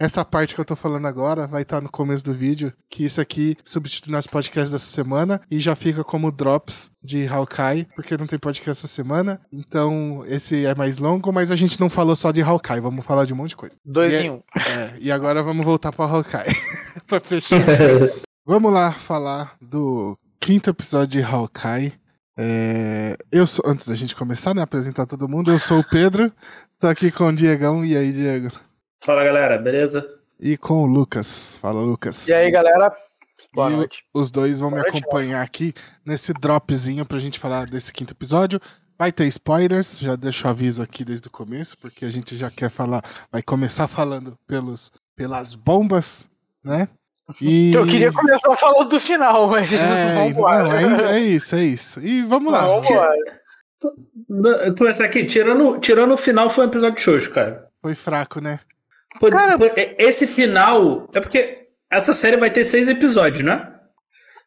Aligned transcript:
essa 0.00 0.24
parte 0.24 0.54
que 0.54 0.60
eu 0.60 0.64
tô 0.64 0.74
falando 0.74 1.06
agora 1.06 1.46
vai 1.46 1.60
estar 1.60 1.82
no 1.82 1.90
começo 1.90 2.24
do 2.24 2.32
vídeo, 2.32 2.72
que 2.88 3.04
isso 3.04 3.20
aqui 3.20 3.54
substitui 3.62 4.10
nosso 4.10 4.30
podcast 4.30 4.72
dessa 4.72 4.86
semana 4.86 5.38
e 5.50 5.58
já 5.58 5.76
fica 5.76 6.02
como 6.02 6.32
drops 6.32 6.90
de 7.04 7.26
Hawkeye, 7.28 7.86
porque 7.94 8.16
não 8.16 8.26
tem 8.26 8.38
podcast 8.38 8.70
essa 8.70 8.88
semana. 8.88 9.38
Então, 9.52 10.24
esse 10.26 10.64
é 10.64 10.74
mais 10.74 10.96
longo, 10.96 11.30
mas 11.30 11.50
a 11.50 11.56
gente 11.56 11.78
não 11.78 11.90
falou 11.90 12.16
só 12.16 12.32
de 12.32 12.40
Hawkeye, 12.40 12.80
vamos 12.80 13.04
falar 13.04 13.26
de 13.26 13.34
um 13.34 13.36
monte 13.36 13.50
de 13.50 13.56
coisa. 13.56 13.76
Dois 13.84 14.14
E 14.14 14.16
é- 14.16 14.22
em 14.22 14.30
um. 14.30 14.42
É, 14.56 14.94
e 14.98 15.12
agora 15.12 15.42
vamos 15.42 15.66
voltar 15.66 15.92
pra 15.92 16.06
Hawkeye. 16.06 16.56
pra 17.06 17.20
fechar. 17.20 17.58
vamos 18.46 18.72
lá 18.72 18.92
falar 18.92 19.54
do 19.60 20.18
quinto 20.40 20.70
episódio 20.70 21.20
de 21.20 21.22
Hawkeye. 21.22 21.92
É, 22.38 23.18
eu 23.30 23.46
sou, 23.46 23.62
antes 23.68 23.86
da 23.86 23.94
gente 23.94 24.16
começar, 24.16 24.54
né, 24.54 24.62
apresentar 24.62 25.04
todo 25.04 25.28
mundo, 25.28 25.50
eu 25.50 25.58
sou 25.58 25.80
o 25.80 25.84
Pedro, 25.86 26.26
tô 26.78 26.86
aqui 26.86 27.10
com 27.10 27.24
o 27.26 27.32
Diegão, 27.34 27.84
e 27.84 27.94
aí, 27.94 28.10
Diego? 28.14 28.50
Fala 29.02 29.24
galera, 29.24 29.56
beleza? 29.56 30.06
E 30.38 30.56
com 30.58 30.82
o 30.82 30.86
Lucas. 30.86 31.56
Fala, 31.56 31.80
Lucas. 31.80 32.28
E 32.28 32.34
aí, 32.34 32.50
galera? 32.50 32.94
Boa 33.54 33.70
E 33.70 33.76
noite. 33.76 34.04
Os 34.12 34.30
dois 34.30 34.58
vão 34.60 34.68
me 34.70 34.76
Boa 34.76 34.82
noite, 34.84 34.98
acompanhar 34.98 35.42
aqui 35.42 35.72
nesse 36.04 36.34
dropzinho 36.34 37.06
pra 37.06 37.18
gente 37.18 37.38
falar 37.38 37.66
desse 37.66 37.92
quinto 37.92 38.12
episódio. 38.12 38.60
Vai 38.98 39.10
ter 39.10 39.24
spoilers, 39.28 39.98
já 39.98 40.14
deixo 40.14 40.46
o 40.46 40.50
aviso 40.50 40.82
aqui 40.82 41.02
desde 41.02 41.26
o 41.28 41.30
começo, 41.30 41.78
porque 41.78 42.04
a 42.04 42.10
gente 42.10 42.36
já 42.36 42.50
quer 42.50 42.68
falar, 42.68 43.02
vai 43.32 43.42
começar 43.42 43.88
falando 43.88 44.36
pelos, 44.46 44.92
pelas 45.16 45.54
bombas, 45.54 46.28
né? 46.62 46.86
E... 47.40 47.72
Eu 47.72 47.86
queria 47.86 48.12
começar 48.12 48.54
falando 48.54 48.86
do 48.90 49.00
final, 49.00 49.48
mas 49.48 49.72
É, 49.72 50.12
vamos 50.14 50.32
embora. 50.32 50.64
não, 50.64 51.00
é, 51.06 51.16
é 51.16 51.20
isso, 51.20 51.54
é 51.54 51.64
isso. 51.64 52.00
E 52.00 52.22
vamos 52.22 52.52
lá. 52.52 52.66
Vamos 52.66 52.90
embora. 52.90 54.74
Começar 54.76 55.06
aqui, 55.06 55.24
tirando, 55.24 55.78
tirando 55.78 56.12
o 56.12 56.18
final 56.18 56.50
foi 56.50 56.66
um 56.66 56.68
episódio 56.68 57.02
xoxo, 57.02 57.32
cara. 57.32 57.70
Foi 57.80 57.94
fraco, 57.94 58.38
né? 58.42 58.60
Pô, 59.20 59.30
Cara- 59.30 59.56
e- 59.76 59.94
esse 59.98 60.26
final. 60.26 61.06
É 61.12 61.20
porque 61.20 61.68
essa 61.92 62.14
série 62.14 62.38
vai 62.38 62.50
ter 62.50 62.64
seis 62.64 62.88
episódios, 62.88 63.44
né? 63.44 63.72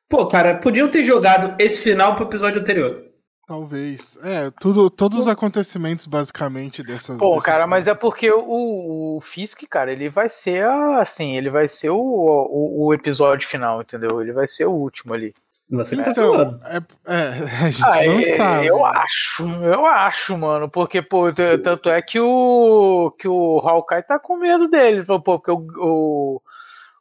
Pô, 0.09 0.27
cara, 0.27 0.55
podiam 0.57 0.89
ter 0.89 1.03
jogado 1.03 1.55
esse 1.59 1.80
final 1.80 2.15
pro 2.15 2.25
episódio 2.25 2.59
anterior. 2.59 3.03
Talvez. 3.45 4.17
É, 4.23 4.49
tudo, 4.59 4.89
todos 4.89 5.19
os 5.19 5.27
acontecimentos, 5.27 6.07
basicamente, 6.07 6.81
dessa. 6.81 7.15
Pô, 7.17 7.33
desse 7.35 7.45
cara, 7.45 7.67
mas 7.67 7.88
é 7.88 7.93
porque 7.93 8.31
o, 8.31 9.17
o 9.17 9.21
Fisk, 9.21 9.61
cara, 9.69 9.91
ele 9.91 10.09
vai 10.09 10.30
ser 10.30 10.63
a- 10.65 11.02
assim, 11.02 11.35
ele 11.37 11.49
vai 11.49 11.67
ser 11.67 11.89
o, 11.91 11.97
o, 11.99 12.85
o 12.87 12.93
episódio 12.93 13.47
final, 13.47 13.81
entendeu? 13.81 14.21
Ele 14.21 14.31
vai 14.31 14.47
ser 14.47 14.65
o 14.65 14.71
último 14.71 15.13
ali. 15.13 15.35
Você 15.73 15.95
tá 15.95 16.11
Então, 16.11 16.31
falando. 16.33 16.59
é, 16.66 16.77
é, 17.13 17.27
a 17.66 17.69
gente 17.69 17.83
Ah, 17.83 18.05
não 18.05 18.19
é, 18.19 18.23
sabe. 18.23 18.67
Eu 18.67 18.85
acho, 18.85 19.43
eu 19.63 19.85
acho, 19.85 20.38
mano, 20.38 20.69
porque, 20.69 21.02
pô, 21.02 21.25
tanto 21.33 21.89
é 21.89 22.02
que 22.02 22.19
o 22.19 23.11
que 23.19 23.27
o 23.27 23.57
Hawkeye 23.59 24.03
tá 24.03 24.19
com 24.19 24.38
medo 24.38 24.67
dele, 24.67 25.03
pô, 25.03 25.19
porque 25.19 25.52
o, 25.52 25.65
o, 25.77 26.41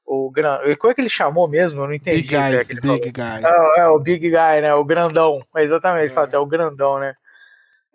o 0.06 0.30
gran- 0.30 0.58
como 0.78 0.90
é 0.90 0.94
que 0.94 1.00
ele 1.02 1.10
chamou 1.10 1.46
mesmo? 1.48 1.82
Eu 1.82 1.86
não 1.86 1.94
entendi. 1.94 2.22
Big 2.22 2.34
o 2.34 2.38
que 2.40 2.48
guy, 2.48 2.56
é 2.56 2.64
que 2.64 2.72
ele 2.72 2.80
falou. 2.80 2.96
big 3.00 3.10
guy. 3.12 3.44
É, 3.44 3.80
é, 3.80 3.86
o 3.88 3.98
Big 3.98 4.30
Guy, 4.30 4.60
né? 4.62 4.74
O 4.74 4.84
grandão. 4.84 5.44
Exatamente, 5.56 6.06
É. 6.10 6.14
fala 6.14 6.26
até 6.26 6.38
o 6.38 6.46
grandão, 6.46 6.98
né? 6.98 7.14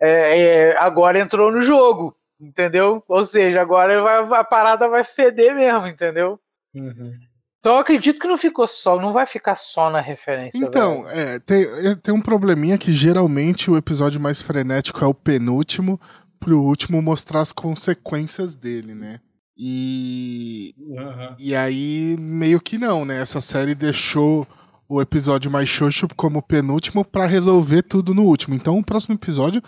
É, 0.00 0.40
é, 0.70 0.76
agora 0.78 1.18
entrou 1.18 1.50
no 1.50 1.60
jogo, 1.60 2.14
entendeu? 2.40 3.02
Ou 3.08 3.24
seja, 3.24 3.60
agora 3.60 4.00
vai- 4.00 4.40
a 4.40 4.44
parada 4.44 4.86
vai 4.88 5.02
feder 5.02 5.54
mesmo, 5.56 5.88
entendeu? 5.88 6.38
Uhum. 6.72 7.14
Então 7.60 7.72
eu 7.74 7.78
acredito 7.80 8.20
que 8.20 8.28
não 8.28 8.36
ficou 8.36 8.68
só, 8.68 9.00
não 9.00 9.12
vai 9.12 9.26
ficar 9.26 9.56
só 9.56 9.90
na 9.90 10.00
referência. 10.00 10.64
Então, 10.64 11.02
velho. 11.02 11.18
é, 11.18 11.38
tem, 11.40 11.62
é, 11.64 11.94
tem 11.96 12.14
um 12.14 12.20
probleminha 12.20 12.78
que 12.78 12.92
geralmente 12.92 13.70
o 13.70 13.76
episódio 13.76 14.20
mais 14.20 14.40
frenético 14.40 15.04
é 15.04 15.06
o 15.06 15.14
penúltimo, 15.14 16.00
pro 16.38 16.60
último 16.62 17.02
mostrar 17.02 17.40
as 17.40 17.50
consequências 17.50 18.54
dele, 18.54 18.94
né? 18.94 19.18
E, 19.56 20.72
Uhum. 20.78 21.34
e 21.36 21.54
aí, 21.56 22.16
meio 22.18 22.60
que 22.60 22.78
não, 22.78 23.04
né? 23.04 23.20
Essa 23.20 23.40
série 23.40 23.74
deixou 23.74 24.46
o 24.88 25.02
episódio 25.02 25.50
mais 25.50 25.68
xoxo 25.68 26.06
como 26.16 26.40
penúltimo 26.40 27.04
pra 27.04 27.26
resolver 27.26 27.82
tudo 27.82 28.14
no 28.14 28.22
último. 28.24 28.54
Então 28.54 28.78
o 28.78 28.84
próximo 28.84 29.16
episódio 29.16 29.60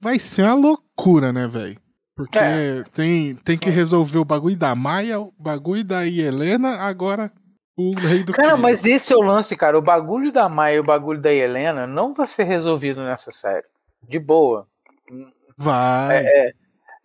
vai 0.00 0.18
ser 0.18 0.42
uma 0.42 0.54
loucura, 0.54 1.32
né, 1.32 1.46
velho? 1.46 1.78
Porque 2.16 2.38
É. 2.38 2.82
tem, 2.94 3.34
tem 3.36 3.58
que 3.58 3.68
resolver 3.68 4.18
o 4.18 4.24
bagulho 4.24 4.56
da 4.56 4.74
Maia, 4.74 5.20
o 5.20 5.32
bagulho 5.38 5.84
da 5.84 6.06
Helena, 6.06 6.76
agora 6.78 7.30
o 7.76 7.90
rei 7.94 8.24
do 8.24 8.32
Cara, 8.32 8.48
crime. 8.52 8.62
mas 8.62 8.84
esse 8.86 9.12
é 9.12 9.16
o 9.16 9.20
lance, 9.20 9.54
cara. 9.54 9.78
O 9.78 9.82
bagulho 9.82 10.32
da 10.32 10.48
Maia 10.48 10.76
e 10.76 10.80
o 10.80 10.84
bagulho 10.84 11.20
da 11.20 11.30
Helena 11.30 11.86
não 11.86 12.12
vai 12.14 12.26
ser 12.26 12.44
resolvido 12.44 13.02
nessa 13.04 13.30
série. 13.30 13.66
De 14.08 14.18
boa. 14.18 14.66
Vai. 15.58 16.24
É, 16.26 16.52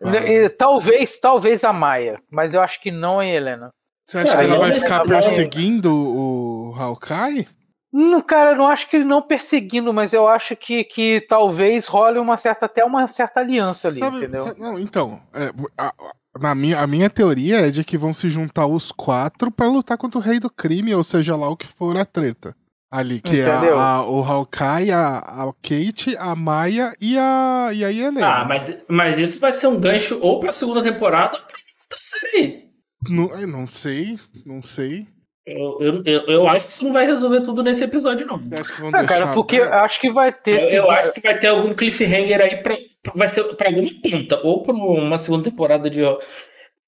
vai. 0.02 0.28
E, 0.30 0.50
talvez, 0.50 1.20
talvez 1.20 1.64
a 1.66 1.74
Maia, 1.74 2.18
mas 2.32 2.54
eu 2.54 2.62
acho 2.62 2.82
que 2.82 2.90
não 2.90 3.20
a 3.20 3.26
Helena. 3.26 3.70
Você 4.08 4.18
acha 4.20 4.32
Cara, 4.34 4.46
que 4.46 4.52
ela 4.54 4.60
vai 4.60 4.74
ficar 4.80 5.04
perseguindo 5.04 5.94
o 5.94 6.74
Hawkeye? 6.78 7.48
Não, 7.94 8.22
cara, 8.22 8.52
eu 8.52 8.56
não 8.56 8.68
acho 8.68 8.90
que 8.90 8.96
ele 8.96 9.06
não 9.06 9.22
perseguindo, 9.22 9.94
mas 9.94 10.14
eu 10.14 10.28
acho 10.28 10.56
que, 10.56 10.84
que 10.84 11.22
talvez 11.28 11.88
role 11.88 12.20
uma 12.20 12.38
certa, 12.38 12.66
até 12.66 12.86
uma 12.86 13.06
certa 13.08 13.42
aliança 13.42 13.90
ali, 13.90 14.00
Sabe- 14.00 14.18
entendeu? 14.18 14.44
sa- 14.44 14.56
não, 14.58 14.80
então, 14.80 15.22
é, 15.34 15.52
a, 15.78 15.88
a- 15.88 16.40
na 16.40 16.56
minha, 16.56 16.80
a 16.80 16.88
minha 16.88 17.10
teoria 17.10 17.68
é 17.68 17.70
de 17.70 17.84
que 17.84 17.98
vão 17.98 18.14
se 18.14 18.30
juntar 18.30 18.66
os 18.66 18.92
quatro 18.94 19.52
pra 19.52 19.68
lutar 19.68 19.98
contra 19.98 20.18
o 20.18 20.22
rei 20.24 20.40
do 20.40 20.50
crime, 20.50 20.96
ou 20.96 21.04
seja 21.04 21.36
lá 21.36 21.50
o 21.50 21.58
que 21.58 21.68
for 21.68 21.98
a 21.98 22.06
treta. 22.06 22.56
Ali, 22.90 23.22
que 23.22 23.40
é 23.40 23.48
Entendeu? 23.48 23.78
a- 23.80 23.96
a- 23.96 24.06
o 24.10 24.22
Hawkeye, 24.24 24.92
a, 24.92 25.18
a 25.20 25.54
Kate, 25.62 26.16
a 26.18 26.36
Maia 26.36 26.94
e 27.00 27.18
a, 27.18 27.70
e 27.74 27.84
a 27.86 27.92
Helena. 27.92 28.42
Ah, 28.42 28.46
mas, 28.46 28.82
mas 28.90 29.18
isso 29.20 29.40
vai 29.40 29.52
ser 29.54 29.68
um 29.68 29.80
gancho 29.80 30.18
ou 30.22 30.40
pra 30.42 30.52
segunda 30.54 30.82
temporada 30.84 31.38
ou 31.38 31.44
pra 31.44 31.58
outra 31.84 32.00
série. 32.02 32.70
Não, 33.10 33.30
eu 33.40 33.48
não 33.48 33.66
sei, 33.66 34.18
não 34.46 34.62
sei. 34.62 35.08
Eu, 35.46 36.04
eu, 36.06 36.22
eu, 36.28 36.48
acho 36.48 36.68
que 36.68 36.74
isso 36.74 36.84
não 36.86 36.94
vai 36.94 37.06
resolver 37.06 37.42
tudo 37.42 37.64
nesse 37.64 37.84
episódio, 37.84 38.28
não. 38.28 38.42
Eu 38.52 38.60
acho 38.60 38.74
que 38.76 38.80
vão 38.82 38.90
Ah, 38.94 39.00
deixar 39.00 39.20
cara, 39.22 39.34
porque 39.34 39.58
aberto. 39.58 39.74
acho 39.74 40.00
que 40.02 40.12
vai 40.12 40.32
ter. 40.32 40.56
Eu, 40.56 40.60
sim, 40.62 40.76
eu 40.76 40.92
acho 40.92 41.12
que 41.14 41.22
vai 41.22 41.40
ter 41.40 41.48
algum 41.48 41.74
cliffhanger 41.74 42.42
aí 42.42 42.58
pra, 42.58 42.78
pra- 43.02 43.14
vai 43.16 43.28
ser 43.28 43.44
pra 43.56 43.70
alguma 43.70 43.90
ponta, 44.04 44.40
ou 44.44 44.62
pra 44.64 44.74
uma 44.74 45.18
segunda 45.18 45.44
temporada 45.50 45.90
de. 45.90 46.00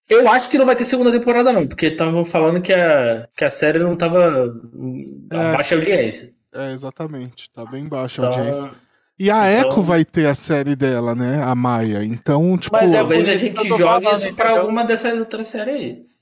Eu 0.09 0.30
acho 0.30 0.50
que 0.50 0.58
não 0.58 0.66
vai 0.66 0.75
ter 0.75 0.84
segunda 0.86 1.12
temporada, 1.12 1.52
não, 1.52 1.66
porque 1.66 1.88
estavam 1.88 2.24
falando 2.24 2.62
que 2.62 2.72
a, 2.74 3.28
que 3.36 3.44
a 3.44 3.50
série 3.50 3.80
não 3.80 3.96
tava 3.96 4.53
É. 5.31 5.36
a 5.36 5.53
baixa 5.58 5.75
audiência. 5.75 6.30
É, 6.53 6.72
exatamente, 6.74 7.50
tá 7.52 7.66
bem 7.66 7.88
baixa 7.88 8.22
a 8.24 8.28
Então, 8.30 8.38
audiência. 8.40 8.72
E 9.18 9.31
a 9.31 9.52
então- 9.52 9.72
Echo 9.72 9.81
vai 9.81 10.06
ter 10.06 10.28
a 10.28 10.36
série 10.36 10.75
dela, 10.75 11.16
né? 11.16 11.42
A 11.44 11.56
Maia. 11.56 12.03
Então, 12.03 12.56
tipo. 12.58 12.75
Mas 12.75 12.94
é 12.94 12.97
talvez 12.97 13.28
a 13.28 13.36
gente 13.36 13.68
jogue 13.68 14.12
isso 14.13 14.34
pra 14.36 14.59
alguma 14.59 14.84
dessas 14.84 15.18
outras 15.18 15.47
séries 15.47 15.74
aí. 15.75 16.12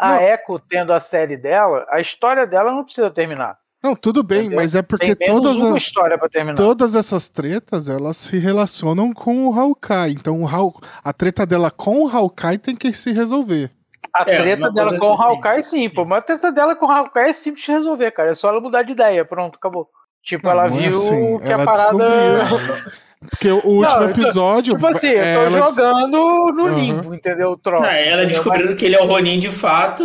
A 0.00 0.14
Não. 0.14 0.20
Echo 0.22 0.58
tendo 0.68 0.92
a 0.94 0.98
série 1.00 1.36
dela, 1.36 1.86
a 1.90 2.00
história 2.00 2.46
dela 2.46 2.72
não 2.72 2.82
precisa 2.84 3.10
terminar. 3.10 3.58
Não, 3.82 3.94
tudo 3.94 4.22
bem, 4.22 4.40
Entendeu? 4.40 4.56
mas 4.56 4.74
é 4.74 4.82
porque 4.82 5.14
todas 5.14 5.56
uma 5.56 5.76
as. 5.76 5.82
história 5.82 6.16
pra 6.18 6.28
terminar. 6.28 6.54
Todas 6.56 6.94
essas 6.94 7.28
tretas, 7.28 7.88
elas 7.88 8.16
se 8.16 8.38
relacionam 8.38 9.12
com 9.12 9.46
o 9.46 9.58
Hawkeye. 9.58 10.12
Então, 10.12 10.42
o 10.42 10.48
Haw... 10.48 10.74
a 11.04 11.12
treta 11.12 11.44
dela 11.46 11.70
com 11.70 12.04
o 12.04 12.08
Hawkeye 12.08 12.58
tem 12.58 12.74
que 12.76 12.92
se 12.92 13.12
resolver. 13.12 13.70
A 14.14 14.22
É, 14.22 14.36
treta 14.36 14.70
dela 14.70 14.98
com 14.98 15.06
o 15.12 15.16
que- 15.16 15.22
Hawkeye, 15.22 15.62
sim, 15.62 15.88
pô. 15.88 16.04
Mas 16.04 16.18
a 16.18 16.22
treta 16.22 16.50
dela 16.52 16.74
com 16.76 16.86
o 16.86 16.90
Hawkeye 16.90 17.28
é 17.30 17.32
simples 17.32 17.64
de 17.64 17.72
resolver, 17.72 18.10
cara. 18.10 18.30
É 18.30 18.34
só 18.34 18.48
ela 18.48 18.60
mudar 18.60 18.82
de 18.82 18.92
ideia. 18.92 19.24
Pronto, 19.24 19.56
acabou. 19.56 19.88
Tipo, 20.22 20.44
Não, 20.46 20.52
ela 20.52 20.68
não 20.68 20.76
é 20.76 20.80
viu 20.80 20.90
assim, 20.90 21.38
que 21.38 21.48
ela 21.52 21.62
a 21.62 21.66
parada. 21.66 21.98
Porque 23.28 23.50
o 23.50 23.56
último 23.56 23.80
Não, 23.82 24.12
tô- 24.12 24.20
episódio. 24.20 24.74
Tipo 24.74 24.86
assim, 24.86 25.08
eu 25.08 25.20
é, 25.20 25.34
tô 25.34 25.44
des- 25.44 25.52
jogando 25.58 26.52
no 26.54 26.68
limbo, 26.68 27.14
entendeu? 27.14 27.50
O 27.50 27.56
troço. 27.56 27.84
Ah, 27.84 27.94
ela 27.94 28.24
descobrindo 28.24 28.74
que 28.76 28.84
ele 28.86 28.96
é 28.96 29.02
o 29.02 29.06
Ronin 29.06 29.38
de 29.38 29.50
fato 29.50 30.02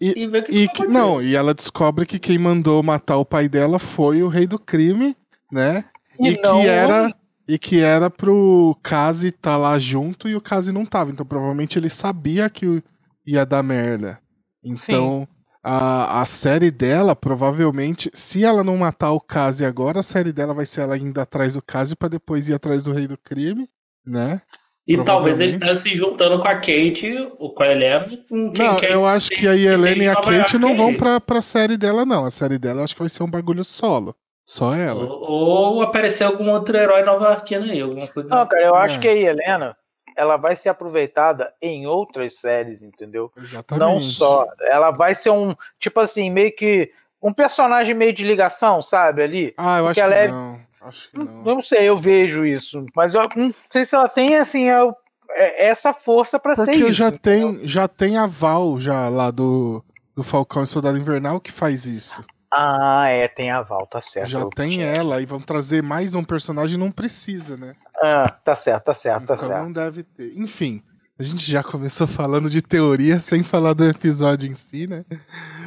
E- 0.00 0.22
e, 0.22 0.26
vê 0.26 0.38
o 0.40 0.42
que, 0.44 0.52
E 0.52 0.68
que 0.68 0.82
que, 0.82 0.88
não, 0.88 1.22
e 1.22 1.34
ela 1.34 1.54
descobre 1.54 2.04
que 2.04 2.18
quem 2.18 2.38
mandou 2.38 2.82
matar 2.82 3.16
o 3.16 3.24
pai 3.24 3.48
dela 3.48 3.78
foi 3.78 4.22
o 4.22 4.28
rei 4.28 4.46
do 4.46 4.58
crime, 4.58 5.16
né? 5.50 5.84
E 6.20 6.28
E, 6.32 6.40
não 6.42 6.60
que 6.60 6.66
era 6.66 7.14
e 7.48 7.58
que 7.58 7.80
era 7.80 8.10
pro 8.10 8.76
Kazi 8.82 9.30
tá 9.32 9.56
lá 9.56 9.78
junto 9.78 10.28
e 10.28 10.36
o 10.36 10.40
Kazi 10.40 10.70
não 10.70 10.84
tava. 10.84 11.10
Então 11.10 11.24
provavelmente 11.24 11.78
ele 11.78 11.88
sabia 11.88 12.50
que 12.50 12.82
ia 13.26 13.46
dar 13.46 13.62
merda. 13.62 14.18
Então 14.62 15.26
a, 15.68 16.22
a 16.22 16.26
série 16.26 16.70
dela 16.70 17.14
provavelmente, 17.14 18.10
se 18.14 18.44
ela 18.44 18.64
não 18.64 18.76
matar 18.76 19.12
o 19.12 19.20
Kazi 19.20 19.64
agora, 19.64 20.00
a 20.00 20.02
série 20.02 20.32
dela 20.32 20.54
vai 20.54 20.64
ser 20.66 20.80
ela 20.82 20.96
indo 20.96 21.20
atrás 21.20 21.54
do 21.54 21.62
Kazi 21.62 21.94
pra 21.94 22.08
depois 22.08 22.48
ir 22.48 22.54
atrás 22.54 22.82
do 22.82 22.92
rei 22.92 23.06
do 23.06 23.18
crime, 23.18 23.68
né? 24.06 24.40
E 24.86 24.96
talvez 25.04 25.38
ele 25.38 25.58
tá 25.58 25.76
se 25.76 25.94
juntando 25.94 26.38
com 26.40 26.48
a 26.48 26.54
Kate, 26.54 27.30
ou 27.38 27.52
com 27.52 27.62
a 27.62 27.68
Helena, 27.68 28.06
com 28.26 28.50
quem 28.50 28.66
não, 28.66 28.76
quer. 28.76 28.92
eu 28.92 29.04
acho 29.04 29.28
que 29.28 29.46
a 29.46 29.54
Helena 29.54 30.02
e 30.02 30.08
a 30.08 30.14
Nova 30.14 30.30
Kate 30.38 30.56
não 30.56 30.74
vão 30.74 30.94
pra, 30.94 31.20
pra 31.20 31.42
série 31.42 31.76
dela, 31.76 32.06
não. 32.06 32.24
A 32.24 32.30
série 32.30 32.58
dela 32.58 32.80
eu 32.80 32.84
acho 32.84 32.94
que 32.94 33.02
vai 33.02 33.10
ser 33.10 33.22
um 33.22 33.30
bagulho 33.30 33.62
solo. 33.62 34.16
Só 34.46 34.74
ela. 34.74 35.04
Ou, 35.04 35.74
ou 35.76 35.82
aparecer 35.82 36.24
algum 36.24 36.50
outro 36.50 36.74
herói 36.74 37.02
nova-iorquino 37.02 37.64
aí, 37.64 37.82
alguma 37.82 38.06
coisa. 38.08 38.30
Não, 38.30 38.46
cara, 38.46 38.62
eu 38.64 38.74
É. 38.74 38.78
acho 38.78 38.98
que 38.98 39.06
a 39.06 39.14
Helena 39.14 39.76
ela 40.18 40.36
vai 40.36 40.56
ser 40.56 40.68
aproveitada 40.68 41.52
em 41.62 41.86
outras 41.86 42.40
séries, 42.40 42.82
entendeu? 42.82 43.32
Exatamente. 43.36 43.80
Não 43.94 44.02
só. 44.02 44.46
Ela 44.62 44.90
vai 44.90 45.14
ser 45.14 45.30
um, 45.30 45.54
tipo 45.78 46.00
assim, 46.00 46.28
meio 46.28 46.54
que 46.54 46.90
um 47.22 47.32
personagem 47.32 47.94
meio 47.94 48.12
de 48.12 48.24
ligação, 48.24 48.82
sabe, 48.82 49.22
ali. 49.22 49.54
Ah, 49.56 49.78
eu 49.78 49.86
acho 49.86 49.86
Porque 49.86 50.00
ela 50.00 50.12
que 50.14 50.18
é- 50.20 50.28
não. 50.28 50.60
Acho 50.80 51.10
que 51.10 51.18
Não, 51.18 51.24
não. 51.24 51.42
não 51.56 51.62
sei, 51.62 51.88
eu 51.88 51.96
vejo 51.96 52.44
isso. 52.46 52.84
Mas 52.94 53.14
eu 53.14 53.28
não 53.34 53.52
sei 53.70 53.84
se 53.84 53.94
ela 53.94 54.08
tem, 54.08 54.36
assim, 54.36 54.68
é 54.68 54.82
o- 54.84 54.94
é 55.30 55.66
essa 55.68 55.92
força 55.92 56.38
para 56.38 56.54
ser 56.56 56.66
Porque 56.66 56.78
isso. 56.78 56.92
já 56.92 57.08
entendeu? 57.08 57.54
tem, 57.58 57.68
já 57.68 57.88
tem 57.88 58.16
a 58.16 58.26
Val 58.26 58.78
já 58.78 59.08
lá 59.08 59.30
do, 59.30 59.84
do 60.14 60.22
Falcão 60.22 60.62
e 60.62 60.66
Soldado 60.66 60.96
Invernal 60.98 61.40
que 61.40 61.50
faz 61.52 61.84
isso. 61.86 62.24
Ah, 62.50 63.06
é, 63.08 63.28
tem 63.28 63.50
a 63.50 63.60
Val, 63.60 63.86
tá 63.86 64.00
certo. 64.00 64.28
já 64.28 64.46
tem 64.46 64.82
ela 64.82 65.20
e 65.20 65.26
vão 65.26 65.38
trazer 65.40 65.82
mais 65.82 66.14
um 66.14 66.24
personagem, 66.24 66.78
não 66.78 66.90
precisa, 66.90 67.56
né? 67.56 67.74
Ah, 68.00 68.30
tá 68.44 68.54
certo, 68.54 68.84
tá 68.84 68.94
certo, 68.94 69.26
tá 69.26 69.34
então 69.34 69.48
certo. 69.48 69.62
não 69.62 69.72
deve 69.72 70.02
ter. 70.02 70.32
Enfim, 70.36 70.82
a 71.18 71.22
gente 71.22 71.50
já 71.50 71.64
começou 71.64 72.06
falando 72.06 72.48
de 72.48 72.62
teoria 72.62 73.18
sem 73.18 73.42
falar 73.42 73.72
do 73.74 73.84
episódio 73.84 74.48
em 74.48 74.54
si, 74.54 74.86
né? 74.86 75.04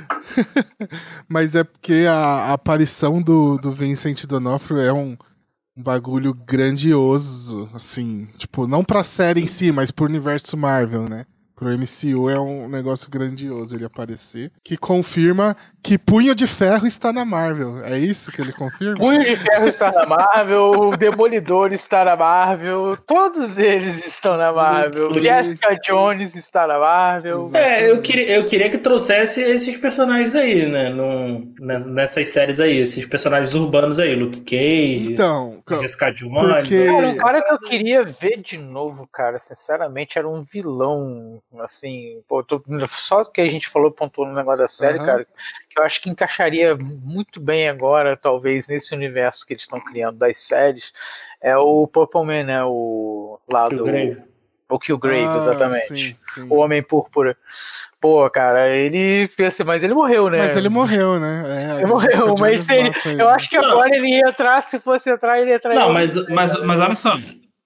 Mas 1.28 1.56
é 1.56 1.64
porque 1.64 2.06
a, 2.08 2.16
a 2.16 2.54
aparição 2.54 3.22
do, 3.22 3.58
do 3.58 3.72
Vincent 3.72 4.26
D'Onofrio 4.26 4.80
é 4.80 4.94
um, 4.94 5.18
um 5.76 5.84
bagulho 5.84 6.34
grandioso, 6.34 7.70
assim, 7.74 8.28
tipo, 8.38 8.66
não 8.66 8.84
pra 8.84 9.04
série 9.04 9.42
em 9.42 9.48
si, 9.48 9.72
mas 9.72 9.92
pro 9.92 10.06
universo 10.06 10.56
Marvel, 10.56 11.10
né? 11.10 11.26
Pro 11.62 11.70
MCU 11.78 12.28
é 12.28 12.40
um 12.40 12.68
negócio 12.68 13.08
grandioso 13.08 13.76
ele 13.76 13.86
aparecer, 13.86 14.52
que 14.64 14.76
confirma 14.76 15.56
que 15.84 15.96
Punho 15.96 16.34
de 16.34 16.48
Ferro 16.48 16.88
está 16.88 17.14
na 17.14 17.24
Marvel. 17.24 17.86
É 17.86 18.00
isso 18.00 18.32
que 18.32 18.42
ele 18.42 18.52
confirma? 18.52 18.96
Punho 18.96 19.24
de 19.24 19.36
Ferro 19.36 19.68
está 19.68 19.92
na 19.92 20.08
Marvel, 20.08 20.72
o 20.72 20.98
Demolidor 20.98 21.72
está 21.72 22.04
na 22.04 22.16
Marvel, 22.16 22.98
todos 23.06 23.60
eles 23.60 24.04
estão 24.08 24.38
na 24.38 24.52
Marvel. 24.52 25.10
Luke 25.10 25.22
Jessica 25.22 25.76
Jones 25.86 26.36
está 26.36 26.66
na 26.66 26.80
Marvel. 26.80 27.52
É, 27.54 27.92
eu 27.92 28.02
queria, 28.02 28.38
eu 28.38 28.46
queria 28.46 28.68
que 28.68 28.80
trouxesse 28.80 29.40
esses 29.42 29.78
personagens 29.78 30.34
aí, 30.34 30.68
né? 30.68 30.90
num- 30.90 31.54
né, 31.60 31.78
nessas 31.78 32.28
séries 32.30 32.60
aí, 32.60 32.78
esses 32.78 33.06
personagens 33.06 33.54
urbanos 33.54 34.00
aí, 34.00 34.16
Luke 34.16 34.42
Cage, 34.42 35.14
Então, 35.14 35.62
Jessica 35.80 36.12
Jones. 36.12 36.34
porque- 36.68 36.86
Cara, 36.88 37.08
um 37.08 37.18
cara 37.18 37.42
que 37.44 37.54
eu 37.54 37.60
queria 37.60 38.04
ver 38.04 38.42
de 38.42 38.58
novo, 38.58 39.08
cara, 39.14 39.38
sinceramente, 39.38 40.18
era 40.18 40.28
um 40.28 40.42
vilão, 40.44 41.40
assim, 41.60 42.22
pô, 42.28 42.44
tô- 42.44 42.64
só 42.88 43.24
que 43.26 43.42
a 43.42 43.50
gente 43.50 43.68
falou, 43.68 43.92
pontuou 43.92 44.28
no 44.28 44.34
negócio 44.34 44.60
da 44.60 44.68
série, 44.68 44.98
Aham. 44.98 45.06
cara, 45.06 45.26
que 45.70 45.80
eu 45.80 45.84
acho 45.84 46.02
que 46.02 46.10
encaixaria 46.10 46.76
muito 46.76 47.40
bem 47.40 47.68
agora, 47.68 48.16
talvez, 48.16 48.68
nesse 48.68 48.94
universo 48.96 49.46
que 49.46 49.54
eles 49.54 49.64
estão 49.64 49.80
criando 49.80 50.18
das 50.18 50.40
séries, 50.40 50.94
é 51.42 51.58
o 51.58 51.88
Purple 51.88 52.26
Man, 52.26 52.44
né, 52.44 52.64
o 52.64 53.40
lá 53.50 53.68
do... 53.68 53.76
Killgrave. 53.84 54.22
O 54.70 54.80
Killgrave, 54.80 55.28
Ah, 55.34 55.38
exatamente. 55.38 55.88
sim, 55.88 56.16
sim. 56.30 56.48
O 56.50 56.56
Homem 56.56 56.82
Púrpura. 56.82 57.36
Pô, 58.00 58.28
cara, 58.30 58.70
ele, 58.70 59.30
assim, 59.46 59.64
mas 59.64 59.84
ele 59.84 59.94
morreu, 59.94 60.30
né? 60.30 60.38
Mas 60.40 60.56
ele 60.58 60.70
morreu, 60.70 61.20
né? 61.20 61.44
É, 61.74 61.78
Ele 61.80 61.86
morreu, 61.88 62.36
mas 62.40 62.68
ele, 62.70 62.90
eu 63.20 63.28
acho 63.28 63.50
que 63.50 63.58
agora 63.58 63.94
ele 63.96 64.08
ia 64.08 64.30
entrar, 64.30 64.62
se 64.64 64.80
fosse 64.80 65.10
entrar, 65.12 65.40
ele 65.40 65.50
ia 65.52 65.58
entrar. 65.58 65.76
Não, 65.76 65.92
mas, 65.94 66.16
mas, 66.30 66.60
mas 66.64 66.80
olha 66.80 66.96
só. 66.96 67.16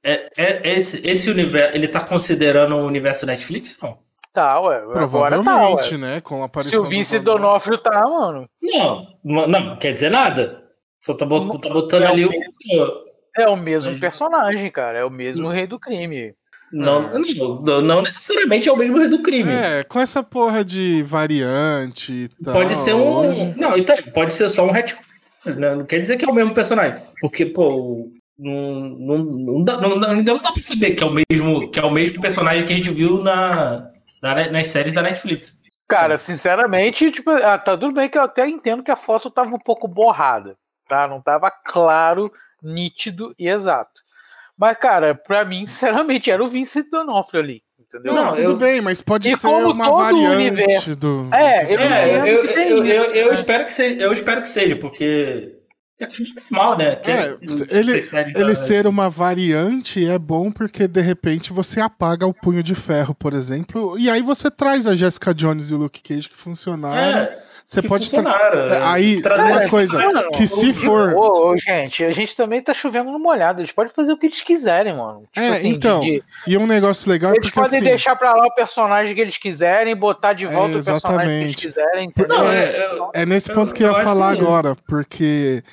É, 0.05 0.29
é- 0.37 0.73
esse, 0.73 1.01
esse 1.07 1.29
universo, 1.31 1.75
ele 1.75 1.87
tá 1.87 1.99
considerando 2.01 2.75
o 2.75 2.85
universo 2.85 3.25
Netflix? 3.25 3.77
Não. 3.81 3.97
Tá, 4.31 4.59
ué. 4.61 4.75
Agora 4.77 4.93
tá, 4.93 5.01
ué. 5.01 5.29
Provavelmente, 5.29 5.97
né? 5.97 6.21
Com 6.21 6.35
a 6.35 6.39
Se 6.39 6.43
aparição 6.45 6.83
o 6.83 6.85
Vince 6.85 7.17
do. 7.19 7.25
Donofrio 7.33 7.77
tá, 7.77 8.01
mano. 8.07 8.47
Não, 8.61 9.07
não, 9.23 9.47
não 9.47 9.77
quer 9.79 9.93
dizer 9.93 10.11
nada. 10.11 10.61
Só 10.99 11.13
tá, 11.15 11.25
bot- 11.25 11.59
tá 11.61 11.69
botando 11.69 12.03
É 12.03 12.07
ali 12.07 12.25
o. 12.25 12.31
É 13.37 13.47
o 13.49 13.55
mesmo 13.55 13.91
Mas- 13.91 13.99
personagem, 13.99 14.69
cara. 14.71 14.99
É 14.99 15.05
o 15.05 15.09
mesmo 15.09 15.49
rei 15.49 15.65
do 15.65 15.79
crime. 15.79 16.33
Não, 16.71 17.09
não, 17.63 17.81
não 17.81 18.01
necessariamente 18.01 18.67
é 18.67 18.71
o 18.71 18.75
mesmo 18.77 18.97
rei 18.97 19.07
do 19.07 19.21
crime. 19.21 19.51
É, 19.53 19.83
com 19.83 19.99
essa 19.99 20.21
porra 20.23 20.63
de 20.65 21.01
variante 21.03 22.11
e 22.11 22.29
tal. 22.43 22.53
Pode 22.53 22.75
ser 22.75 22.93
um. 22.93 23.07
hoje- 23.27 23.53
Não, 23.57 23.77
então, 23.77 23.95
pode 24.13 24.33
ser 24.33 24.49
só 24.49 24.65
um 24.65 24.71
retcon. 24.71 25.01
né? 25.45 25.75
Não 25.75 25.85
quer 25.85 25.99
dizer 25.99 26.17
que 26.17 26.25
é 26.25 26.27
o 26.27 26.33
mesmo 26.33 26.53
personagem. 26.53 26.99
Porque, 27.21 27.45
pô, 27.45 28.07
não, 28.37 28.71
não, 28.89 29.17
não, 29.23 29.63
dá, 29.63 29.77
não, 29.79 29.99
dá- 29.99 30.11
ainda 30.11 30.33
não 30.33 30.41
dá 30.41 30.51
pra 30.51 30.61
saber 30.61 30.91
que 30.91 31.03
é 31.03 31.07
o 31.07 31.11
mesmo, 31.13 31.69
que 31.71 31.79
é 31.79 31.83
o 31.83 31.91
mesmo 31.91 32.19
personagem 32.21 32.65
que 32.65 32.73
a 32.73 32.75
gente 32.75 32.91
viu 32.91 33.23
na, 33.23 33.89
na- 34.21 34.51
nas 34.51 34.67
séries 34.67 34.93
da 34.93 35.01
Netflix. 35.01 35.57
Cara, 35.87 36.17
sinceramente, 36.17 37.11
tipo, 37.11 37.29
ah, 37.29 37.57
tá 37.57 37.77
tudo 37.77 37.93
bem 37.93 38.09
que 38.09 38.17
eu 38.17 38.23
até 38.23 38.47
entendo 38.47 38.83
que 38.83 38.91
a 38.91 38.95
foto 38.95 39.29
tava 39.29 39.55
um 39.55 39.59
pouco 39.59 39.87
borrada, 39.87 40.55
tá? 40.89 41.07
Não 41.07 41.21
tava 41.21 41.51
claro, 41.51 42.31
nítido 42.61 43.33
e 43.37 43.47
exato. 43.47 43.91
Mas, 44.57 44.77
cara, 44.77 45.13
pra 45.13 45.45
mim, 45.45 45.67
sinceramente, 45.67 46.31
era 46.31 46.43
o 46.43 46.47
Vincent 46.49 46.87
D'Onofrio 46.89 47.39
ali, 47.41 47.61
entendeu? 47.79 48.13
Não, 48.13 48.29
tudo 48.33 48.41
eu- 48.41 48.57
bem, 48.57 48.81
mas 48.81 48.99
pode 49.01 49.29
E 49.29 49.37
ser 49.37 49.47
como 49.47 49.69
uma 49.71 49.91
variante 49.91 50.35
universo- 50.37 50.95
do. 50.95 51.29
É, 51.31 51.73
eu. 51.73 51.79
É, 51.79 52.19
eu, 52.33 52.45
eu, 52.85 53.05
eu, 53.13 53.33
espero 53.33 53.65
que 53.65 53.73
seja, 53.73 54.01
eu 54.01 54.11
espero 54.11 54.41
que 54.41 54.49
seja, 54.49 54.75
porque 54.77 55.54
é 55.99 56.07
normal, 56.51 56.77
né? 56.77 56.95
Que- 56.97 57.11
É, 57.11 57.33
que- 57.35 57.45
ele- 57.75 58.01
Ele 58.35 58.47
da- 58.49 58.55
ser 58.55 58.85
uma 58.87 59.09
variante 59.09 60.05
é 60.07 60.17
bom 60.19 60.51
porque 60.51 60.87
de 60.87 61.01
repente 61.01 61.53
você 61.53 61.79
apaga 61.79 62.25
o 62.27 62.33
punho 62.33 62.61
de 62.61 62.75
ferro, 62.75 63.15
por 63.15 63.33
exemplo, 63.33 63.97
e 63.97 64.09
aí 64.09 64.21
você 64.21 64.51
traz 64.51 64.87
a 64.87 64.95
Jessica 64.95 65.33
Jones 65.33 65.69
e 65.69 65.73
o 65.73 65.77
Luke 65.77 66.01
Cage 66.01 66.29
que 66.29 66.37
funcionaram. 66.37 66.97
É, 66.97 67.39
você 67.65 67.81
que 67.81 67.87
pode 67.87 68.09
tra- 68.11 68.21
funcionaram. 68.21 68.67
É, 68.75 68.83
aí, 68.83 69.21
Trazer 69.21 69.41
uma 69.43 69.55
esses 69.57 69.69
coisa, 69.69 70.27
que 70.35 70.45
se 70.45 70.73
for- 70.73 71.13
Ô, 71.13 71.51
ô, 71.51 71.57
gente, 71.57 72.03
a 72.03 72.11
gente 72.11 72.35
também 72.35 72.61
tá 72.61 72.73
chovendo 72.73 73.09
no 73.11 73.17
molhado. 73.17 73.61
Eles 73.61 73.71
podem 73.71 73.91
fazer 73.93 74.11
o 74.11 74.17
que 74.17 74.25
eles 74.27 74.41
quiserem, 74.41 74.95
mano. 74.95 75.21
Tipo 75.33 75.39
É, 75.39 75.49
assim, 75.49 75.69
então, 75.69 76.01
de- 76.01 76.21
E 76.45 76.57
um 76.57 76.67
negócio 76.67 77.09
legal 77.09 77.31
é 77.31 77.35
eles 77.37 77.47
porque 77.49 77.59
podem 77.59 77.79
assim, 77.79 77.87
deixar 77.89 78.15
pra 78.17 78.33
lá 78.33 78.45
o 78.45 78.53
personagem 78.53 79.15
que 79.15 79.21
eles 79.21 79.37
quiserem, 79.37 79.95
botar 79.95 80.33
de 80.33 80.45
volta 80.45 80.77
o 80.77 80.83
personagem 80.83 81.27
que 81.39 81.43
eles 81.45 81.55
exatamente. 81.55 81.67
quiserem, 81.67 82.05
entendeu? 82.07 82.37
Não, 82.37 82.51
É, 82.51 82.65
é, 82.65 82.99
É 83.21 83.25
nesse 83.25 83.51
ponto 83.51 83.73
que 83.73 83.81
eu 83.83 83.87
eu 83.93 83.97
ia 83.97 84.03
falar 84.03 84.35
é 84.35 84.39
agora, 84.39 84.75
porque 84.87 85.63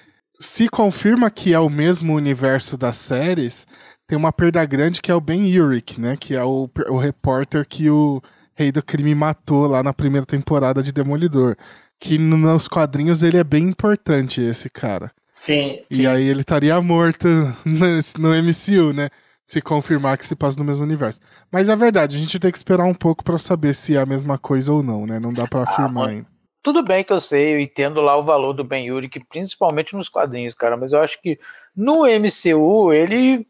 se 0.42 0.68
confirma 0.68 1.30
que 1.30 1.52
é 1.54 1.58
o 1.58 1.68
mesmo 1.70 2.14
universo 2.14 2.76
das 2.76 2.96
séries, 2.96 3.66
tem 4.06 4.18
uma 4.18 4.32
perda 4.32 4.64
grande 4.64 5.00
que 5.00 5.10
é 5.10 5.14
o 5.14 5.20
Ben 5.20 5.58
Urich, 5.58 6.00
né? 6.00 6.16
Que 6.16 6.34
é 6.34 6.42
o, 6.44 6.68
o 6.88 6.98
repórter 6.98 7.66
que 7.66 7.88
o 7.88 8.20
Rei 8.54 8.70
do 8.72 8.82
Crime 8.82 9.14
matou 9.14 9.66
lá 9.66 9.82
na 9.82 9.92
primeira 9.94 10.26
temporada 10.26 10.82
de 10.82 10.92
Demolidor. 10.92 11.56
Que 12.00 12.18
no- 12.18 12.36
nos 12.36 12.66
quadrinhos 12.68 13.22
ele 13.22 13.38
é 13.38 13.44
bem 13.44 13.68
importante, 13.68 14.40
esse 14.42 14.68
cara. 14.68 15.12
sim, 15.34 15.78
E 15.90 16.06
aí 16.06 16.24
ele 16.28 16.40
estaria 16.42 16.80
morto 16.82 17.28
nesse- 17.64 18.14
no 18.20 18.34
MCU, 18.34 18.92
né? 18.92 19.08
Se 19.46 19.60
confirmar 19.60 20.16
que 20.18 20.26
se 20.26 20.34
passa 20.34 20.58
no 20.58 20.64
mesmo 20.64 20.82
universo. 20.84 21.20
Mas 21.50 21.68
é 21.68 21.76
verdade, 21.76 22.16
a 22.16 22.18
gente 22.18 22.38
tem 22.38 22.50
que 22.50 22.56
esperar 22.56 22.84
um 22.84 22.94
pouco 22.94 23.22
pra 23.24 23.38
saber 23.38 23.74
se 23.74 23.94
é 23.96 24.00
a 24.00 24.06
mesma 24.06 24.38
coisa 24.38 24.72
ou 24.72 24.82
não, 24.82 25.06
né? 25.06 25.18
Não 25.20 25.32
dá 25.32 25.46
pra 25.46 25.62
afirmar 25.62 25.92
mano. 25.92 26.08
ainda. 26.08 26.26
Tudo 26.62 26.82
bem 26.82 27.02
que 27.02 27.12
eu 27.12 27.18
sei, 27.20 27.54
eu 27.54 27.60
entendo 27.60 28.00
lá 28.00 28.16
o 28.16 28.22
valor 28.24 28.52
do 28.52 28.62
Ben 28.62 28.90
Urich, 28.90 29.18
principalmente 29.28 29.96
nos 29.96 30.08
quadrinhos, 30.08 30.54
cara, 30.54 30.76
mas 30.76 30.92
eu 30.92 31.00
acho 31.02 31.20
que 31.20 31.38
no 31.76 32.06
MCU 32.06 32.92
ele, 32.92 33.44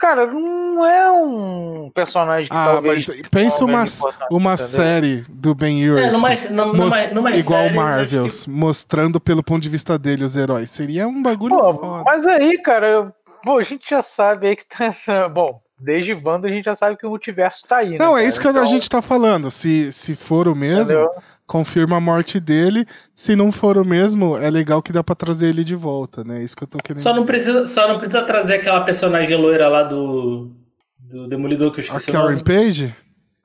cara, 0.00 0.26
não 0.26 0.84
é 0.84 1.10
um 1.12 1.90
personagem 1.94 2.48
que 2.50 2.56
Ah, 2.56 2.72
talvez 2.72 3.06
mas 3.08 3.20
pensa 3.30 3.64
uma, 3.64 3.84
uma 4.30 4.54
entendeu? 4.54 4.56
série 4.66 5.24
do 5.28 5.54
Ben 5.54 5.88
Urich. 5.88 6.08
É, 6.08 6.10
numa, 6.10 6.28
numa, 6.50 6.72
numa, 6.72 7.06
numa 7.12 7.30
igual 7.36 7.62
série, 7.62 7.76
Marvels, 7.76 8.46
mostrando 8.48 9.20
pelo 9.20 9.42
ponto 9.44 9.62
de 9.62 9.68
vista 9.68 9.96
dele 9.96 10.24
os 10.24 10.36
heróis. 10.36 10.68
Seria 10.70 11.06
um 11.06 11.22
bagulho 11.22 11.56
Pô, 11.56 11.74
foda. 11.74 12.02
mas 12.04 12.26
aí, 12.26 12.58
cara, 12.58 12.88
eu- 12.88 13.12
pô, 13.44 13.58
a 13.58 13.62
gente 13.62 13.88
já 13.88 14.02
sabe 14.02 14.48
aí 14.48 14.56
que 14.56 14.64
tá. 14.66 14.90
Bom, 15.32 15.60
desde 15.78 16.14
Wanda 16.26 16.48
a 16.48 16.50
gente 16.50 16.64
já 16.64 16.74
sabe 16.74 16.96
que 16.96 17.06
o 17.06 17.10
multiverso 17.10 17.64
tá 17.68 17.76
aí, 17.76 17.90
né? 17.90 17.98
Não, 18.00 18.16
é 18.16 18.20
cara? 18.20 18.28
isso 18.28 18.40
que 18.40 18.48
a 18.48 18.50
Então, 18.50 18.66
gente 18.66 18.88
tá 18.88 19.00
falando. 19.00 19.50
Se, 19.52 19.92
se 19.92 20.14
for 20.16 20.48
o 20.48 20.54
mesmo, 20.56 20.82
entendeu? 20.82 21.10
Confirma 21.46 21.96
a 21.96 22.00
morte 22.00 22.40
dele. 22.40 22.86
Se 23.14 23.36
não 23.36 23.50
for 23.52 23.78
o 23.78 23.84
mesmo, 23.84 24.36
é 24.36 24.50
legal 24.50 24.82
que 24.82 24.92
dá 24.92 25.02
pra 25.04 25.14
trazer 25.14 25.48
ele 25.48 25.62
de 25.64 25.74
volta, 25.76 26.24
né? 26.24 26.40
É 26.40 26.42
isso 26.42 26.56
que 26.56 26.64
eu 26.64 26.68
tô 26.68 26.78
querendo 26.78 27.02
Só 27.02 27.10
não, 27.10 27.16
dizer. 27.20 27.26
precisa, 27.26 27.66
só 27.66 27.86
não 27.88 27.98
precisa 27.98 28.22
trazer 28.22 28.54
aquela 28.54 28.80
personagem 28.82 29.36
loira 29.36 29.68
lá 29.68 29.82
do, 29.82 30.50
do 30.98 31.28
Demolidor 31.28 31.70
que 31.72 31.80
eu 31.80 31.84
A 31.84 31.96
esqueci 31.96 32.10
o 32.10 32.12
Karen 32.12 32.30
nome. 32.32 32.42
Page? 32.44 32.94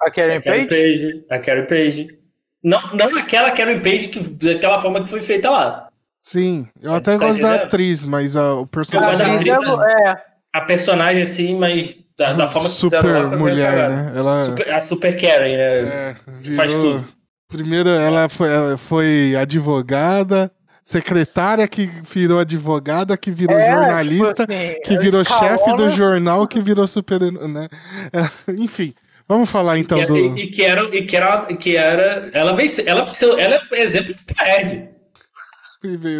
A 0.01 0.09
Karen 0.11 0.37
A 0.37 0.41
Karen 0.41 0.67
Page? 0.67 0.69
Page. 0.69 1.25
A 1.29 1.39
Karen 1.39 1.65
Page. 1.67 2.17
Não, 2.63 2.79
não 2.93 3.17
aquela 3.19 3.51
Karen 3.51 3.79
Page 3.79 4.07
que, 4.09 4.19
daquela 4.19 4.79
forma 4.81 5.01
que 5.03 5.09
foi 5.09 5.21
feita 5.21 5.49
lá. 5.49 5.87
Sim, 6.23 6.67
eu 6.81 6.91
Tá 6.91 6.97
até 6.97 7.17
gosto 7.17 7.41
da 7.41 7.55
atriz, 7.55 8.05
mas 8.05 8.35
a- 8.35 8.53
o 8.55 8.61
A 8.63 8.67
personagem 8.67 9.17
da 9.17 9.35
atriz 9.35 9.67
é, 9.87 10.15
A 10.53 10.61
personagem, 10.61 11.21
assim, 11.23 11.57
mas 11.57 11.97
da, 12.17 12.33
da 12.33 12.45
forma 12.47 12.69
que 12.69 12.75
super 12.75 13.03
mulher, 13.37 13.89
né? 13.89 14.13
Ela 14.15 14.43
Super- 14.43 14.71
a 14.71 14.79
Super 14.81 15.19
Karen, 15.19 15.57
né? 15.57 15.79
é, 16.11 16.15
virou... 16.39 16.55
Faz 16.57 16.73
tudo. 16.75 17.07
Primeiro 17.51 17.89
ela 17.89 18.29
foi, 18.29 18.47
ela 18.49 18.77
foi 18.77 19.35
advogada, 19.35 20.51
secretária 20.83 21.67
que 21.67 21.85
virou 21.85 22.39
advogada, 22.39 23.17
que 23.17 23.29
virou 23.31 23.57
é, 23.57 23.69
jornalista, 23.71 24.45
tipo 24.47 24.53
assim, 24.53 24.81
que 24.85 24.97
virou 24.97 25.21
escalona- 25.21 25.57
chefe 25.57 25.75
do 25.75 25.89
jornal, 25.89 26.47
que 26.47 26.59
virou 26.61 26.87
super, 26.87 27.19
né? 27.19 27.67
É, 28.13 28.51
enfim, 28.53 28.93
vamos 29.27 29.49
falar 29.49 29.77
então 29.77 29.97
Que- 29.99 30.05
do 30.05 30.17
e, 30.37 30.43
e 30.43 30.47
que 30.49 30.63
era, 30.63 30.83
e 30.95 31.03
que 31.03 31.15
era, 31.17 31.45
que 31.55 31.75
era, 31.77 32.29
ela 32.33 32.53
venceu, 32.53 32.83
ela 32.87 33.03
venceu, 33.03 33.37
ela 33.37 33.61
é 33.73 33.81
exemplo 33.81 34.13
de 34.13 34.23
perde. 34.23 34.89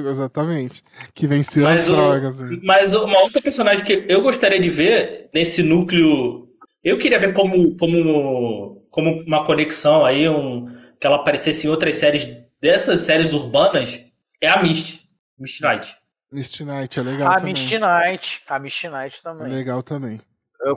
exatamente, 0.10 0.82
que 1.14 1.28
venceu 1.28 1.64
Mas 1.64 1.82
as 1.82 1.88
o- 1.88 1.96
drogas. 1.96 2.42
hein? 2.42 2.60
Mas 2.64 2.94
uma 2.94 3.20
outra 3.20 3.42
personagem 3.42 3.84
que 3.86 4.06
eu 4.08 4.22
gostaria 4.22 4.60
de 4.60 4.70
ver 4.70 5.30
nesse 5.34 5.62
núcleo, 5.64 6.48
eu 6.84 6.98
queria 6.98 7.20
ver 7.20 7.34
como, 7.34 7.76
como, 7.78 8.82
como 8.90 9.22
uma 9.26 9.44
conexão 9.46 10.04
aí, 10.06 10.28
um, 10.28 10.68
que 11.02 11.08
ela 11.08 11.16
aparecesse 11.16 11.66
em 11.66 11.70
outras 11.70 11.96
séries 11.96 12.28
dessas 12.62 13.02
séries 13.02 13.34
urbanas, 13.34 14.06
é 14.40 14.48
a 14.48 14.62
Mist, 14.62 15.04
Mist 15.38 15.60
Knight. 15.62 15.96
Misty 16.32 16.64
Knight 16.64 16.98
é 16.98 17.04
legal 17.04 17.30
A 17.30 17.40
também. 17.40 17.54
Misty 17.54 17.78
Knight. 17.78 18.42
A 18.48 18.60
Misty 18.60 18.88
Knight 18.88 19.18
É 19.18 19.22
também. 19.22 19.52
legal 19.52 19.84
também. 19.84 20.22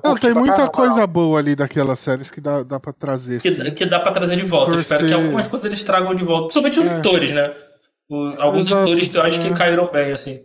Não, 0.02 0.16
tem 0.16 0.34
muita 0.34 0.68
coisa 0.68 1.06
boa 1.06 1.38
ali 1.38 1.54
daquelas 1.54 2.00
séries 2.00 2.30
que 2.30 2.40
dá, 2.40 2.62
dá 2.62 2.80
pra 2.80 2.92
trazer. 2.92 3.40
Que, 3.40 3.70
que 3.70 3.86
dá 3.86 4.00
pra 4.00 4.12
trazer 4.12 4.36
de 4.36 4.42
volta. 4.42 4.72
Eu 4.72 4.80
espero 4.80 5.06
que 5.06 5.12
algumas 5.12 5.46
coisas 5.46 5.66
eles 5.66 5.84
tragam 5.84 6.14
de 6.14 6.24
volta. 6.24 6.46
Principalmente 6.46 6.80
os 6.80 6.86
é. 6.86 6.96
atores, 6.96 7.30
né? 7.30 7.54
Alguns 8.38 8.66
Exato, 8.66 8.82
atores 8.82 9.08
que 9.08 9.16
eu 9.16 9.22
acho 9.22 9.40
é. 9.40 9.48
que 9.48 9.54
caíram 9.54 9.90
bem, 9.92 10.12
assim. 10.12 10.42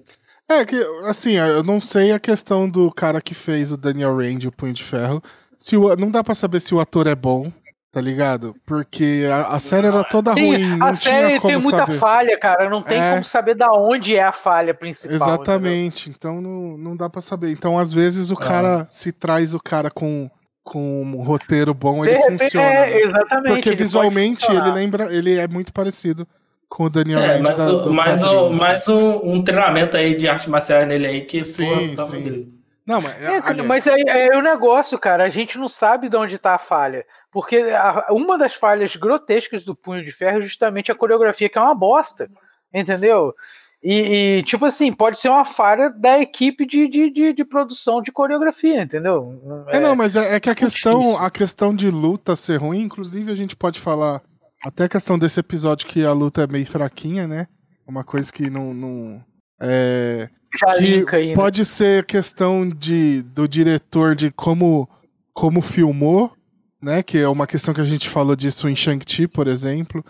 É, 0.49 0.65
que, 0.65 0.75
assim, 1.05 1.37
eu 1.37 1.63
não 1.63 1.79
sei 1.79 2.11
a 2.11 2.19
questão 2.19 2.69
do 2.69 2.91
cara 2.91 3.21
que 3.21 3.33
fez 3.33 3.71
o 3.71 3.77
Daniel 3.77 4.15
Rand, 4.17 4.45
o 4.45 4.51
Punho 4.51 4.73
de 4.73 4.83
Ferro. 4.83 5.23
Se 5.57 5.77
o, 5.77 5.95
não 5.95 6.11
dá 6.11 6.23
pra 6.23 6.35
saber 6.35 6.59
se 6.59 6.75
o 6.75 6.79
ator 6.79 7.07
é 7.07 7.15
bom, 7.15 7.51
tá 7.91 7.99
ligado? 7.99 8.55
Porque 8.65 9.25
a, 9.31 9.47
a 9.47 9.59
série 9.59 9.87
era 9.87 10.03
toda 10.03 10.33
Sim, 10.33 10.41
ruim. 10.41 10.77
Não 10.77 10.87
a 10.87 10.93
série 10.93 11.39
tem 11.39 11.59
muita 11.59 11.79
saber. 11.79 11.93
falha, 11.93 12.39
cara. 12.39 12.69
Não 12.69 12.83
tem 12.83 12.99
é... 12.99 13.11
como 13.11 13.25
saber 13.25 13.55
da 13.55 13.71
onde 13.71 14.15
é 14.15 14.23
a 14.23 14.33
falha 14.33 14.73
principal. 14.73 15.15
Exatamente. 15.15 16.09
Entendeu? 16.09 16.17
Então 16.17 16.41
não, 16.41 16.77
não 16.77 16.95
dá 16.95 17.09
pra 17.09 17.21
saber. 17.21 17.51
Então, 17.51 17.77
às 17.77 17.93
vezes, 17.93 18.31
o 18.31 18.35
é. 18.35 18.37
cara 18.37 18.87
se 18.89 19.11
traz 19.11 19.53
o 19.53 19.59
cara 19.59 19.89
com 19.89 20.29
com 20.61 21.01
um 21.01 21.23
roteiro 21.23 21.73
bom, 21.73 22.05
ele 22.05 22.19
funciona. 22.21 22.67
É, 22.67 22.89
né? 22.91 23.01
exatamente. 23.01 23.53
Porque 23.53 23.73
visualmente 23.73 24.45
ele 24.51 24.71
lembra, 24.71 25.11
ele 25.11 25.35
é 25.35 25.47
muito 25.47 25.73
parecido 25.73 26.27
com 26.67 26.83
o 26.83 26.89
Daniel 26.89 27.19
é, 27.19 27.41
mais, 27.41 27.55
da, 27.55 27.73
o, 27.73 27.91
mais, 27.91 28.21
um, 28.21 28.55
mais 28.55 28.87
um, 28.87 29.33
um, 29.33 29.43
treinamento 29.43 29.97
aí 29.97 30.15
de 30.15 30.27
arte 30.27 30.47
marcial 30.47 30.85
nele 30.85 31.07
aí 31.07 31.21
que 31.21 31.43
sim, 31.43 31.65
porra, 31.65 31.95
tá 31.95 32.05
sim. 32.05 32.53
Não, 32.85 33.01
mas, 33.01 33.21
é, 33.21 33.37
aliás... 33.43 33.67
mas 33.67 33.87
é, 33.87 34.27
é, 34.27 34.37
o 34.37 34.41
negócio, 34.41 34.97
cara. 34.97 35.23
A 35.23 35.29
gente 35.29 35.57
não 35.57 35.69
sabe 35.69 36.09
de 36.09 36.15
onde 36.15 36.35
está 36.35 36.55
a 36.55 36.59
falha. 36.59 37.05
Porque 37.31 37.57
a, 37.57 38.07
uma 38.11 38.37
das 38.37 38.55
falhas 38.55 38.95
grotescas 38.95 39.63
do 39.63 39.75
Punho 39.75 40.03
de 40.03 40.11
Ferro 40.11 40.39
é 40.39 40.43
justamente 40.43 40.91
a 40.91 40.95
coreografia, 40.95 41.49
que 41.49 41.57
é 41.57 41.61
uma 41.61 41.75
bosta. 41.75 42.29
Entendeu? 42.73 43.33
E, 43.81 44.39
e, 44.39 44.43
tipo 44.43 44.65
assim, 44.65 44.91
pode 44.91 45.17
ser 45.17 45.29
uma 45.29 45.45
falha 45.45 45.89
da 45.89 46.19
equipe 46.19 46.65
de, 46.65 46.87
de, 46.87 47.09
de, 47.09 47.33
de 47.33 47.45
produção 47.45 48.01
de 48.01 48.11
coreografia, 48.11 48.81
entendeu? 48.81 49.65
É, 49.67 49.77
é 49.77 49.79
não, 49.79 49.95
mas 49.95 50.17
é, 50.17 50.35
é 50.35 50.39
que 50.39 50.49
a 50.49 50.55
questão, 50.55 51.17
a 51.17 51.31
questão 51.31 51.73
de 51.73 51.89
luta 51.89 52.35
ser 52.35 52.57
ruim, 52.57 52.81
inclusive 52.81 53.31
a 53.31 53.35
gente 53.35 53.55
pode 53.55 53.79
falar 53.79 54.21
até 54.61 54.83
a 54.83 54.89
questão 54.89 55.17
desse 55.17 55.39
episódio 55.39 55.87
que 55.87 56.03
a 56.03 56.11
luta 56.11 56.43
é 56.43 56.47
meio 56.47 56.65
fraquinha, 56.65 57.25
né? 57.25 57.47
Uma 57.87 58.03
coisa 58.03 58.31
que 58.31 58.49
não. 58.49 58.73
não 58.73 59.23
é, 59.61 60.29
Já 60.53 60.71
que 60.77 61.15
aí, 61.15 61.29
né? 61.29 61.35
pode 61.35 61.63
ser 61.63 62.05
questão 62.05 62.67
de, 62.67 63.21
do 63.21 63.47
diretor 63.47 64.13
de 64.13 64.29
como, 64.29 64.89
como 65.33 65.61
filmou, 65.61 66.33
né? 66.81 67.03
Que 67.03 67.19
é 67.19 67.27
uma 67.27 67.47
questão 67.47 67.73
que 67.73 67.81
a 67.81 67.85
gente 67.85 68.09
falou 68.09 68.35
disso 68.35 68.67
em 68.67 68.75
Shang-Chi, 68.75 69.27
por 69.27 69.47
exemplo. 69.47 70.03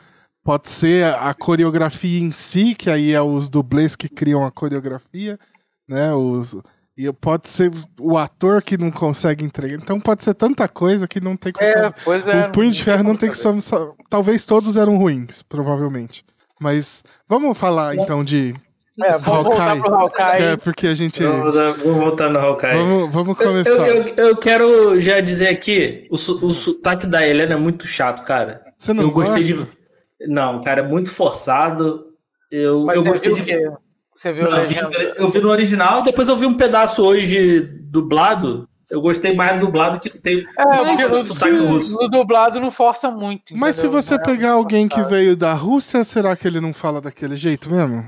Pode 0.43 0.69
ser 0.69 1.05
a 1.05 1.33
coreografia 1.33 2.19
em 2.19 2.31
si, 2.31 2.73
que 2.73 2.89
aí 2.89 3.11
é 3.11 3.21
os 3.21 3.49
dublês 3.49 3.95
que 3.95 4.07
criam 4.07 4.45
a 4.45 4.51
coreografia, 4.51 5.37
né? 5.87 6.13
Os, 6.13 6.55
e 6.99 7.09
pode 7.13 7.47
ser 7.47 7.71
o 7.97 8.17
ator 8.17 8.61
que 8.61 8.77
não 8.77 8.91
consegue 8.91 9.45
entregar. 9.45 9.75
Então 9.81 10.01
pode 10.01 10.21
ser 10.21 10.33
tanta 10.33 10.67
coisa 10.67 11.07
que 11.07 11.21
não 11.21 11.37
tem 11.37 11.53
como. 11.53 11.65
É, 11.65 11.93
pois 12.03 12.27
é. 12.27 12.47
O 12.47 12.51
Punho 12.51 12.69
de 12.69 12.83
Ferro 12.83 13.03
não 13.03 13.15
tem 13.15 13.31
que. 13.31 13.37
Talvez 14.09 14.45
todos 14.45 14.75
eram 14.75 14.97
ruins, 14.97 15.41
provavelmente. 15.41 16.25
Mas 16.59 17.01
vamos 17.25 17.57
falar 17.57 17.95
então 17.95 18.21
de. 18.21 18.53
É, 19.01 19.17
vamos 19.17 19.27
Hawkeye, 19.27 19.79
voltar 19.79 19.79
pro 19.79 19.95
Hawkeye. 19.95 20.43
É, 20.43 20.57
porque 20.57 20.87
a 20.87 20.95
gente. 20.95 21.23
Vamos, 21.23 21.53
vamos 21.53 22.03
voltar 22.03 22.29
no 22.29 22.39
Hawkeye. 22.39 22.73
Vamos, 22.73 23.13
vamos 23.13 23.37
começar. 23.37 23.71
Eu, 23.71 24.03
eu, 24.07 24.15
eu, 24.15 24.37
quero 24.37 24.99
já 24.99 25.21
dizer 25.21 25.47
aqui: 25.47 26.07
o, 26.09 26.15
o 26.15 26.53
sotaque 26.53 27.07
da 27.07 27.25
Helena 27.25 27.53
é 27.53 27.57
muito 27.57 27.87
chato, 27.87 28.25
cara. 28.25 28.61
Você 28.77 28.93
não 28.93 29.03
eu 29.03 29.11
gosta? 29.11 29.35
gostei 29.35 29.53
de. 29.53 29.67
Não, 30.27 30.61
cara, 30.61 30.81
é 30.81 30.87
muito 30.87 31.11
forçado. 31.11 32.07
Eu, 32.51 32.85
Mas 32.85 32.97
eu 32.97 33.03
gostei 33.03 33.33
de. 33.33 33.41
Você 34.15 34.33
viu 34.33 34.49
não, 34.49 34.57
eu 35.15 35.29
vi 35.29 35.39
no 35.39 35.49
original, 35.49 36.03
depois 36.03 36.27
eu 36.27 36.35
vi 36.35 36.45
um 36.45 36.57
pedaço 36.57 37.01
hoje 37.05 37.61
dublado. 37.83 38.67
Eu 38.89 39.01
gostei 39.01 39.33
mais 39.33 39.53
do 39.53 39.67
dublado 39.67 39.99
que 39.99 40.09
tem. 40.09 40.39
É, 40.57 40.65
mas, 40.65 41.09
no, 41.09 42.01
no 42.01 42.09
dublado 42.09 42.59
não 42.59 42.71
força 42.71 43.11
muito. 43.11 43.55
Mas 43.55 43.77
entendeu? 43.77 44.01
se 44.01 44.07
você 44.07 44.15
é 44.15 44.17
pegar 44.17 44.53
alguém 44.53 44.87
que 44.87 45.01
veio 45.03 45.37
da 45.37 45.53
Rússia, 45.53 46.03
será 46.03 46.35
que 46.35 46.47
ele 46.47 46.59
não 46.59 46.73
fala 46.73 46.99
daquele 46.99 47.37
jeito 47.37 47.69
mesmo? 47.69 48.03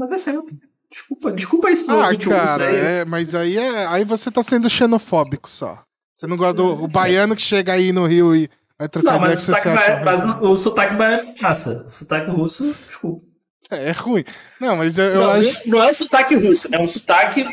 Mas 0.00 0.10
é 0.12 0.18
feito. 0.18 0.58
Desculpa, 0.90 1.30
desculpa 1.30 1.70
isso 1.70 1.84
Ah, 1.90 2.16
cara, 2.16 2.64
é, 2.64 3.04
mas 3.04 3.34
aí, 3.34 3.58
é, 3.58 3.86
aí 3.86 4.02
você 4.02 4.30
tá 4.30 4.42
sendo 4.42 4.70
xenofóbico 4.70 5.48
só. 5.48 5.84
Você 6.16 6.26
não 6.26 6.38
gosta 6.38 6.54
do 6.54 6.84
o 6.84 6.88
baiano 6.88 7.36
que 7.36 7.42
chega 7.42 7.74
aí 7.74 7.92
no 7.92 8.06
Rio 8.06 8.34
e 8.34 8.48
vai 8.78 8.88
trocar 8.88 9.12
não, 9.12 9.20
mas, 9.20 9.40
o 9.40 9.42
sotaque, 9.42 9.68
baiano, 9.68 10.04
mas 10.04 10.24
o, 10.24 10.50
o 10.50 10.56
sotaque 10.56 10.94
baiano 10.94 11.34
passa. 11.38 11.82
O 11.84 11.88
sotaque 11.88 12.30
russo, 12.30 12.74
desculpa. 12.86 13.26
É, 13.70 13.90
é 13.90 13.92
ruim. 13.92 14.24
Não, 14.58 14.76
mas 14.76 14.98
eu, 14.98 15.04
eu 15.04 15.20
não, 15.20 15.30
acho. 15.32 15.68
Não 15.68 15.82
é 15.82 15.90
um 15.90 15.94
sotaque 15.94 16.34
russo, 16.34 16.68
é 16.72 16.80
um 16.80 16.86
sotaque 16.86 17.44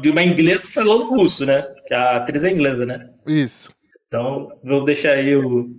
de 0.00 0.10
uma 0.10 0.22
inglesa 0.24 0.68
falando 0.68 1.08
russo, 1.08 1.46
né? 1.46 1.62
Que 1.86 1.94
a 1.94 2.16
atriz 2.16 2.42
é 2.42 2.50
inglesa, 2.50 2.84
né? 2.84 3.10
Isso. 3.28 3.70
Então, 4.08 4.48
vou 4.64 4.84
deixar 4.84 5.12
aí 5.12 5.36
o. 5.36 5.70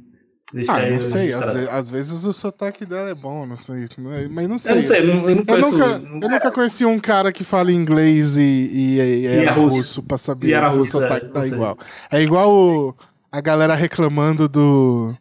Deixar 0.53 0.81
ah, 0.81 0.89
não 0.89 0.99
sei, 0.99 1.33
às, 1.33 1.55
às, 1.69 1.89
vezes 1.89 2.25
o 2.25 2.33
sotaque 2.33 2.85
dela 2.85 3.09
é 3.09 3.15
bom, 3.15 3.45
não 3.45 3.55
sei. 3.55 3.85
Mas 4.29 4.49
não 4.49 4.59
sei. 4.59 4.71
Eu 4.71 4.75
não 4.75 4.81
sei, 4.81 4.99
eu, 4.99 5.03
eu, 5.05 5.35
não 5.35 5.43
eu 5.47 5.61
nunca, 5.61 5.85
eu 5.85 6.29
nunca 6.29 6.51
conheci 6.51 6.85
um 6.85 6.99
cara 6.99 7.31
que 7.31 7.45
fala 7.45 7.71
inglês 7.71 8.35
e, 8.35 8.41
e, 8.41 8.95
e 8.97 9.25
era 9.27 9.51
e 9.51 9.55
russo. 9.55 9.77
russo 9.77 10.03
pra 10.03 10.17
saber 10.17 10.71
se 10.71 10.79
o 10.79 10.83
sotaque 10.83 11.27
é, 11.27 11.29
tá 11.29 11.47
igual. 11.47 11.77
É 12.11 12.21
igual 12.21 12.53
o, 12.53 12.95
a 13.31 13.39
galera 13.39 13.75
reclamando 13.75 14.49
do. 14.49 15.15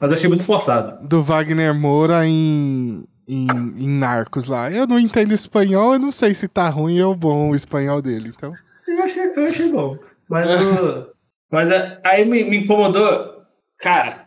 Mas 0.00 0.12
eu 0.12 0.16
achei 0.16 0.28
muito 0.28 0.44
forçado. 0.44 1.04
Do 1.06 1.20
Wagner 1.20 1.74
Moura 1.74 2.24
em, 2.24 3.04
em, 3.26 3.46
em 3.76 3.88
Narcos 3.88 4.46
lá. 4.46 4.70
Eu 4.70 4.86
não 4.86 5.00
entendo 5.00 5.32
espanhol, 5.32 5.94
eu 5.94 5.98
não 5.98 6.12
sei 6.12 6.32
se 6.32 6.46
tá 6.46 6.68
ruim 6.68 7.00
ou 7.00 7.14
bom 7.14 7.50
o 7.50 7.54
espanhol 7.56 8.00
dele, 8.00 8.32
então. 8.34 8.54
Eu 8.86 9.02
achei, 9.02 9.22
eu 9.24 9.46
achei 9.46 9.72
bom. 9.72 9.98
Mas, 10.28 10.48
eu, 10.60 11.12
mas 11.50 11.70
é, 11.70 12.00
aí 12.04 12.24
me, 12.24 12.44
me, 12.44 12.58
incomodou. 12.58 13.34
Cara, 13.78 14.25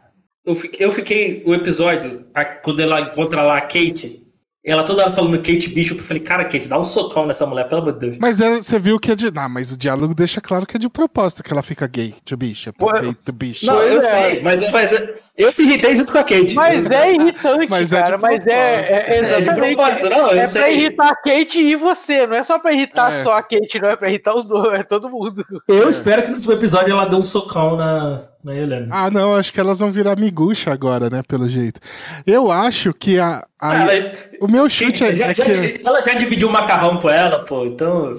eu 0.50 0.56
fiquei, 0.56 0.86
eu 0.86 0.92
fiquei 0.92 1.44
o 1.46 1.54
episódio, 1.54 2.26
quando 2.64 2.80
ela 2.80 3.02
encontra 3.02 3.44
lá 3.44 3.58
a 3.58 3.62
Kate, 3.62 4.28
ela 4.66 4.84
toda 4.84 5.04
hora 5.04 5.12
falando 5.12 5.38
Kate 5.38 5.70
Bishop, 5.70 6.00
eu 6.00 6.06
falei, 6.06 6.22
cara, 6.22 6.44
Kate, 6.44 6.68
dá 6.68 6.78
um 6.78 6.84
socão 6.84 7.26
nessa 7.26 7.46
mulher, 7.46 7.68
pelo 7.70 7.82
amor 7.82 7.94
de 7.94 8.00
Deus. 8.00 8.18
Mas 8.18 8.42
é, 8.42 8.56
você 8.56 8.78
viu 8.78 9.00
que 9.00 9.12
é 9.12 9.16
de. 9.16 9.32
Ah, 9.36 9.48
mas 9.48 9.72
o 9.72 9.78
diálogo 9.78 10.14
deixa 10.14 10.42
claro 10.42 10.66
que 10.66 10.76
é 10.76 10.80
de 10.80 10.90
propósito 10.90 11.44
que 11.44 11.54
ela 11.54 11.62
fica 11.62 11.88
gay, 11.88 12.14
to 12.26 12.36
Bishop. 12.36 12.78
Kate 12.78 13.32
Bishop. 13.32 13.68
Não, 13.68 13.82
eu 13.82 14.00
é. 14.00 14.02
sei, 14.02 14.42
mas, 14.42 14.72
mas 14.72 14.92
eu 15.38 15.54
me 15.58 15.66
irritei 15.66 15.96
junto 15.96 16.12
com 16.12 16.18
a 16.18 16.24
Kate. 16.24 16.54
Mas 16.56 16.90
é 16.90 17.14
irritante, 17.14 17.70
mas 17.70 17.94
é 17.94 18.02
cara. 18.02 18.16
É 18.16 18.18
mas 18.18 18.48
é, 18.48 18.52
é, 18.52 19.18
é, 19.18 19.42
de 19.42 19.54
propósito, 19.54 20.10
não, 20.10 20.32
é 20.32 20.46
sei. 20.46 20.62
pra 20.62 20.72
irritar 20.72 21.10
a 21.10 21.16
Kate 21.16 21.60
e 21.62 21.76
você, 21.76 22.28
não 22.28 22.36
é 22.36 22.44
só 22.44 22.60
pra 22.60 22.74
irritar 22.74 23.14
é. 23.14 23.24
só 23.24 23.38
a 23.38 23.44
Kate, 23.44 23.80
não 23.80 23.90
é 23.90 23.96
pra 23.96 24.10
irritar 24.10 24.36
os 24.36 24.46
dois, 24.48 24.80
é 24.80 24.84
todo 24.84 25.10
mundo. 25.10 25.46
Eu 25.68 25.88
é. 25.88 25.90
espero 25.90 26.24
que 26.24 26.30
no 26.30 26.36
último 26.36 26.54
episódio 26.54 26.92
ela 26.92 27.06
dê 27.06 27.16
um 27.16 27.24
socão 27.24 27.78
na, 27.78 28.28
na 28.44 28.56
Helena. 28.56 28.88
Ah, 28.92 29.12
não, 29.12 29.36
acho 29.36 29.52
que 29.52 29.60
elas 29.60 29.80
vão 29.80 29.92
virar 29.92 30.18
miguxa 30.18 30.72
agora, 30.72 31.10
né, 31.10 31.22
pelo 31.28 31.48
jeito. 31.48 31.80
Eu 32.26 32.52
acho 32.52 32.94
que 32.94 33.20
a. 33.20 33.46
a 33.60 33.76
ela, 33.76 34.14
o 34.42 34.48
meu 34.48 34.70
chute 34.70 35.04
é, 35.04 35.16
já, 35.16 35.28
é 35.28 35.34
que. 35.34 35.82
Ela 35.86 36.02
já 36.02 36.14
dividiu 36.14 36.48
o 36.48 36.52
macarrão 36.52 36.98
com 36.98 37.10
ela, 37.10 37.44
pô, 37.44 37.66
então. 37.66 38.16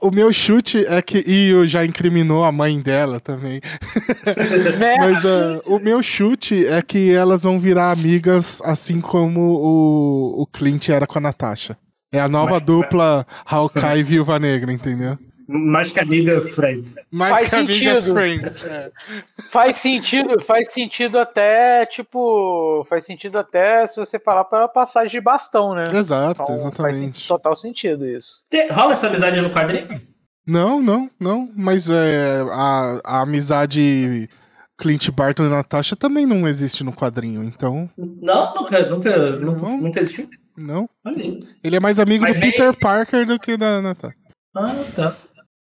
O 0.00 0.10
meu 0.10 0.32
chute 0.32 0.86
é 0.86 1.02
que. 1.02 1.24
E 1.26 1.66
já 1.66 1.84
incriminou 1.84 2.44
a 2.44 2.52
mãe 2.52 2.80
dela 2.80 3.20
também. 3.20 3.60
Né? 4.78 4.96
Mas 4.98 5.24
uh, 5.24 5.62
o 5.66 5.78
meu 5.78 6.02
chute 6.02 6.66
é 6.66 6.80
que 6.80 7.12
elas 7.12 7.42
vão 7.42 7.58
virar 7.58 7.90
amigas 7.90 8.60
assim 8.64 9.00
como 9.00 9.40
o, 9.40 10.42
o 10.42 10.46
Clint 10.46 10.88
era 10.88 11.06
com 11.06 11.18
a 11.18 11.20
Natasha. 11.20 11.76
É 12.12 12.20
a 12.20 12.28
nova 12.28 12.52
Mas, 12.52 12.62
dupla 12.62 13.26
Hawkeye 13.44 14.00
e 14.00 14.02
Viúva 14.02 14.38
Negra, 14.38 14.72
entendeu? 14.72 15.18
Mais 15.52 15.92
que 15.92 16.00
amiga 16.00 16.40
Friends. 16.40 16.96
Mais 17.10 17.38
faz 17.38 17.50
que 17.50 17.56
amigas 17.56 18.04
Friends. 18.04 18.64
É. 18.64 18.90
Faz 19.50 19.76
sentido, 19.76 20.40
faz 20.40 20.72
sentido 20.72 21.18
até, 21.18 21.84
tipo, 21.86 22.84
faz 22.88 23.04
sentido 23.04 23.38
até 23.38 23.86
se 23.86 23.96
você 23.96 24.18
falar 24.18 24.44
para 24.44 24.66
passagem 24.66 25.10
de 25.10 25.20
bastão, 25.20 25.74
né? 25.74 25.84
Exato, 25.92 26.42
então, 26.42 26.54
exatamente. 26.54 27.12
Faz 27.12 27.26
total 27.26 27.54
sentido 27.54 28.06
isso. 28.06 28.42
Rola 28.70 28.92
essa 28.92 29.08
amizade 29.08 29.40
no 29.40 29.50
quadrinho? 29.50 30.00
Não, 30.46 30.82
não, 30.82 31.10
não. 31.20 31.50
Mas 31.54 31.90
é, 31.90 32.40
a, 32.50 33.00
a 33.04 33.20
amizade 33.20 34.28
Clint 34.78 35.10
Barton 35.10 35.44
e 35.44 35.48
Natasha 35.48 35.94
também 35.94 36.26
não 36.26 36.48
existe 36.48 36.82
no 36.82 36.92
quadrinho, 36.92 37.44
então. 37.44 37.88
Não, 37.96 38.54
nunca, 38.54 38.86
nunca, 38.86 39.30
nunca, 39.36 39.68
nunca 39.76 40.00
existiu. 40.00 40.28
Não. 40.56 40.88
Ele 41.62 41.76
é 41.76 41.80
mais 41.80 41.98
amigo 41.98 42.24
Mas 42.24 42.36
do. 42.36 42.40
Peter 42.40 42.76
Parker 42.76 43.26
do 43.26 43.38
que 43.38 43.56
da 43.56 43.80
Natasha. 43.80 44.16
Ah, 44.54 44.74
tá. 44.94 45.14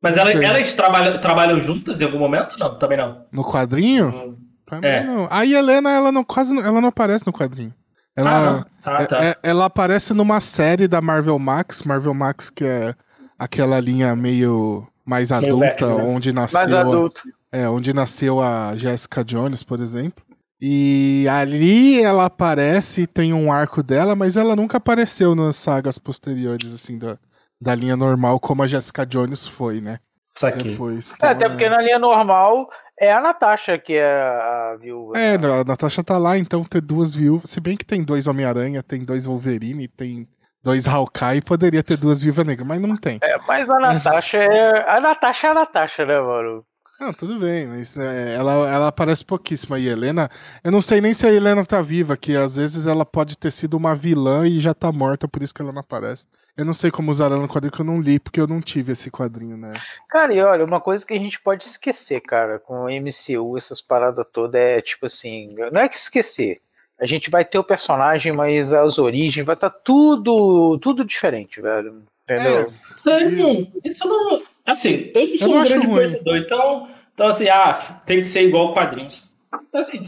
Mas 0.01 0.17
ela, 0.17 0.31
elas 0.31 0.73
trabalham, 0.73 1.19
trabalham 1.19 1.59
juntas 1.59 2.01
em 2.01 2.05
algum 2.05 2.19
momento? 2.19 2.55
Não, 2.59 2.77
também 2.77 2.97
não. 2.97 3.25
No 3.31 3.43
quadrinho? 3.43 4.09
Hum. 4.09 4.37
Também 4.65 4.91
é. 4.91 5.03
não. 5.03 5.27
A 5.31 5.45
Helena, 5.45 5.89
ela 5.89 6.11
não, 6.11 6.23
quase 6.23 6.53
não, 6.53 6.61
ela 6.61 6.81
não 6.81 6.89
aparece 6.89 7.25
no 7.25 7.31
quadrinho. 7.31 7.73
Ela, 8.15 8.65
ah, 8.83 9.01
ah, 9.01 9.05
tá. 9.05 9.23
é, 9.23 9.37
ela 9.43 9.65
aparece 9.65 10.13
numa 10.13 10.39
série 10.39 10.87
da 10.87 10.99
Marvel 10.99 11.37
Max, 11.37 11.83
Marvel 11.83 12.13
Max 12.13 12.49
que 12.49 12.65
é 12.65 12.95
aquela 13.37 13.79
linha 13.79 14.15
meio 14.15 14.87
mais 15.05 15.31
adulta, 15.31 15.85
meio 15.85 15.97
né? 15.99 16.03
onde 16.03 16.33
nasceu 16.33 16.59
mais 16.59 16.73
adulto. 16.73 17.21
A, 17.51 17.57
é, 17.57 17.69
onde 17.69 17.93
nasceu 17.93 18.41
a 18.41 18.75
Jessica 18.75 19.23
Jones, 19.23 19.63
por 19.63 19.79
exemplo. 19.79 20.25
E 20.59 21.27
ali 21.29 22.01
ela 22.01 22.25
aparece, 22.25 23.05
tem 23.05 23.31
um 23.31 23.51
arco 23.51 23.83
dela, 23.83 24.15
mas 24.15 24.35
ela 24.35 24.55
nunca 24.55 24.77
apareceu 24.77 25.35
nas 25.35 25.55
sagas 25.55 25.99
posteriores 25.99 26.73
assim 26.73 26.97
da, 26.97 27.17
da 27.59 27.75
linha 27.75 27.95
normal, 27.95 28.39
como 28.39 28.63
a 28.63 28.67
Jessica 28.67 29.05
Jones 29.05 29.47
foi, 29.47 29.81
né? 29.81 29.99
Saquei. 30.35 30.71
depois. 30.71 31.11
É, 31.11 31.15
Então, 31.15 31.29
até 31.29 31.49
porque 31.49 31.67
na 31.67 31.81
linha 31.81 31.97
normal 31.97 32.69
é 32.99 33.11
a 33.11 33.19
Natasha 33.19 33.77
que 33.77 33.93
é 33.93 34.05
a 34.05 34.77
viúva. 34.79 35.17
É, 35.17 35.35
a 35.35 35.63
Natasha 35.63 36.03
tá 36.03 36.17
lá, 36.17 36.37
então 36.37 36.63
ter 36.63 36.81
duas 36.81 37.13
viúvas. 37.13 37.49
Se 37.49 37.59
bem 37.59 37.75
que 37.75 37.85
tem 37.85 38.03
dois 38.03 38.27
Homem-Aranha, 38.27 38.83
tem 38.83 39.03
dois 39.03 39.25
Wolverine, 39.25 39.87
tem 39.87 40.27
dois 40.63 40.87
Hawkeye, 40.87 41.41
poderia 41.41 41.81
ter 41.81 41.97
duas 41.97 42.21
Viúva 42.21 42.43
Negra, 42.43 42.65
mas 42.65 42.79
não 42.81 42.95
tem. 42.95 43.19
É, 43.23 43.37
mas 43.47 43.69
a 43.69 43.79
Natasha 43.79 44.37
é. 44.37 44.89
A 44.89 44.99
Natasha 44.99 45.47
é 45.47 45.49
a 45.49 45.53
Natasha, 45.53 46.05
né, 46.05 46.19
mano? 46.19 46.63
Não, 46.99 47.13
tudo 47.13 47.39
bem, 47.39 47.67
mas 47.67 47.95
é, 47.95 48.33
ela, 48.35 48.53
ela 48.67 48.87
aparece 48.87 49.23
pouquíssimo. 49.23 49.77
E 49.77 49.87
a 49.87 49.91
Helena, 49.91 50.31
eu 50.63 50.71
não 50.71 50.81
sei 50.81 50.99
nem 50.99 51.13
se 51.13 51.27
a 51.27 51.31
Helena 51.31 51.63
tá 51.63 51.79
viva, 51.79 52.17
que 52.17 52.35
às 52.35 52.55
vezes 52.55 52.87
ela 52.87 53.05
pode 53.05 53.37
ter 53.37 53.51
sido 53.51 53.77
uma 53.77 53.93
vilã 53.93 54.47
e 54.47 54.59
já 54.59 54.73
tá 54.73 54.91
morta, 54.91 55.27
por 55.27 55.43
isso 55.43 55.53
que 55.53 55.61
ela 55.61 55.71
não 55.71 55.81
aparece. 55.81 56.25
Eu 56.57 56.65
não 56.65 56.73
sei 56.73 56.89
como 56.89 57.11
usaram 57.11 57.39
no 57.39 57.47
quadrinho 57.47 57.71
que 57.71 57.81
eu 57.81 57.85
não 57.85 58.01
li, 58.01 58.19
porque 58.19 58.41
eu 58.41 58.47
não 58.47 58.59
tive 58.59 58.93
esse 58.93 59.11
quadrinho, 59.11 59.55
né? 59.55 59.73
Cara, 60.09 60.33
e 60.33 60.41
olha, 60.41 60.65
uma 60.65 60.81
coisa 60.81 61.05
que 61.05 61.13
a 61.13 61.19
gente 61.19 61.39
pode 61.39 61.65
esquecer, 61.65 62.19
cara, 62.21 62.57
com 62.57 62.85
o 62.85 62.89
MCU, 62.89 63.55
essas 63.55 63.79
paradas 63.79 64.25
todas, 64.33 64.59
é 64.59 64.81
tipo 64.81 65.05
assim, 65.05 65.53
não 65.71 65.81
é 65.81 65.87
que 65.87 65.97
esquecer. 65.97 66.59
A 66.99 67.05
gente 67.05 67.29
vai 67.29 67.45
ter 67.45 67.59
o 67.59 67.63
personagem, 67.63 68.31
mas 68.31 68.73
as 68.73 68.97
origens 68.97 69.45
vai 69.45 69.53
estar 69.53 69.69
tudo, 69.69 70.79
tudo 70.79 71.05
diferente, 71.05 71.61
velho. 71.61 72.01
Entendeu? 72.23 72.73
Isso 72.95 73.09
aí 73.09 73.31
não. 73.31 73.71
Isso 73.85 74.07
não. 74.07 74.41
Assim, 74.67 75.11
eu 75.15 75.27
não 75.29 75.37
sou 75.37 75.47
não 75.55 75.61
um 75.61 75.63
grande 75.63 75.85
ruim. 75.87 75.95
conhecedor, 75.95 76.37
então, 76.37 76.87
então, 77.13 77.27
assim, 77.27 77.47
ah, 77.49 77.73
tem 78.05 78.17
que 78.19 78.25
ser 78.25 78.43
igual 78.47 78.73
quadrinhos. 78.73 79.23
Então, 79.69 79.79
assim, 79.81 79.99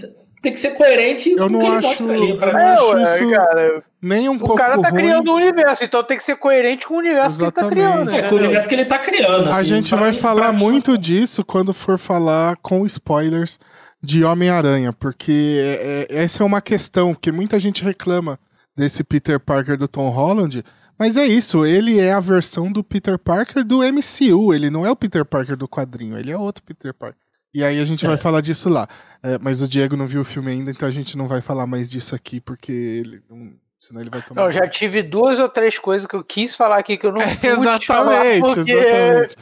tem 0.41 0.51
que 0.51 0.59
ser 0.59 0.71
coerente 0.71 1.29
Eu 1.31 1.37
com 1.37 1.43
o 1.45 1.49
não 1.49 1.71
acho- 1.73 1.87
mostra 1.87 2.13
ali. 2.13 2.29
eu 2.31 2.37
não. 2.37 2.59
É, 2.59 2.73
acho 2.73 2.99
isso 2.99 3.31
cara, 3.31 3.83
Nem 4.01 4.29
um 4.29 4.35
o 4.35 4.39
pouco 4.39 4.55
cara 4.55 4.79
tá 4.81 4.89
ruim. 4.89 5.01
criando 5.01 5.31
um 5.31 5.35
universo, 5.35 5.83
então 5.83 6.03
tem 6.03 6.17
que 6.17 6.23
ser 6.23 6.35
coerente 6.37 6.85
com 6.87 6.93
o 6.95 6.97
universo 6.97 7.37
que 7.37 7.43
ele 7.43 7.51
tá 7.51 7.61
Exatamente. 7.61 7.89
criando. 7.89 8.11
É, 8.11 8.29
com 8.29 8.35
o 8.35 8.37
universo 8.37 8.67
que 8.69 8.75
ele 8.75 8.85
tá 8.85 8.99
criando. 8.99 9.47
A 9.47 9.49
assim, 9.51 9.63
gente 9.63 9.89
pra 9.89 9.99
vai 9.99 10.11
mim- 10.11 10.17
falar 10.17 10.51
muito 10.51 10.97
disso 10.97 11.43
quando 11.43 11.73
for 11.73 11.97
falar 11.97 12.57
com 12.61 12.85
spoilers 12.85 13.57
de 14.01 14.23
Homem-Aranha, 14.23 14.93
porque 14.93 15.57
é- 15.61 16.07
é- 16.09 16.21
essa 16.23 16.41
é 16.43 16.45
uma 16.45 16.61
questão 16.61 17.13
que 17.13 17.31
muita 17.33 17.59
gente 17.59 17.83
reclama 17.83 18.39
desse 18.77 19.03
Peter 19.03 19.37
Parker 19.39 19.77
do 19.77 19.87
Tom 19.89 20.07
Holland, 20.09 20.63
mas 20.99 21.15
é 21.17 21.25
isso, 21.25 21.65
ele 21.65 21.97
é 21.97 22.11
a 22.13 22.19
versão 22.19 22.71
do 22.71 22.83
Peter 22.83 23.17
Parker 23.17 23.63
do 23.63 23.79
MCU, 23.81 24.53
ele 24.53 24.69
não 24.69 24.85
é 24.85 24.91
o 24.91 24.95
Peter 24.95 25.23
Parker 25.25 25.55
do 25.55 25.67
quadrinho, 25.67 26.17
ele 26.17 26.29
é 26.31 26.37
outro 26.37 26.61
Peter 26.63 26.93
Parker. 26.93 27.17
E 27.53 27.63
aí 27.63 27.79
a 27.79 27.85
gente 27.85 28.05
vai 28.05 28.13
É. 28.15 28.17
falar 28.17 28.41
disso 28.41 28.69
lá. 28.69 28.87
É, 29.23 29.39
mas 29.39 29.61
o 29.61 29.67
Diego 29.67 29.95
não 29.97 30.05
viu 30.05 30.21
o 30.21 30.25
filme 30.25 30.51
ainda, 30.51 30.69
então 30.69 30.87
a 30.87 30.91
gente 30.91 31.17
não 31.17 31.27
vai 31.27 31.41
falar 31.41 31.65
mais 31.65 31.89
disso 31.89 32.13
aqui, 32.13 32.39
porque 32.39 32.71
ele 32.71 33.23
não- 33.29 33.53
senão 33.79 34.01
ele 34.01 34.09
vai 34.09 34.21
tomar. 34.21 34.41
Não, 34.43 34.49
já 34.49 34.67
tive 34.67 35.01
duas 35.01 35.39
ou 35.39 35.47
três 35.49 35.77
coisas 35.79 36.07
que 36.07 36.15
eu 36.15 36.23
quis 36.23 36.55
falar 36.55 36.77
aqui 36.77 36.97
que 36.97 37.07
eu 37.07 37.11
não 37.13 37.21
pude 37.27 37.85
falar 37.87 38.25
Exatamente, 38.27 38.55
porque... 38.55 38.71
exatamente. 38.71 39.35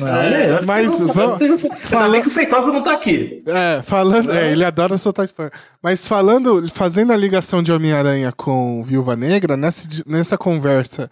É, 0.00 0.60
mas 0.64 0.92
você 0.92 1.04
não 1.06 1.12
vamos- 1.12 1.38
você 1.38 1.48
não- 1.48 2.00
Ainda 2.02 2.08
bem 2.12 2.20
que 2.22 2.28
o 2.28 2.30
Feitosa 2.30 2.72
não 2.72 2.82
tá 2.84 2.92
aqui. 2.94 3.42
É, 3.46 3.82
falando. 3.82 4.30
É, 4.32 4.52
ele 4.52 4.64
adora 4.64 4.96
soltar 4.96 5.24
spoiler. 5.24 5.52
Mas 5.82 6.06
falando, 6.06 6.68
fazendo 6.72 7.12
a 7.12 7.16
ligação 7.16 7.64
de 7.64 7.72
Homem-Aranha 7.72 8.30
com 8.30 8.80
Viúva 8.84 9.16
Negra, 9.16 9.56
nessa, 9.56 9.88
nessa 10.06 10.38
conversa. 10.38 11.10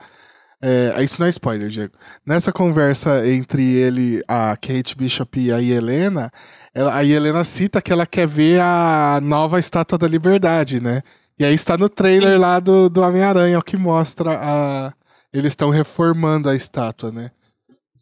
É, 0.62 1.02
isso 1.02 1.20
não 1.20 1.26
é 1.26 1.30
spoiler, 1.30 1.68
Diego. 1.68 1.94
Nessa 2.24 2.52
conversa 2.52 3.26
entre 3.28 3.62
ele, 3.74 4.22
a 4.28 4.56
Kate 4.56 4.96
Bishop 4.96 5.38
e 5.40 5.52
a 5.52 5.60
Helena, 5.60 6.30
ela, 6.72 6.94
a 6.94 7.04
Helena 7.04 7.42
cita 7.42 7.82
que 7.82 7.92
ela 7.92 8.06
quer 8.06 8.26
ver 8.28 8.60
a 8.60 9.18
nova 9.20 9.58
Estátua 9.58 9.98
da 9.98 10.06
Liberdade, 10.06 10.80
né? 10.80 11.02
E 11.38 11.44
aí 11.44 11.54
está 11.54 11.76
no 11.76 11.88
trailer 11.88 12.40
lá 12.40 12.58
do, 12.58 12.88
do 12.88 13.02
Homem-Aranha, 13.02 13.58
o 13.58 13.62
que 13.62 13.76
mostra 13.76 14.38
a. 14.40 14.92
Eles 15.32 15.52
estão 15.52 15.68
reformando 15.70 16.48
a 16.48 16.54
estátua, 16.54 17.12
né? 17.12 17.30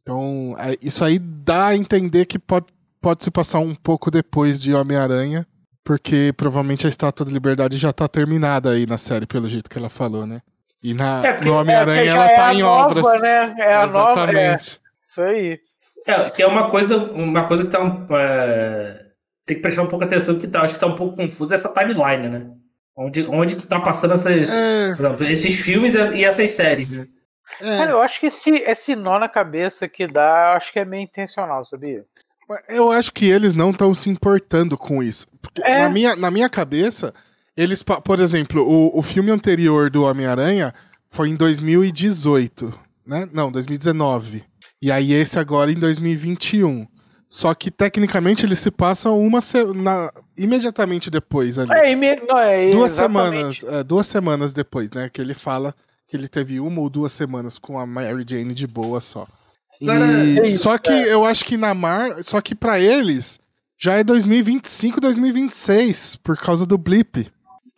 Então, 0.03 0.55
é, 0.59 0.77
isso 0.83 1.05
aí 1.05 1.19
dá 1.19 1.67
a 1.69 1.77
entender 1.77 2.27
que 2.27 2.39
pode, 2.39 2.67
pode 3.01 3.25
se 3.25 3.31
passar 3.31 3.59
um 3.59 3.75
pouco 3.75 4.11
depois 4.11 4.61
de 4.61 4.73
Homem-Aranha, 4.75 5.47
porque 5.83 6.33
provavelmente 6.37 6.87
a 6.87 6.91
Estátua 6.91 7.25
da 7.27 7.33
Liberdade 7.33 7.77
já 7.77 7.93
tá 7.93 8.07
terminada 8.07 8.71
aí 8.71 8.87
na 8.87 8.99
série, 8.99 9.27
pelo 9.27 9.49
jeito 9.49 9.69
que 9.69 9.79
ela 9.79 9.89
falou, 9.91 10.27
né? 10.27 10.41
E 10.83 10.93
na, 10.95 11.27
É, 11.27 11.33
porque- 11.33 11.49
no 11.49 11.55
É, 11.55 11.59
Homem-Aranha 11.59 12.05
já 12.05 12.11
ela 12.13 12.31
é 12.31 12.37
tá 12.37 12.47
a 12.49 12.55
em 12.55 12.63
nova, 12.63 13.01
obras. 13.01 13.23
né? 13.23 13.55
É 13.59 13.75
a 13.75 13.87
nova, 13.87 14.21
é. 14.21 14.23
Exatamente. 14.23 14.81
Isso 15.07 15.23
aí. 15.23 15.59
É, 16.07 16.31
que 16.31 16.43
é 16.43 16.47
uma 16.47 16.69
coisa, 16.69 16.97
uma 16.99 17.49
coisa 17.49 17.63
que 17.65 17.71
tá. 17.71 17.83
um- 17.83 18.07
é, 18.11 19.07
tem 19.47 19.57
que 19.57 19.63
prestar 19.63 19.83
um 19.83 19.87
pouco 19.89 20.05
atenção 20.05 20.39
que 20.39 20.47
tá, 20.47 20.61
acho 20.61 20.75
que 20.75 20.81
tá 20.81 20.87
um 20.87 20.95
pouco 20.95 21.17
confusa 21.17 21.55
essa 21.55 21.71
timeline, 21.71 22.29
né? 22.29 22.47
Onde, 22.97 23.27
onde 23.27 23.57
que 23.57 23.67
tá 23.67 23.81
passando 23.81 24.15
essas, 24.15 24.55
É, 24.55 24.95
esses 25.29 25.61
filmes 25.61 25.95
e 25.95 26.25
essas 26.25 26.51
séries, 26.53 26.89
né? 26.89 27.07
é. 27.61 27.79
Cara, 27.79 27.91
eu 27.91 28.01
acho 28.03 28.21
que 28.21 28.27
esse, 28.27 28.51
esse 28.51 28.95
nó 28.95 29.19
na 29.19 29.29
cabeça 29.29 29.89
que 29.89 30.07
dá, 30.07 30.53
eu 30.53 30.57
acho 30.59 30.73
que 30.73 30.79
é 30.79 30.85
meio 30.85 31.03
intencional, 31.03 31.65
sabia? 31.65 32.05
Eu 32.69 32.93
acho 32.93 33.13
que 33.13 33.25
eles 33.25 33.55
não 33.55 33.71
estão 33.71 33.95
se 33.95 34.09
importando 34.11 34.77
com 34.77 35.03
isso. 35.03 35.27
Porque 35.41 35.63
É. 35.63 35.79
na, 35.83 35.89
minha, 35.91 36.15
na 36.15 36.31
minha 36.31 36.49
cabeça, 36.49 37.13
eles. 37.57 37.83
Por 37.83 38.21
exemplo, 38.21 38.63
o, 38.63 38.99
o 38.99 39.03
filme 39.03 39.31
anterior 39.31 39.89
do 39.91 40.05
Homem-Aranha 40.05 40.75
foi 41.11 41.31
em 41.31 41.37
2018, 41.37 42.79
né? 43.07 43.27
Não, 43.33 43.51
2019. 43.51 44.45
E 44.83 44.93
aí 44.93 45.13
esse 45.15 45.39
agora 45.39 45.73
em 45.73 45.79
2021. 45.79 46.87
Só 47.37 47.53
que 47.53 47.69
tecnicamente 47.69 48.47
eles 48.47 48.61
se 48.61 48.71
passam 48.71 49.21
uma 49.21 49.41
se- 49.41 49.65
na- 49.75 50.13
imediatamente 50.37 51.11
depois 51.11 51.59
ali. 51.59 51.73
É, 51.73 51.91
e 51.91 51.97
me- 51.97 52.15
não, 52.15 52.39
é 52.39 52.71
duas 52.71 52.93
exatamente. 52.93 53.59
semanas, 53.61 53.81
é, 53.81 53.83
duas 53.83 54.07
semanas 54.07 54.53
depois, 54.53 54.89
né? 54.93 55.11
Que 55.13 55.21
ele 55.21 55.35
fala 55.35 55.75
que 56.07 56.17
ele 56.17 56.29
teve 56.29 56.61
uma 56.61 56.81
ou 56.81 56.89
duas 56.89 57.11
semanas 57.11 57.59
com 57.59 57.77
a 57.77 57.85
Mary 57.85 58.25
Jane 58.25 58.55
de 58.55 58.69
boa 58.69 59.01
só. 59.01 59.27
E- 59.81 59.91
é 59.91 60.47
isso, 60.49 60.63
só 60.63 60.79
que 60.79 60.93
eu 60.93 61.25
acho 61.25 61.45
que 61.45 61.57
na 61.57 61.75
Mar, 61.75 62.23
só 62.23 62.41
que 62.41 62.55
pra 62.55 62.79
eles 62.79 63.41
já 63.77 63.95
é 63.95 64.05
2025, 64.05 65.01
2026 65.01 66.15
por 66.23 66.37
causa 66.37 66.65
do 66.65 66.79
blip. 66.79 67.33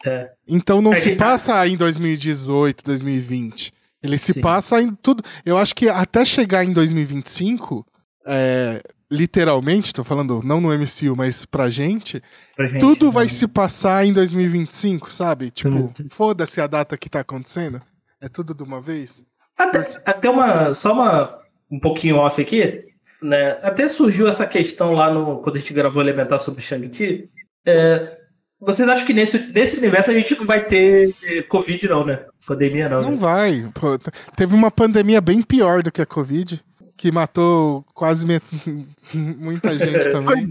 É. 0.05 0.33
Então 0.47 0.83
não 0.83 0.93
É 0.93 1.01
se 1.01 1.17
passa 1.17 1.67
em 1.67 1.79
2018, 1.79 2.85
2020. 2.85 3.73
Ele 4.03 4.19
se 4.19 4.35
Sim. 4.35 4.41
passa 4.43 4.83
em 4.83 4.95
tudo. 4.95 5.23
Eu 5.47 5.57
acho 5.57 5.75
que 5.75 5.89
até 5.89 6.27
chegar 6.27 6.63
em 6.63 6.75
2025, 6.75 7.87
é, 8.27 8.83
literalmente, 9.11 9.93
tô 9.93 10.03
falando 10.03 10.43
não 10.43 10.61
no 10.61 10.69
MCU, 10.77 11.15
mas 11.17 11.47
pra 11.47 11.69
gente, 11.69 12.23
Pra 12.57 12.67
gente, 12.67 12.81
tudo 12.81 13.11
vai 13.11 13.25
né? 13.25 13.31
se 13.31 13.47
passar 13.47 14.05
em 14.05 14.13
2025, 14.13 15.11
sabe? 15.11 15.51
Tipo, 15.51 15.91
foda-se 16.11 16.61
a 16.61 16.67
data 16.67 16.97
que 16.97 17.09
tá 17.09 17.21
acontecendo. 17.21 17.81
É 18.21 18.29
tudo 18.29 18.55
de 18.55 18.63
uma 18.63 18.81
vez. 18.81 19.25
Até, 19.57 20.03
até 20.05 20.31
uma. 20.31 20.75
Só 20.75 20.93
uma. 20.93 21.39
Um 21.71 21.81
pouquinho 21.81 22.17
off 22.17 22.41
aqui. 22.41 22.85
Né? 23.23 23.59
Até 23.63 23.89
surgiu 23.89 24.29
essa 24.29 24.47
questão 24.47 24.93
lá 24.93 25.11
no. 25.11 25.41
Quando 25.43 25.57
a 25.57 25.59
gente 25.59 25.73
gravou 25.75 26.03
Elementar 26.03 26.39
sobre 26.39 26.63
Shang-Chi. 26.63 27.29
É, 27.67 28.19
vocês 28.61 28.89
acham 28.89 29.07
que 29.07 29.13
nesse, 29.13 29.39
nesse 29.53 29.77
universo 29.77 30.11
a 30.11 30.15
gente 30.15 30.35
não 30.37 30.47
vai 30.47 30.65
ter 30.65 31.13
Covid, 31.49 31.89
não, 31.89 32.05
né? 32.05 32.25
Pandemia, 32.47 32.89
não. 32.89 33.03
Não 33.03 33.11
né? 33.11 33.17
vai. 33.17 33.71
Pô, 33.75 33.99
teve 34.35 34.55
uma 34.55 34.71
pandemia 34.71 35.21
bem 35.21 35.43
pior 35.43 35.83
do 35.83 35.93
que 35.93 36.01
a 36.01 36.07
Covid, 36.07 36.65
que 36.97 37.13
matou 37.13 37.85
quase 37.95 38.27
me- 38.27 38.41
muita 39.15 39.79
gente 39.79 40.03
Foi, 40.05 40.13
também. 40.13 40.49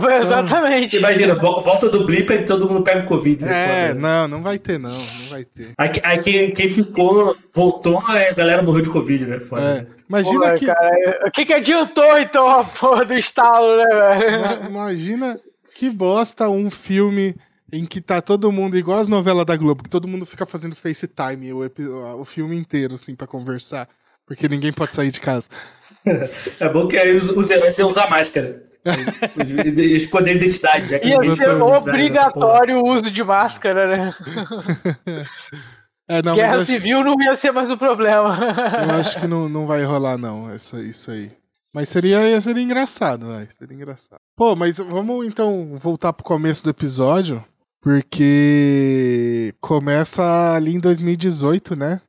foi 0.00 0.16
exatamente. 0.18 0.96
Imagina, 0.96 1.34
vo- 1.34 1.60
volta 1.60 1.88
do 1.88 2.04
blip 2.06 2.30
e 2.32 2.44
todo 2.44 2.68
mundo 2.68 2.82
pega 2.82 3.02
Covid. 3.04 3.44
né? 3.44 3.50
É, 3.90 3.94
né? 3.94 4.00
não, 4.00 4.28
não 4.28 4.42
vai 4.42 4.58
ter, 4.58 4.78
não. 4.78 4.90
Não 4.90 5.28
vai 5.28 5.44
ter. 5.44 5.72
Aí, 5.76 5.90
aí 6.02 6.18
quem, 6.18 6.50
quem 6.52 6.68
ficou, 6.68 7.36
voltou, 7.54 7.98
a 7.98 8.32
galera 8.32 8.62
morreu 8.62 8.80
de 8.82 8.90
Covid, 8.90 9.26
né? 9.26 9.38
Foda, 9.38 9.62
É, 9.62 9.86
imagina 10.08 10.48
Pô, 10.50 10.54
que. 10.54 10.66
cara, 10.66 11.26
o 11.26 11.30
que, 11.30 11.44
que 11.44 11.52
adiantou 11.52 12.18
então 12.18 12.48
a 12.48 12.64
porra 12.64 13.04
do 13.04 13.14
estalo, 13.16 13.76
né, 13.76 13.86
velho? 14.18 14.36
ima- 14.38 14.68
Imagina 14.68 15.40
que 15.74 15.90
bosta 15.90 16.48
um 16.48 16.70
filme 16.70 17.34
em 17.72 17.84
que 17.86 18.00
tá 18.00 18.20
todo 18.20 18.50
mundo, 18.50 18.76
igual 18.76 18.98
as 18.98 19.06
novelas 19.08 19.46
da 19.46 19.56
Globo, 19.56 19.82
que 19.84 19.88
todo 19.90 20.08
mundo 20.08 20.26
fica 20.26 20.44
fazendo 20.44 20.74
FaceTime 20.74 21.52
o, 21.52 21.60
o 22.18 22.24
filme 22.24 22.56
inteiro, 22.56 22.94
assim, 22.96 23.14
pra 23.14 23.26
conversar. 23.28 23.88
Porque 24.30 24.48
ninguém 24.48 24.72
pode 24.72 24.94
sair 24.94 25.10
de 25.10 25.20
casa. 25.20 25.48
É 26.60 26.68
bom 26.68 26.88
que 26.88 26.96
aí 26.96 27.14
os, 27.14 27.28
os 27.28 27.50
heróis 27.50 27.76
iam 27.76 27.90
usar 27.90 28.08
máscara. 28.08 28.62
Esconder 29.76 30.30
a 30.30 30.34
identidade. 30.34 30.88
Já 30.88 30.98
que 30.98 31.08
Ia 31.08 31.36
ser 31.36 31.50
obrigatório 31.50 32.78
o 32.78 32.88
uso 32.88 33.10
de 33.10 33.24
máscara, 33.24 33.86
né? 33.86 34.14
É, 36.08 36.22
não, 36.22 36.34
Guerra 36.34 36.56
mas 36.56 36.62
acho, 36.62 36.72
civil 36.72 37.04
não 37.04 37.14
ia 37.22 37.36
ser 37.36 37.52
mais 37.52 37.70
o 37.70 37.76
problema. 37.76 38.36
eu 38.82 38.90
acho 38.96 39.20
que 39.20 39.28
não, 39.28 39.48
não 39.48 39.64
vai 39.64 39.84
rolar, 39.84 40.18
não, 40.18 40.50
essa, 40.50 40.80
isso 40.80 41.08
aí. 41.08 41.30
Mas 41.72 41.88
seria, 41.88 42.40
seria 42.40 42.64
engraçado, 42.64 43.28
vai. 43.28 43.46
Seria 43.56 43.76
engraçado. 43.76 44.18
Pô, 44.36 44.56
mas 44.56 44.78
vamos 44.78 45.24
então 45.24 45.76
voltar 45.78 46.12
pro 46.12 46.24
começo 46.24 46.64
do 46.64 46.70
episódio. 46.70 47.44
Porque 47.80 49.54
começa 49.60 50.54
ali 50.54 50.74
em 50.74 50.80
2018, 50.80 51.76
né? 51.76 52.00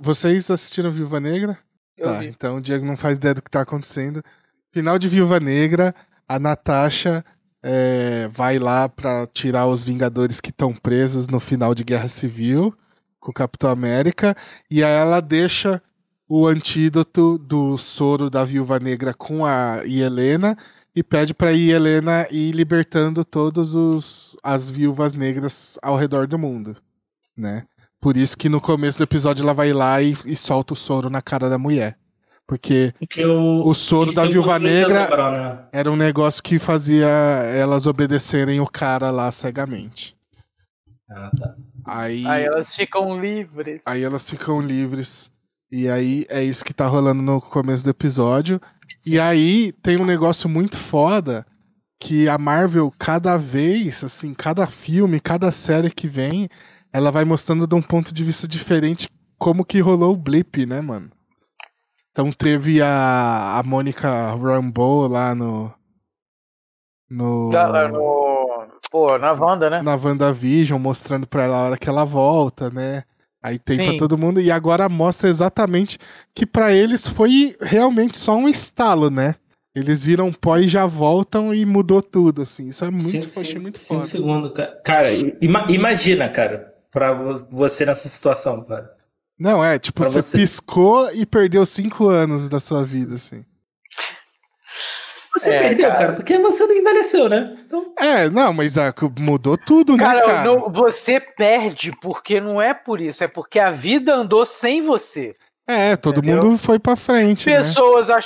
Vocês 0.00 0.50
assistiram 0.50 0.90
Viúva 0.90 1.18
Negra? 1.18 1.58
Eu 1.96 2.06
tá, 2.06 2.18
vi. 2.18 2.26
então 2.26 2.56
o 2.56 2.60
Diego 2.60 2.84
não 2.84 2.96
faz 2.96 3.16
ideia 3.16 3.34
do 3.34 3.42
que 3.42 3.50
tá 3.50 3.62
acontecendo. 3.62 4.22
Final 4.70 4.98
de 4.98 5.08
Viúva 5.08 5.40
Negra, 5.40 5.94
a 6.28 6.38
Natasha 6.38 7.24
é, 7.62 8.28
vai 8.28 8.58
lá 8.58 8.88
pra 8.88 9.26
tirar 9.26 9.66
os 9.66 9.82
Vingadores 9.82 10.40
que 10.40 10.50
estão 10.50 10.74
presos 10.74 11.28
no 11.28 11.40
final 11.40 11.74
de 11.74 11.84
Guerra 11.84 12.08
Civil 12.08 12.74
com 13.18 13.30
o 13.30 13.34
Capitão 13.34 13.70
América. 13.70 14.36
E 14.70 14.84
aí 14.84 14.92
ela 14.92 15.20
deixa 15.20 15.82
o 16.28 16.46
antídoto 16.46 17.38
do 17.38 17.76
soro 17.76 18.28
da 18.28 18.44
viúva 18.44 18.78
negra 18.78 19.14
com 19.14 19.44
a 19.44 19.80
Helena 19.84 20.56
e 20.94 21.02
pede 21.02 21.34
pra 21.34 21.52
Helena 21.52 22.26
ir 22.30 22.52
libertando 22.52 23.24
todas 23.24 24.36
as 24.42 24.70
viúvas 24.70 25.12
negras 25.12 25.78
ao 25.82 25.96
redor 25.96 26.26
do 26.26 26.38
mundo, 26.38 26.76
né? 27.36 27.66
Por 28.00 28.16
isso 28.16 28.36
que 28.36 28.48
no 28.48 28.60
começo 28.60 28.98
do 28.98 29.04
episódio 29.04 29.42
ela 29.42 29.54
vai 29.54 29.72
lá 29.72 30.00
e, 30.00 30.16
e 30.24 30.36
solta 30.36 30.74
o 30.74 30.76
soro 30.76 31.10
na 31.10 31.22
cara 31.22 31.48
da 31.48 31.58
mulher. 31.58 31.98
Porque, 32.46 32.94
Porque 32.98 33.24
o, 33.24 33.66
o 33.66 33.74
soro 33.74 34.12
da 34.12 34.24
viúva 34.24 34.58
negra 34.58 35.02
lembrar, 35.02 35.32
né? 35.32 35.64
era 35.72 35.90
um 35.90 35.96
negócio 35.96 36.40
que 36.42 36.60
fazia 36.60 37.06
elas 37.06 37.86
obedecerem 37.86 38.60
o 38.60 38.66
cara 38.66 39.10
lá 39.10 39.32
cegamente. 39.32 40.16
Ah, 41.10 41.30
tá. 41.36 41.56
Aí, 41.84 42.24
aí 42.26 42.44
elas 42.44 42.74
ficam 42.74 43.20
livres. 43.20 43.80
Aí 43.84 44.02
elas 44.02 44.28
ficam 44.28 44.60
livres. 44.60 45.32
E 45.70 45.88
aí 45.88 46.24
é 46.28 46.42
isso 46.42 46.64
que 46.64 46.72
tá 46.72 46.86
rolando 46.86 47.22
no 47.22 47.40
começo 47.40 47.82
do 47.82 47.90
episódio. 47.90 48.60
Sim. 49.00 49.12
E 49.12 49.18
aí 49.18 49.72
tem 49.82 50.00
um 50.00 50.04
negócio 50.04 50.48
muito 50.48 50.78
foda 50.78 51.44
que 51.98 52.28
a 52.28 52.38
Marvel, 52.38 52.92
cada 52.98 53.36
vez, 53.36 54.04
assim, 54.04 54.34
cada 54.34 54.66
filme, 54.66 55.18
cada 55.18 55.50
série 55.50 55.90
que 55.90 56.06
vem, 56.06 56.48
ela 56.96 57.10
vai 57.10 57.26
mostrando 57.26 57.66
de 57.66 57.74
um 57.74 57.82
ponto 57.82 58.12
de 58.12 58.24
vista 58.24 58.48
diferente 58.48 59.06
como 59.38 59.66
que 59.66 59.80
rolou 59.80 60.14
o 60.14 60.16
blip, 60.16 60.64
né, 60.64 60.80
mano? 60.80 61.10
Então 62.10 62.32
teve 62.32 62.80
a, 62.80 63.58
a 63.58 63.62
Mônica 63.62 64.08
Rambeau 64.34 65.06
lá 65.06 65.34
no. 65.34 65.70
No. 67.10 67.50
Da, 67.50 67.88
no 67.88 68.66
pô, 68.90 69.18
na 69.18 69.32
Wanda, 69.32 69.68
né? 69.68 69.82
Na 69.82 69.94
WandaVision, 69.94 70.80
mostrando 70.80 71.26
pra 71.26 71.44
ela 71.44 71.56
a 71.56 71.64
hora 71.66 71.76
que 71.76 71.86
ela 71.86 72.06
volta, 72.06 72.70
né? 72.70 73.04
Aí 73.42 73.58
tem 73.58 73.76
Sim. 73.76 73.84
pra 73.84 73.98
todo 73.98 74.16
mundo. 74.16 74.40
E 74.40 74.50
agora 74.50 74.88
mostra 74.88 75.28
exatamente 75.28 75.98
que 76.34 76.46
para 76.46 76.72
eles 76.72 77.06
foi 77.06 77.54
realmente 77.60 78.16
só 78.16 78.34
um 78.34 78.48
estalo, 78.48 79.10
né? 79.10 79.34
Eles 79.74 80.02
viram 80.02 80.32
pó 80.32 80.56
e 80.56 80.66
já 80.66 80.86
voltam 80.86 81.52
e 81.54 81.66
mudou 81.66 82.00
tudo, 82.00 82.40
assim. 82.40 82.68
Isso 82.68 82.82
é 82.86 82.90
muito, 82.90 83.06
achei 83.38 83.52
sim, 83.52 83.58
muito 83.58 83.78
foda. 83.78 84.06
segundo, 84.06 84.50
cara. 84.50 84.80
Cara, 84.82 85.08
ima 85.42 85.66
imagina, 85.68 86.26
cara, 86.30 86.74
pra 86.96 87.12
você 87.50 87.84
nessa 87.84 88.08
situação, 88.08 88.64
cara. 88.64 88.90
Não, 89.38 89.62
é, 89.62 89.78
tipo, 89.78 90.02
você, 90.02 90.22
você, 90.22 90.38
piscou 90.38 91.12
e 91.12 91.26
perdeu 91.26 91.66
cinco 91.66 92.08
anos 92.08 92.48
da 92.48 92.58
sua 92.58 92.82
vida, 92.82 93.12
assim. 93.12 93.44
Você 95.34 95.52
é, 95.52 95.58
perdeu, 95.58 95.88
cara. 95.88 95.98
cara. 95.98 96.12
porque 96.14 96.38
você 96.38 96.66
não 96.66 96.74
envelheceu, 96.74 97.28
né? 97.28 97.54
Então... 97.66 97.92
É, 97.98 98.30
não, 98.30 98.50
mas 98.54 98.78
ah, 98.78 98.94
mudou 99.18 99.58
tudo, 99.58 99.94
né, 99.94 100.04
cara, 100.04 100.20
né, 100.20 100.24
cara? 100.24 100.44
Não, 100.44 100.72
você 100.72 101.20
perde 101.20 101.92
porque 102.00 102.40
não 102.40 102.62
é 102.62 102.72
por 102.72 102.98
isso, 102.98 103.22
é 103.22 103.28
porque 103.28 103.58
a 103.58 103.70
vida 103.70 104.14
andou 104.14 104.46
sem 104.46 104.80
você. 104.80 105.36
É, 105.68 105.96
todo 105.96 106.20
entendeu? 106.20 106.42
mundo 106.42 106.56
foi 106.56 106.78
pra 106.78 106.96
frente. 106.96 107.50
Né? 107.50 107.58
Pessoas, 107.58 108.08
né? 108.08 108.16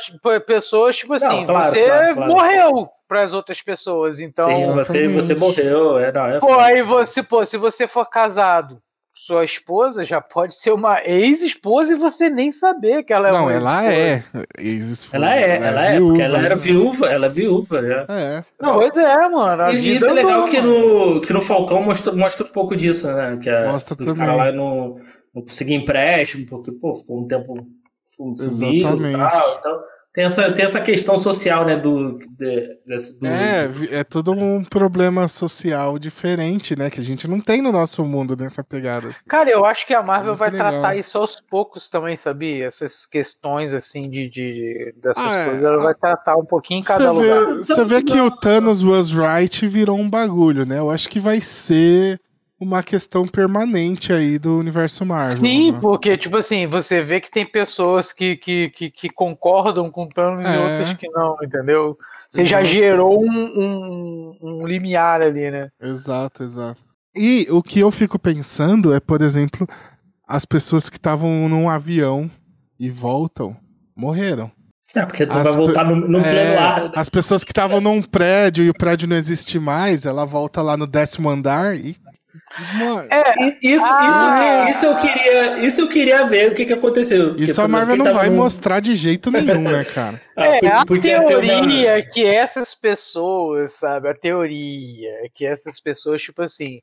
pessoas 0.47 0.97
tipo 0.97 1.15
assim, 1.15 1.27
não, 1.27 1.45
claro, 1.47 1.69
você 1.69 1.85
claro, 1.87 2.15
claro. 2.15 2.33
morreu 2.33 2.91
para 3.11 3.25
as 3.25 3.33
outras 3.33 3.61
pessoas, 3.61 4.21
então. 4.21 4.49
Sim, 4.61 4.71
você, 4.71 5.09
você 5.09 5.35
morreu, 5.35 5.99
é, 5.99 6.13
não, 6.13 6.27
é 6.27 6.39
Pô, 6.39 6.55
aí 6.55 6.81
você, 6.81 7.25
pô, 7.25 7.45
se 7.45 7.57
você 7.57 7.89
for 7.89 8.09
casado 8.09 8.81
sua 9.13 9.45
esposa 9.45 10.05
já 10.05 10.21
pode 10.21 10.55
ser 10.55 10.71
uma 10.71 11.05
ex-esposa 11.05 11.93
e 11.93 11.97
você 11.97 12.31
nem 12.31 12.53
saber 12.53 13.03
que 13.03 13.13
ela 13.13 13.29
é 13.29 13.33
não, 13.33 13.43
uma 13.43 13.53
ela 13.53 13.93
é 13.93 14.23
ex-esposa. 14.57 15.17
Ela 15.17 15.37
é, 15.37 15.57
ela, 15.57 15.67
ela 15.67 15.85
é, 15.85 15.91
viúva, 15.91 16.07
porque 16.07 16.23
ela 16.23 16.39
era 16.39 16.57
viúva, 16.57 17.07
ela 17.07 17.27
é 17.27 17.29
viúva, 17.29 17.83
já. 17.83 18.07
É. 18.09 18.45
Não, 18.61 18.75
pois 18.75 18.97
é, 18.97 19.29
mano. 19.29 19.73
E 19.73 19.97
isso 19.97 20.07
é 20.07 20.13
legal 20.13 20.45
que 20.45 20.61
no, 20.61 21.21
que 21.21 21.33
no 21.33 21.41
Falcão 21.41 21.83
mostra, 21.83 22.13
mostra 22.13 22.47
um 22.47 22.51
pouco 22.51 22.77
disso, 22.77 23.13
né? 23.13 23.39
Que 23.43 23.51
a, 23.51 23.73
mostra 23.73 23.97
também. 23.97 24.15
cara 24.15 24.37
lá 24.37 24.53
não, 24.53 24.97
não 25.35 25.43
conseguia 25.43 25.77
empréstimo, 25.77 26.47
porque, 26.47 26.71
pô, 26.71 26.95
ficou 26.95 27.21
um 27.21 27.27
tempo 27.27 27.67
sumido 28.37 29.05
e 29.05 29.13
tal, 29.13 29.57
então 29.59 29.81
tem 30.13 30.25
essa, 30.25 30.51
tem 30.53 30.65
essa 30.65 30.81
questão 30.81 31.17
social, 31.17 31.65
né? 31.65 31.77
Do, 31.77 32.19
de, 32.37 32.79
desse, 32.85 33.21
do... 33.21 33.27
É, 33.27 33.71
é 33.91 34.05
todo 34.05 34.33
um 34.33 34.65
problema 34.65 35.29
social 35.29 35.99
diferente, 36.01 36.77
né? 36.77 36.91
Que 36.91 37.01
a 37.01 37.05
gente 37.05 37.29
não 37.29 37.41
tem 37.41 37.63
no 37.63 37.71
nosso 37.71 38.05
mundo 38.05 38.37
nessa 38.37 38.65
pegada. 38.65 39.09
Assim. 39.09 39.19
Cara, 39.29 39.49
eu 39.49 39.65
acho 39.65 39.87
que 39.87 39.95
a 39.95 40.03
Marvel 40.03 40.35
vai 40.35 40.51
legal. 40.51 40.69
tratar 40.69 40.97
isso 40.97 41.17
aos 41.17 41.41
poucos 41.41 41.89
também, 41.89 42.17
sabia? 42.17 42.67
Essas 42.67 43.07
questões, 43.07 43.73
assim, 43.73 44.11
de, 44.11 44.29
de 44.29 44.95
dessas 45.01 45.25
ah, 45.25 45.33
é. 45.33 45.45
coisas, 45.45 45.65
ela 45.65 45.83
vai 45.83 45.95
tratar 45.95 46.37
um 46.37 46.45
pouquinho 46.45 46.81
em 46.81 46.85
cada 46.85 47.13
vê, 47.13 47.33
lugar. 47.33 47.59
Você 47.59 47.85
vê 47.85 48.03
que 48.03 48.21
o 48.21 48.31
Thanos 48.33 48.83
was 48.83 49.13
right 49.13 49.65
virou 49.69 49.97
um 49.97 50.11
bagulho, 50.11 50.67
né? 50.67 50.81
Eu 50.81 50.91
acho 50.91 51.09
que 51.09 51.21
vai 51.21 51.41
ser 51.41 52.21
uma 52.61 52.83
questão 52.83 53.27
permanente 53.27 54.13
aí 54.13 54.39
do 54.39 54.59
universo 54.59 55.05
Marvel. 55.07 55.39
Sim, 55.39 55.73
né? 55.73 55.79
porque, 55.81 56.19
tipo 56.19 56.37
assim, 56.37 56.67
você 56.67 57.01
vê 57.01 57.19
que 57.19 57.31
tem 57.31 57.47
pessoas 57.47 58.13
que, 58.13 58.37
que, 58.37 58.69
que, 58.69 58.91
que 58.91 59.09
concordam 59.09 59.91
com 59.91 60.07
Thanos 60.07 60.45
é. 60.45 60.55
e 60.55 60.59
outras 60.59 60.95
que 60.95 61.09
não, 61.09 61.39
entendeu? 61.43 61.97
Você 62.29 62.43
exato. 62.43 62.51
já 62.51 62.71
gerou 62.71 63.25
um, 63.25 63.33
um, 63.33 64.39
um 64.43 64.67
limiar 64.67 65.23
ali, 65.23 65.51
né? 65.51 65.71
Exato, 65.81 66.43
exato. 66.43 66.81
E 67.17 67.47
o 67.51 67.63
que 67.63 67.81
eu 67.81 67.91
fico 67.91 68.19
pensando 68.19 68.93
é, 68.93 69.01
por 69.01 69.23
exemplo, 69.23 69.67
as 70.29 70.45
pessoas 70.45 70.91
que 70.91 70.99
estavam 70.99 71.49
num 71.49 71.69
avião 71.69 72.31
e 72.79 72.91
voltam, 72.91 73.57
morreram. 73.97 74.53
É, 74.95 75.07
porque 75.07 75.27
tu 75.27 75.39
as 75.39 75.47
vai 75.47 75.57
voltar 75.57 75.85
no, 75.85 75.97
no 75.97 76.19
é, 76.19 76.23
plano 76.23 76.59
ar. 76.59 76.93
As 76.95 77.09
pessoas 77.09 77.43
que 77.43 77.53
estavam 77.53 77.81
num 77.81 78.03
prédio 78.03 78.65
e 78.65 78.71
o 78.71 78.75
prédio 78.75 79.09
não 79.09 79.17
existe 79.17 79.59
mais, 79.59 80.05
ela 80.05 80.27
volta 80.27 80.61
lá 80.61 80.77
no 80.77 80.87
décimo 80.87 81.31
andar 81.31 81.77
e 81.77 81.97
é, 83.11 83.59
isso, 83.63 83.85
ah, 83.89 84.67
isso, 84.69 84.71
isso, 84.71 84.87
eu 84.87 84.97
queria, 84.97 85.59
isso 85.59 85.81
eu 85.81 85.89
queria 85.89 86.25
ver 86.27 86.51
o 86.51 86.55
que, 86.55 86.65
que 86.65 86.73
aconteceu. 86.73 87.37
Isso 87.37 87.55
porque, 87.55 87.61
a 87.61 87.69
Marvel 87.69 87.97
não 87.97 88.13
vai 88.13 88.29
no... 88.29 88.37
mostrar 88.37 88.81
de 88.81 88.95
jeito 88.95 89.31
nenhum, 89.31 89.63
né, 89.63 89.85
cara? 89.95 90.21
é, 90.37 90.67
a 90.67 90.85
teoria 90.85 91.95
uma... 91.95 92.03
que 92.03 92.25
essas 92.25 92.75
pessoas, 92.75 93.75
sabe, 93.75 94.09
a 94.09 94.15
teoria 94.15 95.11
é 95.25 95.29
que 95.33 95.45
essas 95.47 95.81
pessoas, 95.81 96.23
tipo 96.23 96.43
assim, 96.43 96.81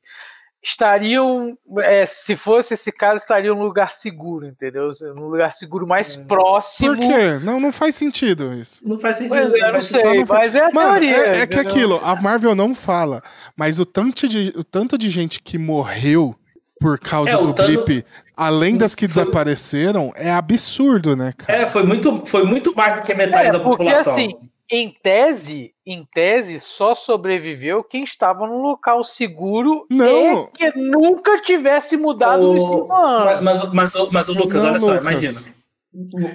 estariam, 0.62 1.56
é, 1.78 2.04
se 2.04 2.36
fosse 2.36 2.74
esse 2.74 2.90
caso, 2.90 3.16
estariam 3.16 3.54
num 3.54 3.62
lugar 3.62 3.92
seguro, 3.92 4.46
entendeu? 4.46 4.90
Num 5.14 5.28
lugar 5.28 5.52
seguro 5.52 5.86
mais 5.86 6.18
é. 6.18 6.24
próximo. 6.24 6.96
Por 6.96 7.06
quê? 7.06 7.38
Não, 7.42 7.60
não 7.60 7.72
faz 7.72 7.94
sentido 7.94 8.52
isso. 8.52 8.80
Não 8.82 8.98
faz 8.98 9.18
sentido. 9.18 9.50
Pois 9.50 9.62
é, 9.62 9.68
eu 9.68 9.72
não 9.72 9.82
sei, 9.82 10.18
não 10.20 10.26
mas 10.26 10.54
é 10.54 10.64
a 10.64 10.70
Mano, 10.70 10.90
teoria. 10.90 11.16
É, 11.16 11.40
é 11.40 11.46
que 11.46 11.58
aquilo, 11.58 12.00
a 12.02 12.20
Marvel 12.20 12.54
não 12.54 12.74
fala, 12.74 13.22
mas 13.56 13.78
o 13.78 13.86
tanto 13.86 14.28
de, 14.28 14.52
o 14.56 14.64
tanto 14.64 14.98
de 14.98 15.08
gente 15.08 15.40
que 15.40 15.56
morreu 15.56 16.34
por 16.80 16.98
causa 16.98 17.32
é, 17.32 17.36
do 17.36 17.52
Tano... 17.52 17.84
blip, 17.84 18.04
além 18.36 18.76
das 18.76 18.94
que 18.94 19.08
foi... 19.08 19.22
desapareceram, 19.22 20.12
é 20.14 20.30
absurdo, 20.30 21.16
né, 21.16 21.32
cara? 21.36 21.62
É, 21.62 21.66
foi 21.66 21.82
muito, 21.82 22.24
foi 22.26 22.44
muito 22.44 22.74
mais 22.74 22.96
do 22.96 23.02
que 23.02 23.14
metade 23.14 23.48
é, 23.48 23.52
da 23.52 23.60
porque, 23.60 23.84
população. 23.84 24.12
Assim, 24.12 24.30
em 24.70 24.90
tese, 25.02 25.72
em 25.86 26.06
tese, 26.12 26.60
só 26.60 26.94
sobreviveu 26.94 27.82
quem 27.82 28.04
estava 28.04 28.46
num 28.46 28.60
local 28.60 29.02
seguro 29.02 29.86
não. 29.88 30.44
e 30.44 30.46
que 30.58 30.78
nunca 30.78 31.40
tivesse 31.40 31.96
mudado 31.96 32.50
o... 32.50 32.54
nos 32.54 32.68
cinco 32.68 32.92
anos. 32.92 33.42
Mas, 33.42 33.60
mas, 33.62 33.72
mas, 33.72 34.10
mas 34.12 34.28
o 34.28 34.34
Lucas, 34.34 34.62
não, 34.62 34.70
olha 34.70 34.78
só, 34.78 34.96
imagina. 34.96 35.58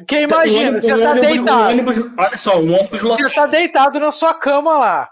Quem 0.07 0.23
imagina, 0.23 0.81
você 0.81 0.97
tá 0.97 1.13
deitado. 1.13 1.69
Ônibus, 1.69 1.97
olha 2.17 2.37
só, 2.37 2.59
um 2.59 2.73
ônibus 2.73 3.01
Você 3.01 3.29
tá 3.29 3.45
deitado 3.45 3.99
na 3.99 4.11
sua 4.11 4.33
cama 4.33 4.77
lá. 4.79 5.09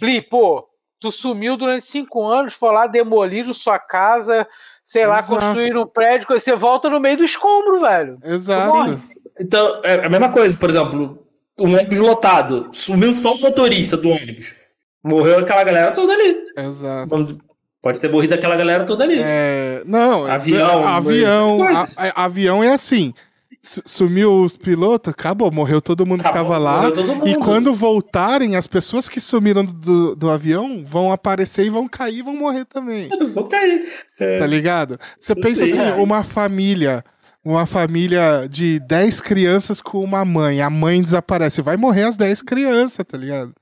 Bli, 0.00 0.22
pô, 0.22 0.66
tu 0.98 1.12
sumiu 1.12 1.56
durante 1.56 1.86
cinco 1.86 2.24
anos, 2.24 2.54
foi 2.54 2.72
lá, 2.72 2.86
demoliram 2.86 3.52
sua 3.52 3.78
casa, 3.78 4.48
sei 4.82 5.06
lá, 5.06 5.18
Exato. 5.18 5.40
construíram 5.40 5.82
um 5.82 5.86
prédio, 5.86 6.26
você 6.28 6.56
volta 6.56 6.88
no 6.88 7.00
meio 7.00 7.18
do 7.18 7.24
escombro, 7.24 7.80
velho. 7.80 8.18
Exato. 8.24 8.98
Então, 9.38 9.80
é 9.82 10.06
a 10.06 10.08
mesma 10.08 10.30
coisa, 10.30 10.56
por 10.56 10.70
exemplo, 10.70 11.21
um 11.62 11.74
ônibus 11.74 11.98
lotado. 11.98 12.68
Sumiu 12.72 13.14
só 13.14 13.34
o 13.34 13.40
motorista 13.40 13.96
do 13.96 14.10
ônibus. 14.10 14.54
Morreu 15.02 15.38
aquela 15.38 15.64
galera 15.64 15.92
toda 15.92 16.12
ali. 16.12 16.36
Exato. 16.56 17.40
Pode 17.80 17.98
ter 17.98 18.08
morrido 18.08 18.34
aquela 18.34 18.56
galera 18.56 18.84
toda 18.84 19.02
ali. 19.02 19.18
É, 19.18 19.82
não, 19.84 20.24
avião. 20.26 20.86
Avião, 20.86 21.62
a, 21.62 21.86
a, 21.96 22.24
avião 22.24 22.62
é 22.62 22.72
assim. 22.72 23.12
Sumiu 23.60 24.42
os 24.42 24.56
pilotos, 24.56 25.12
acabou, 25.12 25.50
morreu 25.52 25.80
todo 25.80 26.06
mundo 26.06 26.20
acabou, 26.20 26.42
que 26.42 26.48
tava 26.48 26.58
lá. 26.58 26.82
E 27.24 27.36
quando 27.36 27.72
voltarem, 27.74 28.56
as 28.56 28.66
pessoas 28.66 29.08
que 29.08 29.20
sumiram 29.20 29.64
do, 29.64 30.16
do 30.16 30.30
avião 30.30 30.84
vão 30.84 31.12
aparecer 31.12 31.64
e 31.64 31.70
vão 31.70 31.88
cair 31.88 32.18
e 32.18 32.22
vão 32.22 32.34
morrer 32.34 32.64
também. 32.64 33.08
vão 33.32 33.48
cair. 33.48 33.84
É. 34.18 34.38
Tá 34.40 34.46
ligado? 34.46 34.98
Você 35.18 35.34
pensa 35.34 35.64
assim, 35.64 35.80
é. 35.80 35.94
uma 35.94 36.24
família 36.24 37.04
uma 37.44 37.66
família 37.66 38.46
de 38.48 38.78
10 38.80 39.20
crianças 39.20 39.82
com 39.82 40.02
uma 40.02 40.24
mãe. 40.24 40.62
A 40.62 40.70
mãe 40.70 41.02
desaparece. 41.02 41.62
Vai 41.62 41.76
morrer 41.76 42.04
as 42.04 42.16
10 42.16 42.42
crianças, 42.42 43.04
tá 43.06 43.18
ligado? 43.18 43.54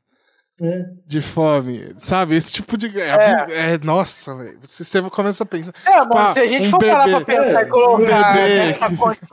É. 0.63 0.85
De 1.07 1.23
fome, 1.23 1.95
sabe? 1.97 2.37
Esse 2.37 2.53
tipo 2.53 2.77
de. 2.77 2.87
É, 3.01 3.47
é. 3.49 3.73
é 3.73 3.79
nossa, 3.79 4.37
velho. 4.37 4.59
Você, 4.61 5.01
começa 5.03 5.43
a 5.43 5.47
pensar. 5.47 5.73
É, 5.87 5.97
mano, 6.01 6.11
pá, 6.11 6.35
se 6.35 6.41
a 6.41 6.47
gente 6.47 6.67
um 6.67 6.71
for 6.71 6.79
bebê, 6.79 6.93
parar 6.93 7.09
pra 7.09 7.21
pensar 7.23 7.63
e 7.63 7.67
colocar. 7.67 8.31
Um, 8.31 8.35
bebê, 8.35 8.77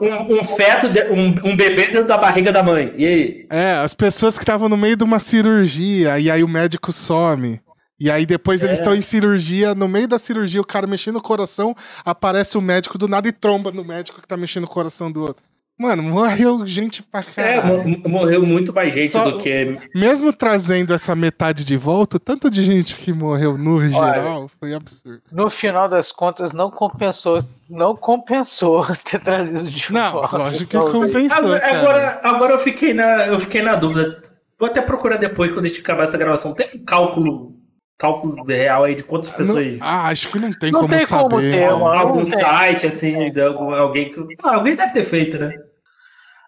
um, 0.00 0.38
um 0.38 0.44
feto, 0.44 0.88
de, 0.88 1.04
um, 1.10 1.34
um 1.50 1.54
bebê 1.54 1.88
dentro 1.88 2.06
da 2.06 2.16
barriga 2.16 2.50
da 2.50 2.62
mãe. 2.62 2.94
E 2.96 3.04
aí? 3.04 3.46
É, 3.50 3.74
as 3.74 3.92
pessoas 3.92 4.38
que 4.38 4.42
estavam 4.42 4.70
no 4.70 4.76
meio 4.78 4.96
de 4.96 5.04
uma 5.04 5.18
cirurgia 5.18 6.18
e 6.18 6.30
aí 6.30 6.42
o 6.42 6.48
médico 6.48 6.90
some. 6.92 7.60
E 8.00 8.10
aí 8.10 8.24
depois 8.24 8.62
é. 8.62 8.66
eles 8.66 8.78
estão 8.78 8.94
em 8.94 9.00
cirurgia, 9.02 9.74
no 9.74 9.88
meio 9.88 10.06
da 10.06 10.18
cirurgia, 10.18 10.60
o 10.60 10.64
cara 10.66 10.86
mexendo 10.86 11.14
no 11.16 11.20
coração, 11.22 11.74
aparece 12.04 12.56
o 12.56 12.60
médico 12.60 12.96
do 12.96 13.08
nada 13.08 13.26
e 13.28 13.32
tromba 13.32 13.72
no 13.72 13.84
médico 13.84 14.20
que 14.20 14.28
tá 14.28 14.36
mexendo 14.36 14.62
no 14.62 14.68
coração 14.68 15.10
do 15.10 15.22
outro. 15.22 15.42
Mano, 15.80 16.02
morreu 16.02 16.66
gente 16.66 17.04
pra 17.04 17.20
É, 17.36 17.60
caralho. 17.60 17.88
mo- 17.88 18.08
morreu 18.08 18.44
muito 18.44 18.72
mais 18.72 18.92
gente 18.92 19.12
Só- 19.12 19.30
do 19.30 19.38
que. 19.38 19.78
Mesmo 19.94 20.32
trazendo 20.32 20.92
essa 20.92 21.14
metade 21.14 21.64
de 21.64 21.76
volta, 21.76 22.16
o 22.16 22.20
tanto 22.20 22.50
de 22.50 22.64
gente 22.64 22.96
que 22.96 23.12
morreu 23.12 23.56
no 23.56 23.88
geral 23.88 24.50
foi 24.58 24.74
absurdo. 24.74 25.22
No 25.30 25.48
final 25.48 25.88
das 25.88 26.10
contas, 26.10 26.50
não 26.50 26.68
compensou, 26.68 27.44
não 27.70 27.94
compensou 27.94 28.84
ter 29.04 29.20
trazido 29.20 29.70
de 29.70 29.92
Não, 29.92 30.12
volta. 30.12 30.36
lógico 30.38 30.66
que 30.70 30.76
compensou, 30.92 31.38
Agora, 31.54 31.78
agora, 31.78 32.20
agora 32.24 32.52
eu, 32.54 32.58
fiquei 32.58 32.92
na, 32.92 33.28
eu 33.28 33.38
fiquei 33.38 33.62
na 33.62 33.76
dúvida. 33.76 34.20
Vou 34.58 34.68
até 34.68 34.82
procurar 34.82 35.16
depois, 35.16 35.52
quando 35.52 35.66
a 35.66 35.68
gente 35.68 35.80
acabar 35.80 36.02
essa 36.02 36.18
gravação. 36.18 36.54
Tem 36.54 36.68
um 36.74 36.84
cálculo, 36.84 37.54
cálculo 37.98 38.44
real 38.44 38.84
aí 38.84 38.94
de 38.94 39.02
quantas 39.02 39.30
pessoas. 39.30 39.78
Não- 39.78 39.86
ah, 39.86 40.06
acho 40.06 40.28
que 40.28 40.38
não 40.38 40.52
tem 40.52 40.70
Não 40.70 40.80
como 40.82 40.96
tem 40.96 41.06
como 41.06 41.30
saber. 41.30 41.50
ter, 41.52 41.66
mano. 41.66 41.80
mano. 41.80 41.98
algum 42.00 42.24
site, 42.24 42.86
assim, 42.86 43.30
de 43.32 43.40
algum, 43.42 43.74
alguém 43.74 44.12
que. 44.12 44.20
Ah, 44.44 44.54
alguém 44.54 44.76
deve 44.76 44.92
ter 44.92 45.04
feito, 45.04 45.38
né? 45.38 45.52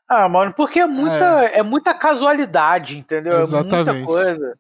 Ah, 0.09 0.29
mano, 0.29 0.53
porque 0.57 0.81
é 0.81 0.87
muita, 0.87 1.45
é. 1.53 1.63
muita 1.63 1.95
casualidade, 1.95 2.99
entendeu? 2.99 3.39
É 3.39 3.43
Exatamente. 3.43 3.93
muita 3.93 4.07
coisa. 4.07 4.55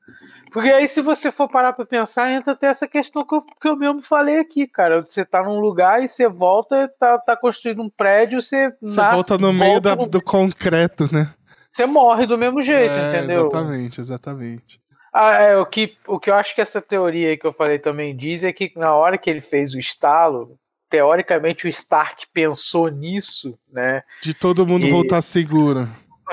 Porque 0.52 0.68
aí, 0.70 0.86
se 0.88 1.00
você 1.00 1.30
for 1.32 1.48
parar 1.48 1.72
pra 1.72 1.84
pensar, 1.84 2.30
entra 2.30 2.52
até 2.52 2.68
essa 2.68 2.86
questão 2.86 3.24
que 3.26 3.34
eu, 3.34 3.40
que 3.60 3.68
eu 3.68 3.76
mesmo 3.76 4.00
falei 4.00 4.38
aqui, 4.38 4.66
cara. 4.66 5.00
Você 5.04 5.24
tá 5.24 5.42
num 5.42 5.58
lugar 5.60 6.04
e 6.04 6.08
você 6.08 6.28
volta, 6.28 6.88
tá, 7.00 7.18
tá 7.18 7.36
construindo 7.36 7.82
um 7.82 7.90
prédio, 7.90 8.40
você, 8.40 8.72
Você 8.80 9.00
nasce, 9.00 9.14
volta 9.14 9.38
no 9.38 9.52
meio 9.52 9.80
da- 9.80 9.96
no- 9.96 10.06
do 10.06 10.22
concreto, 10.22 11.12
né? 11.12 11.32
Você 11.68 11.84
morre 11.86 12.26
do 12.26 12.38
mesmo 12.38 12.60
jeito, 12.62 12.92
É, 12.94 13.08
entendeu? 13.18 13.48
Exatamente, 13.48 14.00
exatamente. 14.00 14.80
Ah, 15.12 15.32
é, 15.34 15.56
o, 15.56 15.66
que, 15.66 15.96
o 16.06 16.18
que 16.20 16.30
eu 16.30 16.34
acho 16.34 16.54
que 16.54 16.60
essa 16.60 16.80
teoria 16.80 17.36
que 17.36 17.46
eu 17.46 17.52
falei 17.52 17.78
também 17.78 18.16
diz 18.16 18.44
é 18.44 18.52
que 18.52 18.72
na 18.76 18.94
hora 18.94 19.18
que 19.18 19.28
ele 19.28 19.40
fez 19.40 19.74
o 19.74 19.78
estalo, 19.78 20.56
teoricamente 20.88 21.66
o 21.66 21.68
Stark 21.68 22.26
pensou 22.32 22.88
nisso, 22.88 23.58
né? 23.72 24.02
De 24.22 24.34
todo 24.34 24.66
mundo 24.66 24.86
E- 24.86 24.90
voltar 24.90 25.20
seguro. 25.22 25.88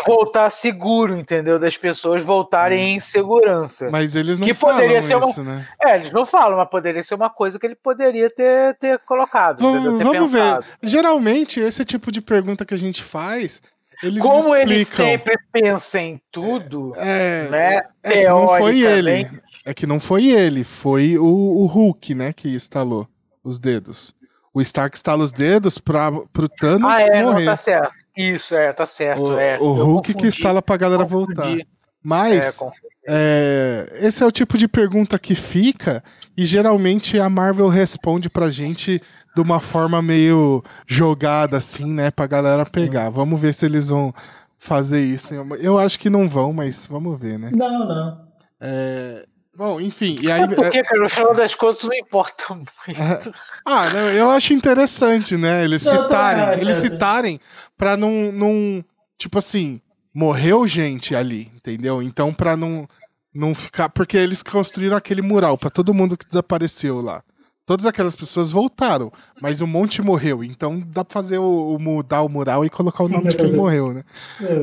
Voltar 0.05 0.51
seguro, 0.51 1.17
entendeu? 1.17 1.57
Das 1.57 1.75
pessoas 1.75 2.21
voltarem 2.21 2.95
em 2.95 2.99
segurança. 2.99 3.89
Mas 3.89 4.15
eles 4.15 4.37
não 4.37 4.45
Que 4.47 4.53
falam 4.53 4.75
poderia 4.75 5.01
ser 5.01 5.15
uma- 5.15 5.27
isso, 5.29 5.43
né? 5.43 5.67
É, 5.83 5.95
eles 5.95 6.11
não 6.11 6.23
falam, 6.23 6.55
mas 6.55 6.69
poderia 6.69 7.01
ser 7.01 7.15
uma 7.15 7.31
coisa 7.31 7.57
que 7.57 7.65
ele 7.65 7.73
poderia 7.75 8.29
ter, 8.29 8.75
ter 8.77 8.99
colocado. 8.99 9.59
Vamos? 9.59 9.97
Ter 9.97 10.03
vamos 10.03 10.31
ver. 10.31 10.59
Geralmente, 10.83 11.59
esse 11.59 11.83
tipo 11.83 12.11
de 12.11 12.21
pergunta 12.21 12.63
que 12.63 12.75
a 12.75 12.77
gente 12.77 13.01
faz, 13.01 13.59
eles 14.03 14.21
Como 14.21 14.55
ele 14.55 14.75
explicam. 14.81 15.05
sempre 15.05 15.35
pensa 15.51 15.99
em 15.99 16.21
tudo, 16.31 16.93
É, 16.95 17.49
né? 17.49 17.81
é 18.03 18.11
que 18.21 18.27
não 18.27 18.47
foi 18.47 18.79
ele. 18.81 19.41
É 19.65 19.73
que 19.73 19.85
não 19.87 19.99
foi 19.99 20.27
ele, 20.27 20.63
foi 20.63 21.17
o, 21.17 21.25
o 21.25 21.65
Hulk, 21.65 22.15
né, 22.15 22.31
que 22.33 22.47
instalou 22.49 23.07
os 23.43 23.59
dedos. 23.59 24.15
O 24.53 24.61
Stark 24.61 24.95
instala 24.97 25.23
os 25.23 25.31
dedos 25.31 25.77
pra, 25.77 26.11
pro 26.33 26.47
Thanos 26.49 26.89
Ah, 26.89 27.01
é, 27.01 27.21
não, 27.21 27.33
morrer. 27.33 27.45
tá 27.45 27.57
certo. 27.57 27.93
Isso, 28.15 28.55
é, 28.55 28.71
tá 28.73 28.85
certo. 28.85 29.21
o 29.23 29.39
é. 29.39 29.59
o 29.59 29.73
Hulk 29.73 30.07
que 30.07 30.13
confundi, 30.13 30.27
instala 30.35 30.61
pra 30.61 30.77
galera 30.77 31.03
voltar. 31.03 31.43
confundi. 31.43 31.61
É, 31.61 31.65
Mas 32.01 32.55
confundi. 32.57 32.81
é, 33.07 33.99
esse 34.01 34.23
é 34.23 34.25
o 34.25 34.31
tipo 34.31 34.57
de 34.57 34.67
pergunta 34.67 35.19
que 35.19 35.35
fica 35.35 36.03
e 36.35 36.45
geralmente 36.45 37.19
a 37.19 37.29
Marvel 37.29 37.67
responde 37.67 38.29
pra 38.29 38.49
gente 38.49 39.01
de 39.37 39.41
uma 39.41 39.59
forma 39.59 40.01
meio 40.01 40.63
jogada 40.87 41.57
assim, 41.57 41.93
né, 41.93 42.09
pra 42.09 42.25
galera 42.25 42.65
pegar. 42.65 43.09
Vamos 43.09 43.39
ver 43.39 43.53
se 43.53 43.67
eles 43.67 43.89
vão 43.89 44.11
fazer 44.57 45.01
isso. 45.03 45.35
Eu 45.59 45.77
acho 45.77 45.99
que 45.99 46.09
não 46.09 46.27
vão, 46.27 46.51
mas 46.51 46.87
vamos 46.87 47.19
ver, 47.19 47.37
né? 47.37 47.51
Não, 47.53 47.87
não. 47.87 48.27
É, 48.59 49.25
Bom, 49.55 49.79
enfim, 49.79 50.19
e 50.21 50.31
aí. 50.31 50.41
É 50.41 50.47
porque, 50.47 50.83
cara, 50.83 51.01
no 51.01 51.09
final 51.09 51.35
das 51.35 51.53
contas 51.53 51.83
não 51.83 51.93
importa 51.93 52.43
muito. 52.53 53.33
Ah, 53.63 53.89
não, 53.91 54.09
eu 54.11 54.29
acho 54.31 54.53
interessante, 54.53 55.35
né? 55.37 55.63
Eles 55.63 55.83
Não, 55.83 56.03
citarem, 56.03 56.61
eles 56.61 56.77
é. 56.77 56.81
citarem 56.81 57.39
pra 57.77 57.95
não, 57.97 58.31
não. 58.31 58.83
Tipo 59.19 59.39
assim, 59.39 59.81
morreu 60.13 60.65
gente 60.67 61.13
ali, 61.13 61.51
entendeu? 61.55 62.01
Então, 62.01 62.33
pra 62.33 62.55
não, 62.55 62.87
não 63.33 63.53
ficar. 63.53 63.89
Porque 63.89 64.15
eles 64.15 64.41
construíram 64.41 64.95
aquele 64.95 65.21
mural 65.21 65.57
pra 65.57 65.69
todo 65.69 65.93
mundo 65.93 66.17
que 66.17 66.25
desapareceu 66.25 67.01
lá. 67.01 67.21
Todas 67.67 67.85
aquelas 67.85 68.15
pessoas 68.15 68.49
voltaram, 68.49 69.11
mas 69.41 69.61
um 69.61 69.67
monte 69.67 70.01
morreu. 70.01 70.41
Então 70.41 70.79
dá 70.87 71.03
pra 71.03 71.13
fazer 71.13 71.37
o, 71.37 71.75
o 71.75 71.77
mudar 71.77 72.21
o 72.21 72.29
mural 72.29 72.63
e 72.63 72.69
colocar 72.69 73.03
o 73.03 73.09
nome 73.09 73.27
de 73.27 73.35
quem 73.35 73.51
morreu, 73.51 73.93
né? 73.93 74.03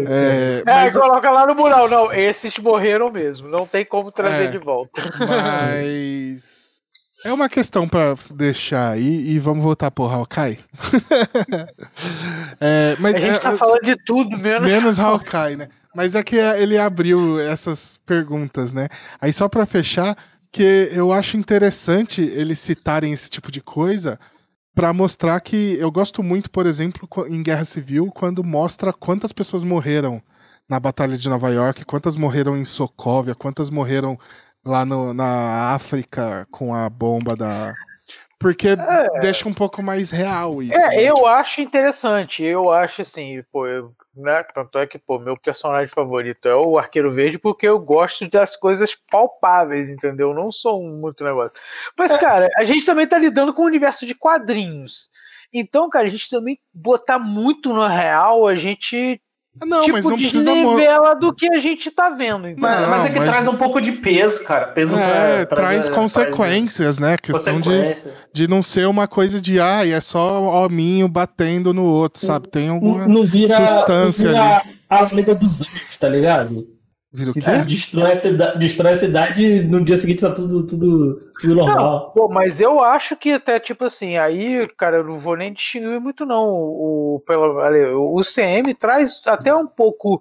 É, 0.08 0.60
É, 0.60 0.62
mas, 0.64 0.96
coloca 0.96 1.30
lá 1.30 1.46
no 1.46 1.54
mural. 1.54 1.86
Não, 1.86 2.10
esses 2.10 2.56
morreram 2.56 3.12
mesmo. 3.12 3.46
Não 3.46 3.66
tem 3.66 3.84
como 3.84 4.10
trazer 4.10 4.44
É. 4.44 4.50
de 4.50 4.56
volta. 4.56 5.02
mas 5.18 6.80
é 7.22 7.30
uma 7.30 7.46
questão 7.46 7.86
pra 7.86 8.14
deixar 8.30 8.92
aí 8.92 9.28
e 9.28 9.38
vamos 9.38 9.62
voltar 9.62 9.90
pro 9.90 10.04
Hawkeye. 10.04 10.58
é, 12.58 12.96
mas 12.98 13.14
A 13.14 13.18
gente 13.18 13.34
é, 13.34 13.38
tá 13.38 13.52
é, 13.52 13.56
falando 13.56 13.82
de 13.82 13.96
tudo, 13.96 14.38
menos. 14.38 14.62
Menos 14.70 14.98
Hawkeye, 14.98 15.56
né? 15.56 15.68
Mas 15.94 16.14
é 16.14 16.22
que 16.22 16.36
ele 16.36 16.76
abriu 16.78 17.38
essas 17.38 17.98
perguntas, 18.04 18.72
né? 18.72 18.88
Aí 19.20 19.32
só 19.32 19.48
pra 19.48 19.64
fechar, 19.64 20.16
que 20.54 20.88
eu 20.92 21.12
acho 21.12 21.36
interessante 21.36 22.22
eles 22.22 22.60
citarem 22.60 23.12
esse 23.12 23.28
tipo 23.28 23.50
de 23.50 23.60
coisa 23.60 24.20
pra 24.72 24.92
mostrar 24.92 25.40
que 25.40 25.76
eu 25.80 25.90
gosto 25.90 26.22
muito, 26.22 26.48
por 26.48 26.64
exemplo, 26.64 27.08
em 27.28 27.42
Guerra 27.42 27.64
Civil, 27.64 28.06
quando 28.14 28.44
mostra 28.44 28.92
quantas 28.92 29.32
pessoas 29.32 29.64
morreram 29.64 30.22
na 30.68 30.78
Batalha 30.78 31.18
de 31.18 31.28
Nova 31.28 31.50
York, 31.50 31.84
quantas 31.84 32.14
morreram 32.14 32.56
em 32.56 32.64
Sokovia, 32.64 33.34
quantas 33.34 33.68
morreram 33.68 34.16
lá 34.64 34.84
no- 34.86 35.12
na 35.12 35.74
África 35.74 36.46
com 36.52 36.72
a 36.72 36.88
bomba 36.88 37.34
da. 37.36 37.74
Porque 38.38 38.76
deixa 39.20 39.48
um 39.48 39.52
pouco 39.54 39.82
mais 39.82 40.10
real 40.12 40.62
isso. 40.62 40.72
É, 40.74 40.88
né? 40.88 41.02
eu 41.10 41.26
acho 41.26 41.60
interessante. 41.62 42.44
Eu 42.44 42.70
acho 42.70 43.02
assim, 43.02 43.42
pô, 43.52 43.66
eu, 43.66 43.92
né? 44.16 44.42
Tanto 44.54 44.78
é 44.78 44.86
que, 44.86 44.98
pô, 44.98 45.18
meu 45.18 45.36
personagem 45.36 45.92
favorito 45.92 46.46
é 46.46 46.54
o 46.54 46.78
Arqueiro 46.78 47.10
Verde 47.10 47.38
porque 47.38 47.66
eu 47.66 47.78
gosto 47.78 48.28
das 48.28 48.56
coisas 48.56 48.96
palpáveis, 49.10 49.90
entendeu? 49.90 50.30
Eu 50.30 50.34
não 50.34 50.52
sou 50.52 50.82
um 50.82 50.98
muito 50.98 51.24
negócio. 51.24 51.52
Mas, 51.98 52.16
cara, 52.16 52.48
a 52.56 52.64
gente 52.64 52.86
também 52.86 53.06
tá 53.06 53.18
lidando 53.18 53.52
com 53.52 53.62
o 53.62 53.66
universo 53.66 54.06
de 54.06 54.14
quadrinhos. 54.14 55.10
Então, 55.52 55.88
cara, 55.88 56.08
a 56.08 56.10
gente 56.10 56.28
também 56.28 56.58
botar 56.72 57.18
muito 57.18 57.72
no 57.72 57.86
real, 57.86 58.46
a 58.46 58.56
gente 58.56 59.20
Não, 59.64 59.82
tipo 59.82 59.92
mas 59.92 60.04
não 60.04 60.16
precisa 60.16 60.52
mo- 60.54 60.70
desnivela 60.70 61.14
do 61.14 61.32
que 61.32 61.46
a 61.54 61.60
gente 61.60 61.90
tá 61.90 62.10
vendo. 62.10 62.48
Então. 62.48 62.60
Mas, 62.60 62.80
Não, 62.80 62.90
mas 62.90 63.04
é 63.06 63.10
que 63.10 63.18
mas- 63.18 63.28
traz 63.30 63.46
um 63.46 63.56
pouco 63.56 63.80
de 63.80 63.92
peso, 63.92 64.42
cara. 64.42 64.66
Peso 64.68 64.96
É, 64.96 65.46
pra- 65.46 65.46
pra- 65.46 65.56
traz 65.56 65.86
pra- 65.86 65.94
consequências, 65.94 66.98
né? 66.98 67.16
Questão 67.16 67.60
de, 67.60 67.96
de 68.32 68.48
não 68.48 68.62
ser 68.62 68.86
uma 68.88 69.06
coisa 69.06 69.40
de, 69.40 69.60
ah, 69.60 69.86
é 69.86 70.00
só 70.00 70.64
hominho 70.64 71.06
batendo 71.08 71.72
no 71.72 71.84
outro, 71.84 72.24
sabe? 72.24 72.48
Tem 72.48 72.68
alguma. 72.68 73.06
Não, 73.06 73.14
não 73.20 73.24
vira, 73.24 73.54
substância 73.54 74.32
não 74.32 74.34
vira 74.34 74.62
a 74.90 75.02
lenda 75.14 75.34
dos 75.34 75.60
anjos, 75.62 75.96
tá 75.96 76.08
ligado? 76.08 76.66
Vira 77.16 77.30
o 77.30 77.34
quê? 77.34 77.40
destrói, 77.64 78.10
a 78.10 78.16
cidade, 78.16 78.58
destrói 78.58 78.90
a 78.90 78.96
cidade 78.96 79.40
e 79.44 79.62
no 79.62 79.84
dia 79.84 79.96
seguinte 79.96 80.22
tá 80.22 80.34
tudo, 80.34 80.66
tudo, 80.66 81.20
tudo 81.40 81.54
normal. 81.54 82.10
Pô, 82.12 82.28
mas 82.28 82.60
eu 82.60 82.82
acho 82.82 83.16
que 83.16 83.30
até, 83.30 83.60
tipo 83.60 83.84
assim, 83.84 84.16
aí, 84.16 84.68
cara, 84.76 84.96
eu 84.96 85.04
não 85.04 85.16
vou 85.16 85.36
nem 85.36 85.52
distinguir 85.52 86.00
muito, 86.00 86.26
não. 86.26 86.48
O, 86.50 87.22
pelo, 87.24 87.60
ali, 87.60 87.84
o 87.84 88.20
CM 88.24 88.74
traz 88.74 89.22
até 89.26 89.54
um 89.54 89.64
pouco, 89.64 90.20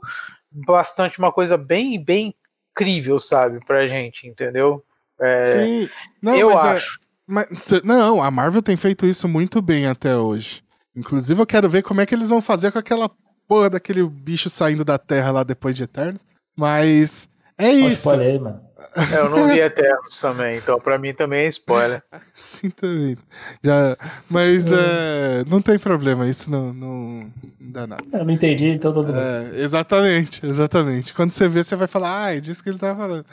bastante 0.52 1.18
uma 1.18 1.32
coisa 1.32 1.58
bem, 1.58 2.00
bem 2.00 2.36
incrível, 2.72 3.20
sabe, 3.20 3.60
pra 3.66 3.88
gente, 3.88 4.28
entendeu? 4.28 4.84
É, 5.20 5.42
Sim. 5.42 5.90
Não, 6.22 6.36
eu 6.38 6.50
mas 6.50 6.64
é- 6.66 6.70
acho. 6.76 7.00
mas 7.26 7.48
cê- 7.60 7.82
não, 7.84 8.22
a 8.22 8.30
Marvel 8.30 8.62
tem 8.62 8.78
feito 8.78 9.08
isso 9.08 9.28
muito 9.28 9.64
bem 9.64 9.88
até 9.88 10.16
hoje. 10.16 10.62
Inclusive, 10.96 11.42
eu 11.42 11.46
quero 11.48 11.68
ver 11.68 11.82
como 11.82 12.02
é 12.02 12.06
que 12.06 12.14
eles 12.14 12.30
vão 12.30 12.40
fazer 12.40 12.72
com 12.72 12.78
aquela 12.78 13.10
porra 13.48 13.72
daquele 13.72 14.04
bicho 14.08 14.48
saindo 14.48 14.86
da 14.86 15.00
Terra 15.00 15.32
lá 15.32 15.44
depois 15.44 15.76
de 15.76 15.84
Eterno. 15.84 16.20
Mas 16.56 17.28
é 17.58 17.72
isso. 17.72 18.10
spoiler 18.10 18.28
aí, 18.28 18.40
mano. 18.40 18.74
É, 18.96 19.18
eu 19.18 19.30
não 19.30 19.48
vi 19.48 19.60
Eternos 19.60 20.20
também, 20.20 20.58
então 20.58 20.80
pra 20.80 21.00
mim 21.00 21.14
também 21.14 21.46
é 21.46 21.48
spoiler. 21.48 22.04
Sim, 22.32 22.70
também. 22.70 23.18
Já, 23.64 23.98
mas 24.30 24.72
é, 24.72 25.44
não 25.48 25.62
tem 25.62 25.80
problema, 25.80 26.28
isso 26.28 26.52
não, 26.52 26.72
não, 26.72 27.32
não 27.60 27.72
dá 27.72 27.88
nada. 27.88 28.04
Eu 28.14 28.24
não 28.24 28.34
entendi, 28.34 28.68
então 28.68 28.94
todo 28.94 29.08
mundo. 29.08 29.20
É, 29.20 29.62
exatamente, 29.62 30.46
exatamente. 30.46 31.14
Quando 31.14 31.32
você 31.32 31.48
vê, 31.48 31.64
você 31.64 31.76
vai 31.76 31.88
falar, 31.88 32.26
ah, 32.26 32.36
é 32.36 32.40
disso 32.40 32.64
que 32.64 32.70
ele 32.70 32.78
tá 32.78 32.96
falando. 32.96 33.26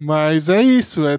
Mas 0.00 0.48
é 0.48 0.62
isso, 0.62 1.04
é 1.08 1.18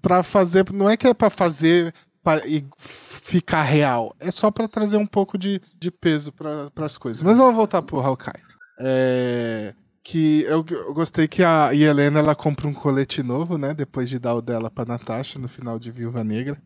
pra 0.00 0.22
fazer. 0.22 0.64
Não 0.72 0.88
é 0.88 0.96
que 0.96 1.08
é 1.08 1.12
pra 1.14 1.28
fazer 1.28 1.92
pra, 2.22 2.46
e 2.46 2.64
ficar 2.78 3.62
real, 3.62 4.14
é 4.20 4.30
só 4.30 4.50
pra 4.50 4.68
trazer 4.68 4.96
um 4.96 5.06
pouco 5.06 5.36
de, 5.36 5.60
de 5.78 5.90
peso 5.90 6.32
para 6.32 6.70
as 6.86 6.96
coisas. 6.96 7.22
Mas 7.22 7.36
vamos 7.36 7.56
voltar 7.56 7.82
pro 7.82 8.00
Hawkeye. 8.00 8.42
É, 8.78 9.74
que 10.04 10.42
eu, 10.42 10.64
eu 10.70 10.92
gostei 10.92 11.26
que 11.26 11.42
a 11.42 11.74
Helena 11.74 12.20
ela 12.20 12.34
compra 12.34 12.68
um 12.68 12.74
colete 12.74 13.22
novo, 13.22 13.56
né? 13.56 13.72
Depois 13.72 14.08
de 14.10 14.18
dar 14.18 14.34
o 14.34 14.42
dela 14.42 14.70
pra 14.70 14.84
Natasha 14.84 15.38
no 15.38 15.48
final 15.48 15.78
de 15.78 15.90
Viúva 15.90 16.22
Negra. 16.22 16.58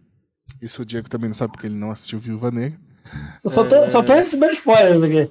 Isso 0.60 0.82
o 0.82 0.84
Diego 0.84 1.08
também 1.08 1.28
não 1.28 1.34
sabe 1.34 1.52
porque 1.52 1.66
ele 1.68 1.76
não 1.76 1.92
assistiu 1.92 2.18
Viúva 2.18 2.50
Negra. 2.50 2.78
Eu 3.44 3.48
só 3.48 3.64
tô, 3.64 3.88
só 3.88 4.02
tô 4.02 4.12
recebendo 4.12 4.52
spoilers 4.52 5.02
aqui. 5.02 5.30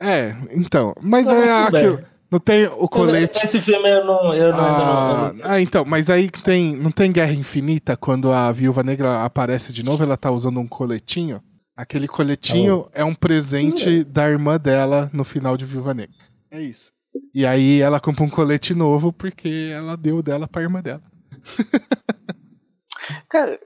É, 0.00 0.36
então. 0.50 0.92
Mas 1.00 1.26
Não, 1.26 1.34
é 1.42 1.64
tudo 1.66 1.76
aquilo. 1.76 1.96
bem. 1.98 2.06
Não 2.30 2.40
tem 2.40 2.66
o 2.66 2.88
colete. 2.88 3.44
Esse 3.44 3.60
filme 3.60 3.88
eu 3.88 4.04
não. 4.04 4.34
Eu 4.34 4.50
não, 4.52 4.58
ainda 4.58 4.82
Ah, 4.82 5.32
não- 5.32 5.50
ah, 5.52 5.60
então, 5.60 5.84
mas 5.84 6.10
aí 6.10 6.28
tem, 6.28 6.74
não 6.76 6.90
tem 6.90 7.12
Guerra 7.12 7.32
Infinita 7.32 7.96
quando 7.96 8.32
a 8.32 8.50
Viúva 8.50 8.82
Negra 8.82 9.22
aparece 9.24 9.72
de 9.72 9.84
novo, 9.84 10.02
ela 10.02 10.16
tá 10.16 10.30
usando 10.30 10.58
um 10.58 10.66
coletinho 10.66 11.40
Aquele 11.76 12.06
coletinho 12.06 12.88
é 12.92 13.04
um 13.04 13.14
presente 13.14 14.04
da 14.04 14.28
irmã 14.28 14.58
dela 14.58 15.10
no 15.12 15.24
final 15.24 15.56
de 15.56 15.64
Viúva 15.64 15.92
Negra. 15.92 16.14
É 16.50 16.60
isso. 16.62 16.92
E 17.32 17.46
aí 17.46 17.80
ela 17.80 18.00
compra 18.00 18.24
um 18.24 18.30
colete 18.30 18.74
novo 18.74 19.12
porque 19.12 19.70
ela 19.72 19.96
deu 19.96 20.22
dela 20.22 20.46
pra 20.46 20.62
irmã 20.62 20.80
dela. 20.80 21.02
Cara, 23.28 23.58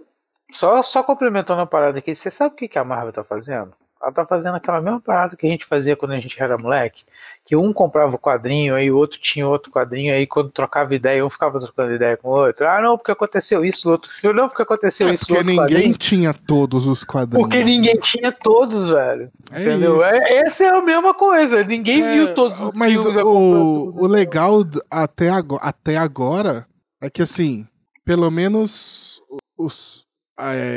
só, 0.51 0.83
só 0.83 1.03
complementando 1.03 1.61
a 1.61 1.67
parada 1.67 1.99
aqui, 1.99 2.15
você 2.15 2.31
sabe 2.31 2.55
o 2.55 2.57
que, 2.57 2.69
que 2.69 2.79
a 2.79 2.85
Marvel 2.85 3.13
tá 3.13 3.23
fazendo? 3.23 3.73
Ela 4.01 4.13
tá 4.13 4.27
fazendo 4.27 4.57
aquela 4.57 4.81
mesma 4.81 5.01
parada 5.01 5.37
que 5.37 5.47
a 5.47 5.51
gente 5.51 5.65
fazia 5.65 5.97
quando 5.97 6.13
a 6.13 6.21
gente 6.21 6.41
era 6.41 6.57
moleque, 6.57 7.05
que 7.49 7.57
um 7.57 7.73
comprava 7.73 8.15
o 8.15 8.19
quadrinho, 8.19 8.75
aí 8.75 8.91
o 8.91 8.97
outro 8.99 9.19
tinha 9.19 9.49
outro 9.49 9.73
quadrinho, 9.73 10.13
aí 10.13 10.27
quando 10.27 10.51
trocava 10.51 10.95
ideia, 10.95 11.25
um 11.25 11.31
ficava 11.31 11.59
trocando 11.59 11.95
ideia 11.95 12.15
com 12.15 12.29
o 12.29 12.33
outro. 12.33 12.69
Ah, 12.69 12.83
não, 12.83 12.99
porque 12.99 13.11
aconteceu 13.11 13.65
isso 13.65 13.87
no 13.87 13.93
outro 13.93 14.11
filme, 14.11 14.39
não, 14.39 14.49
porque 14.51 14.61
aconteceu 14.61 15.09
É, 15.09 15.15
isso 15.15 15.25
no 15.31 15.37
porque 15.37 15.39
outro 15.39 15.51
ninguém 15.63 15.77
quadrinho. 15.77 15.97
tinha 15.97 16.35
todos 16.35 16.87
os 16.87 17.05
quadrinhos. 17.05 17.43
Porque 17.49 17.65
ninguém 17.65 17.97
tinha 18.01 18.31
todos, 18.31 18.91
velho. 18.91 19.31
É 19.51 19.63
entendeu? 19.63 19.95
isso. 19.95 20.05
É, 20.05 20.37
essa 20.41 20.65
é 20.65 20.69
a 20.69 20.83
mesma 20.83 21.15
coisa. 21.15 21.65
Ninguém 21.65 22.03
É, 22.03 22.13
viu 22.13 22.35
todos 22.35 22.61
os 22.61 22.75
Mas 22.75 23.01
filmes. 23.03 23.23
o, 23.25 23.95
o 23.97 24.07
legal 24.07 24.63
até 24.91 25.31
agora, 25.31 25.63
até 25.65 25.97
agora 25.97 26.67
é 27.01 27.09
que 27.09 27.23
assim, 27.23 27.67
pelo 28.05 28.31
menos 28.31 29.23
os, 29.57 30.03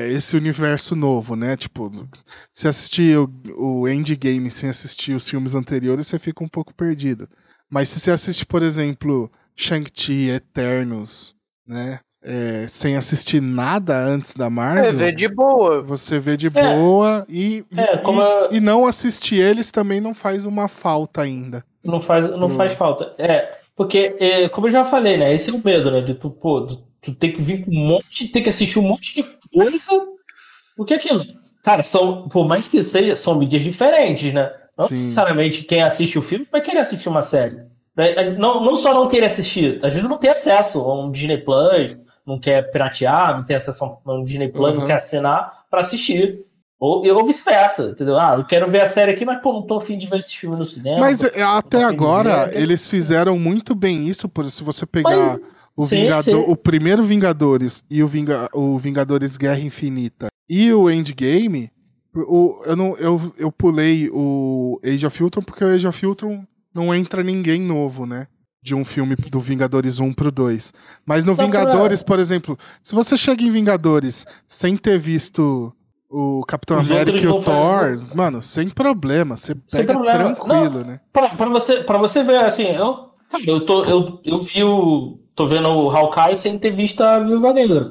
esse 0.09 0.35
universo 0.35 0.95
novo, 0.95 1.35
né? 1.35 1.55
Tipo, 1.55 1.91
se 2.53 2.67
assistir 2.67 3.17
o, 3.17 3.29
o 3.57 3.87
Endgame 3.87 4.49
sem 4.49 4.69
assistir 4.69 5.13
os 5.15 5.29
filmes 5.29 5.53
anteriores, 5.55 6.07
você 6.07 6.17
fica 6.19 6.43
um 6.43 6.47
pouco 6.49 6.73
perdido. 6.73 7.27
Mas 7.69 7.89
se 7.89 7.99
você 7.99 8.11
assiste, 8.11 8.45
por 8.45 8.63
exemplo, 8.63 9.31
Shang-Chi, 9.55 10.29
Eternos, 10.29 11.35
né? 11.67 11.99
é, 12.23 12.67
sem 12.67 12.95
assistir 12.97 13.41
nada 13.41 13.97
antes 13.97 14.35
da 14.35 14.47
Marvel, 14.47 14.85
É, 14.85 14.93
vê 14.93 15.11
de 15.11 15.27
boa. 15.27 15.81
você 15.81 16.19
vê 16.19 16.37
de 16.37 16.51
boa 16.51 17.25
e, 17.27 17.65
É, 17.75 17.95
e- 17.95 17.99
eu- 18.05 18.51
e 18.51 18.59
não 18.59 18.85
assistir 18.85 19.37
eles 19.37 19.71
também 19.71 19.99
não 19.99 20.13
faz 20.13 20.45
uma 20.45 20.67
falta 20.67 21.21
ainda. 21.23 21.65
Não 21.83 21.99
faz, 21.99 22.29
não 22.29 22.45
Hum. 22.45 22.49
faz 22.49 22.73
falta. 22.73 23.15
É, 23.17 23.57
porque, 23.75 24.15
é, 24.19 24.47
como 24.49 24.67
eu 24.67 24.71
já 24.71 24.83
falei, 24.85 25.17
né? 25.17 25.33
Esse 25.33 25.49
é 25.49 25.53
o 25.53 25.61
medo, 25.65 25.89
né? 25.89 26.01
De 26.01 26.13
tu, 26.13 26.29
pô, 26.29 26.61
tu, 26.63 26.83
tu 27.01 27.15
ter 27.15 27.29
que 27.29 27.41
vir 27.41 27.65
com 27.65 27.71
um 27.71 27.87
monte, 27.87 28.27
ter 28.27 28.41
que 28.41 28.49
assistir 28.49 28.77
um 28.77 28.83
monte 28.83 29.15
de 29.15 29.23
coisa. 29.53 29.91
Porque 30.75 30.93
aquilo, 30.93 31.23
cara, 31.63 31.83
são, 31.83 32.27
por 32.27 32.47
mais 32.47 32.67
que 32.67 32.81
seja, 32.81 33.15
são 33.15 33.35
mídias 33.35 33.61
diferentes, 33.61 34.31
né? 34.33 34.51
Não 34.77 34.87
Sim. 34.87 34.93
necessariamente 34.93 35.63
quem 35.63 35.83
assiste 35.83 36.17
o 36.17 36.21
filme 36.21 36.47
vai 36.51 36.61
querer 36.61 36.79
assistir 36.79 37.09
uma 37.09 37.21
série. 37.21 37.57
Né? 37.95 38.31
Não, 38.37 38.63
não 38.63 38.75
só 38.77 38.93
não 38.93 39.07
querer 39.07 39.25
assistir, 39.25 39.79
às 39.83 39.93
vezes 39.93 40.07
não 40.09 40.17
tem 40.17 40.31
acesso 40.31 40.79
a 40.79 41.03
um 41.03 41.11
Disney 41.11 41.37
Plus, 41.37 41.97
não 42.25 42.39
quer 42.39 42.71
piratear, 42.71 43.35
não 43.37 43.43
tem 43.43 43.55
acesso 43.55 43.83
a 43.83 44.13
um 44.13 44.23
Disney 44.23 44.47
Plus, 44.49 44.71
Uhum. 44.71 44.79
não 44.79 44.85
quer 44.85 44.95
assinar 44.95 45.51
pra 45.69 45.81
assistir. 45.81 46.39
Ou, 46.79 47.05
ou 47.15 47.25
vice-versa, 47.27 47.91
entendeu? 47.91 48.17
Ah, 48.17 48.33
eu 48.39 48.43
quero 48.43 48.67
ver 48.67 48.81
a 48.81 48.87
série 48.87 49.11
aqui, 49.11 49.23
mas 49.23 49.39
pô, 49.39 49.53
não 49.53 49.61
tô 49.61 49.77
afim 49.77 49.95
de 49.95 50.07
ver 50.07 50.17
esse 50.17 50.35
filme 50.35 50.55
no 50.55 50.65
cinema. 50.65 51.01
Mas 51.01 51.23
é, 51.23 51.43
até 51.43 51.83
agora 51.83 52.47
ver, 52.47 52.55
né? 52.55 52.61
eles 52.63 52.89
fizeram 52.89 53.37
muito 53.37 53.75
bem 53.75 54.07
isso, 54.07 54.27
por 54.27 54.49
se 54.49 54.63
você 54.63 54.83
pegar 54.83 55.37
o, 55.75 55.83
sim, 55.83 56.01
Vingador, 56.03 56.23
sim. 56.23 56.33
o 56.51 56.55
primeiro 56.55 57.03
Vingadores 57.03 57.83
e 57.89 58.03
o, 58.03 58.07
Vinga, 58.07 58.49
o 58.53 58.77
Vingadores 58.77 59.37
Guerra 59.37 59.59
Infinita 59.61 60.27
e 60.49 60.73
o 60.73 60.89
Endgame, 60.89 61.71
o, 62.15 62.61
eu, 62.65 62.75
não, 62.75 62.97
eu, 62.97 63.33
eu 63.37 63.51
pulei 63.51 64.09
o 64.11 64.79
Age 64.83 65.05
of 65.05 65.23
Ultron 65.23 65.41
porque 65.43 65.63
o 65.63 65.67
Age 65.67 65.87
of 65.87 66.05
Ultron 66.05 66.43
não 66.73 66.93
entra 66.93 67.23
ninguém 67.23 67.61
novo, 67.61 68.05
né? 68.05 68.27
De 68.63 68.75
um 68.75 68.85
filme 68.85 69.15
do 69.15 69.39
Vingadores 69.39 69.99
1 69.99 70.13
pro 70.13 70.31
2. 70.31 70.73
Mas 71.05 71.25
no 71.25 71.31
Só 71.31 71.37
pra- 71.37 71.45
Vingadores, 71.45 72.03
por 72.03 72.19
exemplo, 72.19 72.57
se 72.83 72.93
você 72.93 73.17
chega 73.17 73.43
em 73.43 73.49
Vingadores 73.51 74.25
sem 74.47 74.77
ter 74.77 74.99
visto 74.99 75.73
o 76.09 76.43
Capitão 76.45 76.79
Os 76.79 76.91
América 76.91 77.17
e 77.17 77.25
o 77.25 77.29
não 77.29 77.41
Thor, 77.41 78.15
mano, 78.15 78.43
sem 78.43 78.69
problema. 78.69 79.35
Você 79.37 79.55
Sem 79.67 79.85
pega 79.85 79.93
problema. 79.93 80.35
tranquilo, 80.35 80.83
né? 80.85 80.99
Pra, 81.11 81.29
pra, 81.29 81.49
você, 81.49 81.77
pra 81.83 81.97
você 81.97 82.21
ver, 82.23 82.43
assim, 82.43 82.65
eu, 82.65 83.10
eu, 83.45 83.65
tô, 83.65 83.83
eu, 83.85 84.19
eu 84.25 84.37
vi 84.37 84.63
o. 84.63 85.19
tô 85.35 85.45
vendo 85.45 85.67
o 85.69 85.89
Hawkeye 85.89 86.35
sem 86.35 86.57
ter 86.57 86.71
visto 86.71 87.01
a 87.01 87.19
Viúva 87.19 87.53
Negra. 87.53 87.89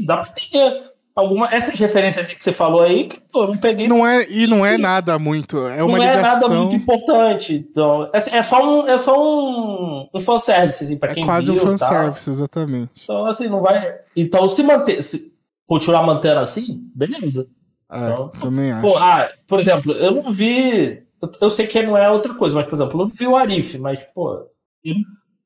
Dá 0.00 0.18
pra 0.18 0.30
entender 0.30 0.82
alguma. 1.14 1.48
Essas 1.52 1.78
referências 1.78 2.28
que 2.28 2.42
você 2.42 2.52
falou 2.52 2.80
aí, 2.82 3.08
que 3.08 3.20
pô, 3.32 3.42
eu 3.44 3.48
não 3.48 3.56
peguei. 3.58 3.88
Não 3.88 4.06
é, 4.06 4.26
e 4.30 4.46
não 4.46 4.64
é 4.64 4.78
nada 4.78 5.18
muito. 5.18 5.58
É 5.66 5.82
uma 5.82 5.98
não 5.98 6.04
é 6.04 6.16
nada 6.16 6.34
ligação. 6.46 6.64
muito 6.66 6.76
importante. 6.76 7.66
Então, 7.70 8.04
é, 8.12 8.18
é 8.18 8.42
só 8.42 8.64
um, 8.64 8.86
é 8.88 8.96
só 8.98 9.16
um, 9.20 10.08
um 10.14 10.20
fanservice, 10.20 10.84
assim, 10.84 10.96
pra 10.96 11.10
é 11.10 11.14
quem 11.14 11.24
quase 11.24 11.50
um 11.50 11.54
viu, 11.54 11.62
tal. 11.64 11.70
fanservice, 11.72 12.30
exatamente. 12.30 13.02
Então, 13.04 13.26
assim, 13.26 13.48
não 13.48 13.60
vai. 13.60 13.94
Então, 14.16 14.46
se 14.48 14.62
manter. 14.62 15.02
Se 15.02 15.32
continuar 15.66 16.02
mantendo 16.02 16.40
assim, 16.40 16.80
beleza. 16.94 17.46
É, 17.90 17.98
Então, 17.98 18.28
também 18.40 18.70
acho. 18.72 18.82
Pô, 18.82 18.96
ah, 18.96 19.28
por 19.46 19.58
exemplo, 19.58 19.92
eu 19.92 20.12
não 20.12 20.30
vi. 20.30 21.02
eu- 21.20 21.30
Eu 21.42 21.50
sei 21.50 21.66
que 21.66 21.82
não 21.82 21.96
é 21.96 22.08
outra 22.10 22.32
coisa, 22.34 22.54
mas, 22.56 22.64
por 22.66 22.74
exemplo, 22.74 23.00
eu 23.00 23.06
não 23.06 23.12
vi 23.12 23.26
o 23.26 23.36
Arif, 23.36 23.76
mas, 23.78 24.04
pô. 24.14 24.46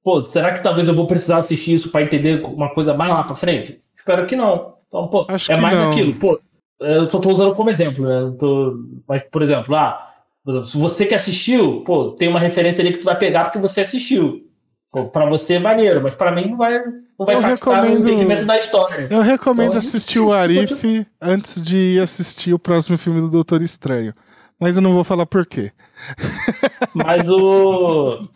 Pô, 0.03 0.23
será 0.25 0.53
que 0.53 0.63
talvez 0.63 0.89
eu 0.89 0.95
vou 0.95 1.07
precisar 1.07 1.39
assistir 1.39 1.73
isso 1.75 1.91
pra 1.91 2.03
entender 2.03 2.43
uma 2.45 2.71
coisa 2.75 2.95
mais 2.95 3.11
lá 3.11 3.23
pra 3.23 3.37
frente? 3.37 3.81
Espero 3.97 4.27
que 4.27 4.37
não. 4.37 4.75
Então, 4.89 5.09
pô, 5.09 5.25
Acho 5.29 5.53
é 5.53 5.57
mais 5.57 5.79
não. 5.79 5.91
aquilo. 5.91 6.15
Pô, 6.15 6.39
eu 6.81 7.09
só 7.09 7.19
tô 7.19 7.31
usando 7.31 7.55
como 7.55 7.71
exemplo, 7.71 8.05
né? 8.07 8.35
Tô- 8.39 8.77
Mas, 9.09 9.23
por 9.23 9.41
exemplo, 9.43 9.75
ah, 9.75 9.99
por 10.45 10.51
exemplo, 10.51 10.67
se 10.69 10.77
você 10.77 11.07
que 11.07 11.15
assistiu, 11.15 11.83
pô, 11.85 12.11
tem 12.13 12.29
uma 12.29 12.41
referência 12.41 12.83
ali 12.83 12.93
que 12.93 12.99
tu 12.99 13.05
vai 13.05 13.17
pegar 13.17 13.45
porque 13.45 13.59
você 13.59 13.81
assistiu. 13.81 14.49
Pô, 14.91 15.07
pra 15.07 15.25
você 15.25 15.55
é 15.55 15.59
maneiro, 15.59 16.03
mas 16.03 16.15
pra 16.15 16.31
mim 16.31 16.51
não 16.51 16.59
vai, 16.59 16.79
não 17.19 17.25
vai 17.25 17.35
Eu 17.37 17.39
impactar 17.39 17.81
recomendo- 17.81 17.99
no 18.01 18.09
entendimento 18.11 18.45
da 18.45 18.59
história. 18.59 19.09
Eu 19.11 19.23
recomendo 19.23 19.69
Então, 19.69 19.79
assistir 19.79 20.19
o 20.19 20.31
Arif 20.33 21.07
antes 21.21 21.63
de 21.63 21.79
ir 21.79 22.03
assistir 22.03 22.53
o 22.53 22.59
próximo 22.59 22.99
filme 22.99 23.21
do 23.21 23.31
Doutor 23.31 23.63
Estranho. 23.63 24.13
Mas 24.61 24.77
eu 24.77 24.83
não 24.83 24.93
vou 24.93 25.03
falar 25.03 25.25
por 25.25 25.47
quê. 25.47 25.73
Mas 26.95 27.31
o. 27.31 28.29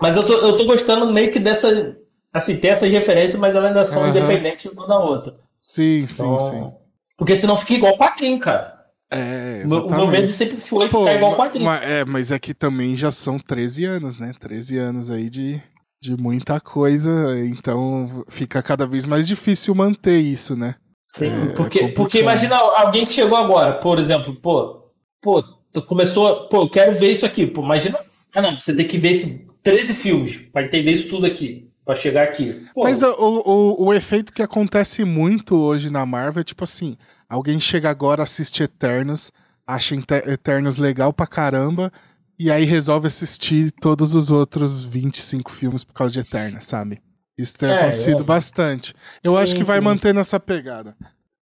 Mas 0.00 0.16
eu 0.16 0.24
tô, 0.24 0.32
eu 0.34 0.56
tô 0.56 0.64
gostando 0.64 1.12
meio 1.12 1.30
que 1.30 1.38
dessa. 1.38 1.96
Assim, 2.32 2.56
tem 2.58 2.70
essas 2.70 2.92
referências, 2.92 3.40
mas 3.40 3.54
elas 3.54 3.68
ainda 3.68 3.84
são 3.84 4.02
Aham. 4.02 4.10
independentes 4.10 4.66
uma 4.70 4.86
da 4.86 4.98
outra. 4.98 5.34
Sim, 5.62 6.06
sim, 6.06 6.24
Então, 6.24 6.38
sim. 6.38 6.72
Porque 7.16 7.34
senão 7.34 7.56
fica 7.56 7.74
igual 7.74 7.96
quadrinho, 7.96 8.38
cara. 8.38 8.74
É, 9.10 9.64
meu- 9.64 9.64
o 9.64 9.70
meu 9.70 9.84
exatamente. 9.88 10.10
medo 10.10 10.28
sempre 10.30 10.56
foi 10.58 10.88
Pô, 10.88 11.00
ficar 11.00 11.14
igual 11.14 11.36
quadrinho. 11.36 11.64
ma- 11.64 11.78
é, 11.82 12.04
mas 12.04 12.30
é 12.30 12.38
que 12.38 12.52
também 12.52 12.94
já 12.96 13.10
são 13.10 13.38
13 13.38 13.84
anos, 13.84 14.18
né? 14.18 14.32
13 14.38 14.76
anos 14.76 15.10
aí 15.10 15.30
de, 15.30 15.62
de 16.02 16.16
muita 16.16 16.60
coisa, 16.60 17.10
então 17.46 18.24
fica 18.28 18.62
cada 18.62 18.86
vez 18.86 19.06
mais 19.06 19.26
difícil 19.26 19.74
manter 19.74 20.18
isso, 20.18 20.54
né? 20.56 20.74
Sim, 21.14 21.26
é 21.26 21.52
porque, 21.54 21.78
complicado. 21.80 21.94
porque 21.94 22.18
imagina 22.18 22.56
alguém 22.56 23.04
que 23.04 23.12
chegou 23.12 23.38
agora, 23.38 23.74
por 23.74 23.98
exemplo, 23.98 24.34
pô, 24.34 24.90
pô, 25.22 25.42
tu 25.72 25.80
começou, 25.82 26.48
pô, 26.48 26.62
eu 26.62 26.68
quero 26.68 26.94
ver 26.94 27.12
isso 27.12 27.24
aqui, 27.24 27.46
pô, 27.46 27.62
imagina, 27.62 27.98
ah 28.34 28.42
não, 28.42 28.56
você 28.58 28.74
tem 28.74 28.86
que 28.86 28.98
ver 28.98 29.12
esse 29.12 29.45
13 29.70 29.94
filmes 29.94 30.36
pra 30.52 30.62
entender 30.62 30.92
isso 30.92 31.08
tudo 31.08 31.26
aqui, 31.26 31.68
pra 31.84 31.94
chegar 31.94 32.22
aqui. 32.22 32.64
Pô, 32.72 32.84
Mas 32.84 33.02
o, 33.02 33.10
o, 33.18 33.86
o 33.86 33.92
efeito 33.94 34.32
que 34.32 34.42
acontece 34.42 35.04
muito 35.04 35.56
hoje 35.56 35.90
na 35.90 36.06
Marvel 36.06 36.40
é 36.42 36.44
tipo 36.44 36.62
assim: 36.62 36.96
alguém 37.28 37.58
chega 37.58 37.90
agora, 37.90 38.22
assiste 38.22 38.62
Eternos, 38.62 39.32
acha 39.66 39.96
Eternos 40.26 40.76
legal 40.78 41.12
pra 41.12 41.26
caramba, 41.26 41.92
e 42.38 42.50
aí 42.50 42.64
resolve 42.64 43.08
assistir 43.08 43.72
todos 43.72 44.14
os 44.14 44.30
outros 44.30 44.84
25 44.84 45.50
filmes 45.50 45.82
por 45.82 45.94
causa 45.94 46.12
de 46.12 46.20
Eternos, 46.20 46.64
sabe? 46.64 47.02
Isso 47.36 47.56
tem 47.58 47.68
É, 47.68 47.80
acontecido 47.80 48.20
é. 48.20 48.24
bastante. 48.24 48.94
Eu 49.22 49.32
Sim, 49.32 49.38
acho 49.38 49.54
que 49.56 49.64
vai 49.64 49.78
sim. 49.78 49.84
manter 49.84 50.14
nessa 50.14 50.38
pegada. 50.38 50.96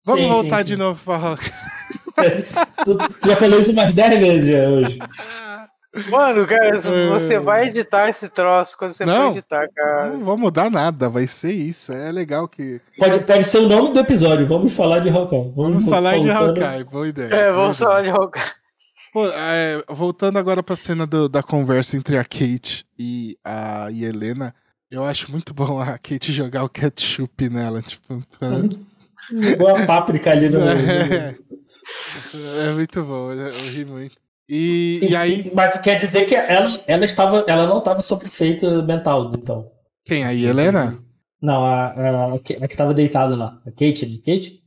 Vamos 0.07 0.27
voltar 0.29 0.63
de 0.63 0.77
novo 0.77 0.99
pra 1.05 1.17
Rock. 1.17 1.45
já 3.27 3.37
falou 3.37 3.61
isso 3.61 3.73
umas 3.73 3.93
10 3.93 4.19
vezes 4.21 4.55
hoje. 4.55 4.99
Mano, 6.11 6.47
cara, 6.47 6.77
É. 6.77 7.09
você 7.09 7.39
vai 7.39 7.69
editar 7.69 8.09
esse 8.09 8.29
troço 8.29 8.77
quando 8.79 8.93
você 8.93 9.05
Não. 9.05 9.29
for 9.31 9.39
editar, 9.39 9.69
cara. 9.75 10.11
Não 10.11 10.21
vou 10.21 10.37
mudar 10.37 10.71
nada, 10.71 11.09
vai 11.09 11.27
ser 11.27 11.53
isso. 11.53 11.93
É 11.93 12.11
legal 12.11 12.49
que. 12.49 12.81
Pode, 12.99 13.21
pode 13.21 13.45
ser 13.45 13.59
o 13.59 13.69
nome 13.69 13.93
do 13.93 14.01
episódio, 14.01 14.47
vamos 14.47 14.75
falar 14.75 14.99
de 15.01 15.09
Hawkeye. 15.09 15.53
Vamos 15.55 15.89
falar 15.89 16.19
de 16.19 16.27
voltando- 16.29 16.63
Hawkeye, 16.65 16.85
boa 16.85 17.09
ideia. 17.09 17.35
É, 17.35 17.53
vamos 17.53 17.79
falar 17.79 18.03
de 18.03 18.09
Hawkeye. 18.11 18.45
Pô, 19.13 19.29
é, 19.29 19.85
voltando 19.89 20.39
agora 20.39 20.61
pra 20.63 20.75
cena 20.75 21.07
do- 21.07 21.29
da 21.29 21.43
conversa 21.43 21.97
entre 21.97 22.19
a 22.19 22.25
Kate 22.25 22.85
e 22.99 23.39
a 23.45 23.89
e 23.93 24.05
Helena, 24.05 24.53
eu 24.91 25.05
acho 25.05 25.31
muito 25.31 25.55
bom 25.55 25.81
a 25.81 25.97
Kate 25.99 26.33
jogar 26.33 26.65
o 26.65 26.69
ketchup 26.69 27.49
nela, 27.49 27.81
tipo. 27.81 28.21
Igual 29.31 29.77
a 29.77 29.87
páprica 29.87 30.33
ali 30.33 30.49
no. 30.49 30.59
É, 32.35 32.69
é 32.69 32.73
muito 32.73 33.03
bom, 33.05 33.31
eu, 33.33 33.49
eu 33.49 33.71
ri 33.71 33.85
muito. 33.85 34.17
E, 34.49 35.01
e 35.03 35.17
aí, 35.17 35.51
Mas 35.55 35.79
quer 35.81 35.99
dizer 35.99 36.27
que 36.27 36.35
ela, 36.35 36.81
ela, 36.87 37.05
estava, 37.05 37.45
ela 37.47 37.67
não 37.67 37.79
estava 37.79 38.03
sob 38.03 38.27
efeito 38.27 38.83
mental, 38.83 39.33
então. 39.35 39.71
quem? 40.05 40.25
A 40.25 40.35
Helena? 40.35 40.99
Não, 41.41 41.65
a, 41.65 41.87
a, 41.87 42.35
a 42.35 42.39
que 42.39 42.55
estava 42.65 42.95
deitada 42.95 43.35
lá. 43.35 43.59
A 43.67 43.71
Kate, 43.71 44.07
né? 44.07 44.17
Kate? 44.19 44.63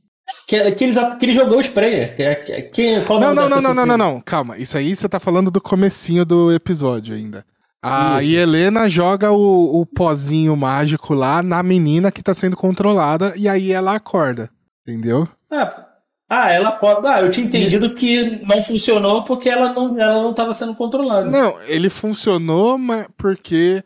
Que, 0.47 0.71
que, 0.71 0.83
eles, 0.83 0.97
que 1.17 1.25
ele 1.25 1.33
jogou 1.33 1.57
o 1.57 1.61
spray. 1.61 2.13
Que, 2.15 2.35
que, 2.35 2.61
que, 2.63 3.01
qual 3.01 3.19
Não, 3.19 3.33
não, 3.33 3.49
não, 3.49 3.61
não, 3.61 3.73
não, 3.73 3.85
não, 3.85 3.97
não, 3.97 4.21
calma. 4.21 4.57
Isso 4.57 4.77
aí 4.77 4.95
você 4.95 5.07
tá 5.07 5.19
falando 5.19 5.49
do 5.49 5.61
comecinho 5.61 6.25
do 6.25 6.51
episódio 6.51 7.15
ainda. 7.15 7.45
A 7.81 8.21
Isso. 8.21 8.33
Helena 8.33 8.87
joga 8.87 9.31
o, 9.31 9.81
o 9.81 9.85
pozinho 9.85 10.55
mágico 10.55 11.13
lá 11.13 11.41
na 11.41 11.61
menina 11.63 12.11
que 12.11 12.23
tá 12.23 12.33
sendo 12.33 12.57
controlada 12.57 13.33
e 13.37 13.47
aí 13.47 13.71
ela 13.71 13.95
acorda. 13.95 14.49
Entendeu? 14.85 15.27
Ah, 15.49 15.86
Ah, 16.29 16.51
ela 16.51 16.71
pode. 16.71 17.07
Ah, 17.07 17.21
eu 17.21 17.31
tinha 17.31 17.45
entendido 17.45 17.93
que 17.93 18.43
não 18.45 18.61
funcionou 18.61 19.23
porque 19.23 19.49
ela 19.49 19.71
não 19.71 19.97
ela 19.99 20.21
não 20.21 20.31
estava 20.31 20.53
sendo 20.53 20.75
controlada. 20.75 21.29
Não, 21.29 21.61
ele 21.63 21.89
funcionou 21.89 22.77
mas 22.77 23.07
porque 23.17 23.81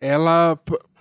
ela 0.00 0.58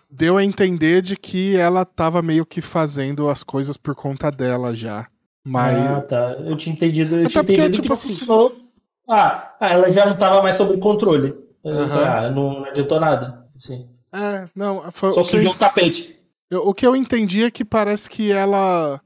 deu 0.09 0.37
a 0.37 0.43
entender 0.43 1.01
de 1.01 1.17
que 1.17 1.57
ela 1.57 1.81
estava 1.81 2.21
meio 2.21 2.45
que 2.45 2.61
fazendo 2.61 3.27
as 3.29 3.43
coisas 3.43 3.75
por 3.75 3.93
conta 3.93 4.31
dela 4.31 4.73
já. 4.73 5.07
Mas... 5.43 5.77
Ah, 5.77 6.01
tá. 6.01 6.31
Eu 6.39 6.55
tinha 6.55 6.73
entendido, 6.73 7.15
eu 7.17 7.27
tinha 7.27 7.43
porque, 7.43 7.53
entendido 7.53 7.73
tipo 7.73 7.83
que 7.83 7.89
não 7.89 7.93
assim... 7.93 8.09
funcionou. 8.09 8.55
Ah, 9.07 9.53
ah, 9.59 9.69
ela 9.69 9.91
já 9.91 10.05
não 10.05 10.13
estava 10.13 10.41
mais 10.41 10.55
sob 10.55 10.77
controle. 10.77 11.35
Uhum. 11.63 11.91
Ah, 11.91 12.29
não, 12.29 12.59
não 12.59 12.65
adiantou 12.65 12.99
nada. 12.99 13.45
Assim. 13.55 13.87
É, 14.13 14.47
não. 14.55 14.91
Foi, 14.91 15.13
Só 15.13 15.23
sujou 15.23 15.51
o 15.51 15.55
tapete. 15.55 16.17
Eu, 16.49 16.67
o 16.67 16.73
que 16.73 16.87
eu 16.87 16.95
entendi 16.95 17.43
é 17.43 17.51
que 17.51 17.65
parece 17.65 18.09
que 18.09 18.31
ela. 18.31 18.99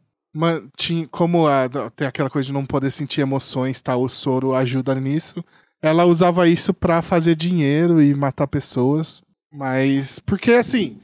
Tinha, 0.77 1.07
como 1.07 1.47
a, 1.47 1.67
tem 1.95 2.07
aquela 2.07 2.29
coisa 2.29 2.47
de 2.47 2.53
não 2.53 2.65
poder 2.65 2.91
sentir 2.91 3.21
emoções, 3.21 3.81
tá? 3.81 3.95
O 3.95 4.07
soro 4.07 4.53
ajuda 4.53 4.93
nisso. 4.95 5.43
Ela 5.81 6.05
usava 6.05 6.47
isso 6.47 6.73
para 6.73 7.01
fazer 7.01 7.35
dinheiro 7.35 8.01
e 8.01 8.13
matar 8.13 8.47
pessoas. 8.47 9.21
Mas. 9.51 10.19
Porque 10.19 10.51
assim. 10.51 10.99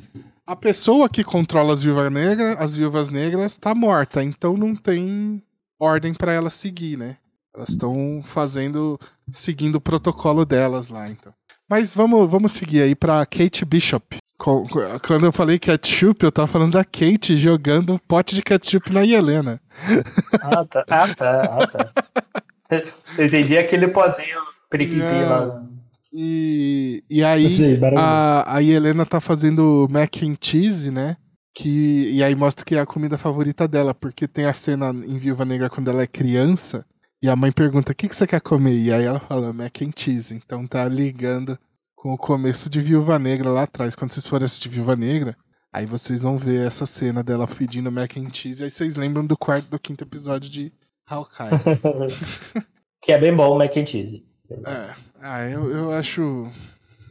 A 0.45 0.55
pessoa 0.55 1.09
que 1.09 1.23
controla 1.23 1.73
as 1.73 1.81
viúvas 1.81 2.11
negras, 2.11 2.55
as 2.59 2.75
viúvas 2.75 3.09
negras, 3.09 3.57
tá 3.57 3.73
morta. 3.73 4.23
Então 4.23 4.55
não 4.55 4.75
tem 4.75 5.41
ordem 5.79 6.13
para 6.13 6.33
ela 6.33 6.51
seguir, 6.51 6.97
né? 6.97 7.17
Elas 7.53 7.69
estão 7.69 8.21
fazendo. 8.23 8.99
seguindo 9.31 9.77
o 9.77 9.81
protocolo 9.81 10.45
delas 10.45 10.89
lá, 10.89 11.09
então. 11.09 11.33
Mas 11.67 11.95
vamos, 11.95 12.29
vamos 12.29 12.51
seguir 12.51 12.81
aí 12.81 12.93
pra 12.93 13.25
Kate 13.25 13.65
Bishop. 13.65 14.17
Quando 14.37 15.25
eu 15.25 15.31
falei 15.31 15.57
ketchup, 15.57 16.23
eu 16.23 16.31
tava 16.31 16.47
falando 16.47 16.73
da 16.73 16.83
Kate 16.83 17.37
jogando 17.37 17.93
um 17.93 17.97
pote 17.97 18.35
de 18.35 18.41
ketchup 18.41 18.91
na 18.91 19.05
Helena. 19.05 19.61
Ah, 20.41 20.65
tá. 20.65 20.85
Ah, 20.89 21.15
tá. 21.15 21.41
Ah, 21.41 21.67
tá. 21.67 21.91
Eu 23.17 23.27
entendi 23.27 23.57
aquele 23.57 23.87
pozinho 23.87 24.39
periquipi 24.69 24.99
lá. 24.99 25.63
E, 26.11 27.03
e 27.09 27.23
aí 27.23 27.51
sei, 27.51 27.79
a, 27.95 28.55
a 28.55 28.63
Helena 28.63 29.05
tá 29.05 29.21
fazendo 29.21 29.87
mac 29.89 30.23
and 30.23 30.35
cheese, 30.41 30.89
né? 30.89 31.15
Que, 31.53 32.09
e 32.11 32.23
aí 32.23 32.33
mostra 32.35 32.65
que 32.65 32.75
é 32.75 32.79
a 32.79 32.85
comida 32.85 33.17
favorita 33.17 33.67
dela, 33.67 33.93
porque 33.93 34.27
tem 34.27 34.45
a 34.45 34.53
cena 34.53 34.89
em 34.89 35.17
Viúva 35.17 35.45
Negra 35.45 35.69
quando 35.69 35.89
ela 35.89 36.01
é 36.01 36.07
criança, 36.07 36.85
e 37.21 37.29
a 37.29 37.35
mãe 37.35 37.51
pergunta, 37.51 37.91
o 37.91 37.95
que, 37.95 38.09
que 38.09 38.15
você 38.15 38.27
quer 38.27 38.41
comer? 38.41 38.77
E 38.77 38.93
aí 38.93 39.05
ela 39.05 39.19
fala, 39.19 39.53
mac 39.53 39.81
and 39.81 39.91
cheese. 39.95 40.33
Então 40.35 40.67
tá 40.67 40.85
ligando 40.85 41.57
com 42.05 42.13
o 42.13 42.17
começo 42.19 42.69
de 42.69 42.79
Viúva 42.79 43.17
Negra 43.17 43.49
lá 43.49 43.63
atrás. 43.63 43.95
Quando 43.95 44.11
vocês 44.11 44.27
forem 44.27 44.45
assistir 44.45 44.69
Viúva 44.69 44.95
Negra, 44.95 45.35
aí 45.73 45.87
vocês 45.87 46.21
vão 46.21 46.37
ver 46.37 46.67
essa 46.67 46.85
cena 46.85 47.23
dela 47.23 47.47
pedindo 47.47 47.91
mac 47.91 48.15
and 48.15 48.31
cheese. 48.31 48.63
Aí 48.63 48.69
vocês 48.69 48.95
lembram 48.95 49.25
do 49.25 49.35
quarto, 49.35 49.71
do 49.71 49.79
quinto 49.79 50.03
episódio 50.03 50.47
de 50.47 50.71
Hawkeye. 51.07 51.49
que 53.01 53.11
é 53.11 53.17
bem 53.17 53.35
bom 53.35 53.55
o 53.55 53.57
mac 53.57 53.75
and 53.75 53.87
cheese. 53.87 54.23
É, 54.51 54.95
ah, 55.19 55.49
eu, 55.49 55.71
eu 55.71 55.91
acho 55.93 56.47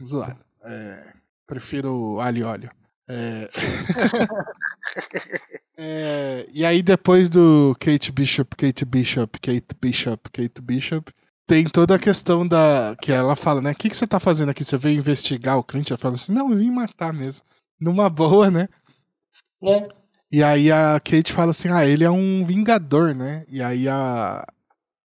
zoado. 0.01 0.41
É, 0.63 1.11
prefiro 1.45 2.21
alho 2.21 2.37
e 2.37 2.43
óleo. 2.43 2.71
É... 3.09 3.49
é... 5.77 6.47
e 6.53 6.65
aí 6.65 6.81
depois 6.81 7.27
do 7.27 7.75
Kate 7.81 8.13
Bishop, 8.13 8.55
Kate 8.55 8.85
Bishop, 8.85 9.39
Kate 9.41 9.75
Bishop, 9.77 10.29
Kate 10.29 10.61
Bishop, 10.61 11.11
tem 11.47 11.65
toda 11.65 11.95
a 11.95 11.99
questão 11.99 12.47
da. 12.47 12.95
Que 13.01 13.11
ela 13.11 13.35
fala, 13.35 13.61
né? 13.61 13.71
O 13.71 13.75
que, 13.75 13.89
que 13.89 13.97
você 13.97 14.07
tá 14.07 14.19
fazendo 14.19 14.49
aqui? 14.49 14.63
Você 14.63 14.77
veio 14.77 14.97
investigar 14.97 15.57
o 15.57 15.63
Clint? 15.63 15.89
Ela 15.89 15.97
fala 15.97 16.15
assim: 16.15 16.31
não, 16.31 16.51
eu 16.51 16.57
vim 16.57 16.71
matar 16.71 17.13
mesmo. 17.13 17.45
Numa 17.79 18.09
boa, 18.09 18.49
né? 18.49 18.67
É. 19.63 19.83
E 20.31 20.43
aí 20.43 20.71
a 20.71 20.99
Kate 20.99 21.33
fala 21.33 21.51
assim: 21.51 21.69
ah, 21.69 21.85
ele 21.85 22.03
é 22.03 22.09
um 22.09 22.43
vingador, 22.45 23.13
né? 23.13 23.45
E 23.47 23.61
aí 23.61 23.87
a. 23.87 24.45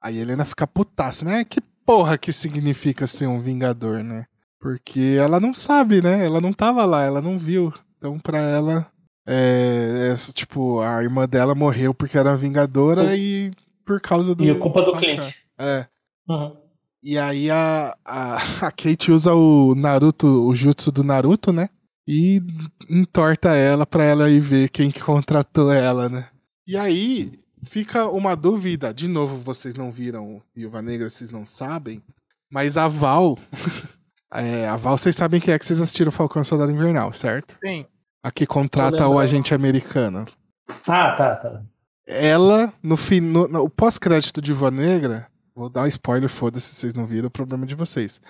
A 0.02 0.12
Helena 0.12 0.44
fica 0.44 0.66
putaça, 0.66 1.24
né? 1.24 1.44
Que 1.44 1.60
porra 1.84 2.18
que 2.18 2.32
significa 2.32 3.06
ser 3.06 3.26
um 3.26 3.40
vingador, 3.40 4.04
né? 4.04 4.26
Porque 4.60 5.16
ela 5.18 5.40
não 5.40 5.52
sabe, 5.52 6.00
né? 6.00 6.24
Ela 6.24 6.40
não 6.40 6.52
tava 6.52 6.84
lá, 6.84 7.02
ela 7.02 7.20
não 7.20 7.38
viu. 7.38 7.72
Então, 7.96 8.18
pra 8.18 8.38
ela, 8.38 8.86
é, 9.26 10.12
é, 10.12 10.32
tipo, 10.32 10.80
a 10.80 11.02
irmã 11.02 11.26
dela 11.26 11.54
morreu 11.54 11.92
porque 11.92 12.16
era 12.16 12.36
vingadora 12.36 13.16
e 13.16 13.50
por 13.84 14.00
causa 14.00 14.34
do. 14.34 14.44
E 14.44 14.50
a 14.50 14.58
culpa 14.58 14.82
do 14.82 14.92
Clint. 14.92 15.34
É. 15.58 15.86
Uhum. 16.28 16.56
E 17.02 17.18
aí 17.18 17.50
a, 17.50 17.96
a, 18.04 18.36
a 18.66 18.72
Kate 18.72 19.12
usa 19.12 19.32
o 19.34 19.74
Naruto, 19.74 20.26
o 20.26 20.54
jutsu 20.54 20.90
do 20.90 21.04
Naruto, 21.04 21.52
né? 21.52 21.68
E 22.08 22.40
entorta 22.88 23.54
ela 23.54 23.84
pra 23.86 24.04
ela 24.04 24.30
ir 24.30 24.40
ver 24.40 24.68
quem 24.70 24.90
que 24.90 25.00
contratou 25.00 25.72
ela, 25.72 26.08
né? 26.08 26.28
E 26.66 26.76
aí 26.76 27.38
fica 27.64 28.08
uma 28.08 28.34
dúvida. 28.36 28.92
De 28.94 29.08
novo, 29.08 29.36
vocês 29.36 29.74
não 29.74 29.90
viram 29.90 30.42
Viúva 30.54 30.82
Negra, 30.82 31.10
vocês 31.10 31.30
não 31.30 31.44
sabem. 31.44 32.02
Mas 32.50 32.76
a 32.76 32.86
Val. 32.88 33.38
é, 34.32 34.68
a 34.68 34.76
Val, 34.76 34.96
vocês 34.96 35.16
sabem 35.16 35.40
quem 35.40 35.54
é 35.54 35.58
que 35.58 35.66
vocês 35.66 35.80
assistiram 35.80 36.12
Falcão 36.12 36.44
Soldado 36.44 36.72
Invernal, 36.72 37.12
certo? 37.12 37.56
Sim. 37.64 37.86
A 38.22 38.30
que 38.30 38.46
contrata 38.46 39.06
o 39.06 39.18
agente 39.18 39.54
americano. 39.54 40.26
Ah, 40.86 41.12
tá, 41.12 41.36
tá. 41.36 41.62
Ela, 42.04 42.72
no, 42.82 42.96
fim, 42.96 43.20
no, 43.20 43.46
no 43.46 43.70
pós-crédito 43.70 44.40
de 44.40 44.52
Viúva 44.52 44.70
Negra, 44.70 45.28
Vou 45.56 45.70
dar 45.70 45.84
um 45.84 45.86
spoiler, 45.86 46.28
foda-se, 46.28 46.74
vocês 46.74 46.92
não 46.92 47.06
viram, 47.06 47.28
o 47.28 47.30
problema 47.30 47.64
de 47.64 47.74
vocês. 47.74 48.20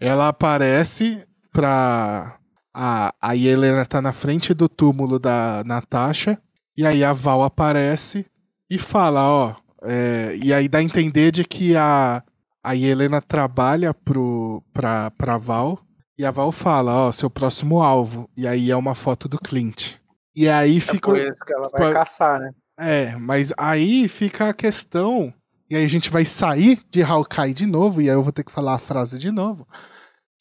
Ela 0.00 0.26
aparece 0.26 1.24
pra. 1.52 2.36
A, 2.74 3.14
a 3.20 3.36
Helena 3.36 3.86
tá 3.86 4.02
na 4.02 4.12
frente 4.12 4.52
do 4.52 4.68
túmulo 4.68 5.18
da 5.18 5.62
Natasha. 5.64 6.36
E 6.76 6.84
aí 6.84 7.04
a 7.04 7.12
Val 7.12 7.44
aparece 7.44 8.26
e 8.68 8.78
fala, 8.78 9.22
ó. 9.22 9.54
É, 9.82 10.36
e 10.42 10.52
aí 10.52 10.68
dá 10.68 10.78
a 10.78 10.82
entender 10.82 11.30
de 11.30 11.44
que 11.44 11.76
a, 11.76 12.20
a 12.64 12.74
Helena 12.74 13.20
trabalha 13.20 13.94
pro, 13.94 14.60
pra, 14.72 15.12
pra 15.12 15.36
Val. 15.36 15.78
E 16.18 16.24
a 16.24 16.32
Val 16.32 16.50
fala, 16.50 17.06
ó, 17.06 17.12
seu 17.12 17.30
próximo 17.30 17.80
alvo. 17.80 18.28
E 18.36 18.48
aí 18.48 18.72
é 18.72 18.76
uma 18.76 18.96
foto 18.96 19.28
do 19.28 19.38
Clint. 19.38 19.96
E 20.34 20.48
aí 20.48 20.80
fica. 20.80 21.10
É 21.10 21.14
por 21.14 21.18
isso 21.20 21.44
que 21.44 21.52
ela 21.52 21.68
vai 21.68 21.92
caçar, 21.92 22.40
né? 22.40 22.50
É, 22.76 23.14
mas 23.16 23.52
aí 23.56 24.08
fica 24.08 24.48
a 24.48 24.54
questão 24.54 25.32
e 25.72 25.74
aí 25.74 25.86
a 25.86 25.88
gente 25.88 26.10
vai 26.10 26.22
sair 26.26 26.80
de 26.90 27.02
Hawkeye 27.02 27.54
de 27.54 27.64
novo, 27.64 28.02
e 28.02 28.10
aí 28.10 28.14
eu 28.14 28.22
vou 28.22 28.30
ter 28.30 28.44
que 28.44 28.52
falar 28.52 28.74
a 28.74 28.78
frase 28.78 29.18
de 29.18 29.30
novo. 29.30 29.66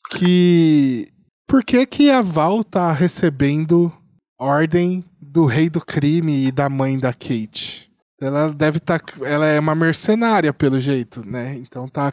Que. 0.10 1.08
Por 1.48 1.64
que, 1.64 1.86
que 1.86 2.12
a 2.12 2.22
Val 2.22 2.66
tá 2.66 2.92
recebendo 2.92 3.90
ordem 4.38 5.06
do 5.22 5.46
rei 5.46 5.70
do 5.70 5.80
crime 5.80 6.48
e 6.48 6.52
da 6.52 6.68
mãe 6.68 7.00
da 7.00 7.14
Kate? 7.14 7.90
Ela 8.22 8.50
deve 8.50 8.80
estar. 8.80 9.00
Tá, 9.00 9.26
ela 9.26 9.46
é 9.46 9.58
uma 9.58 9.74
mercenária, 9.74 10.52
pelo 10.52 10.82
jeito, 10.82 11.26
né? 11.26 11.54
Então 11.56 11.88
tá, 11.88 12.12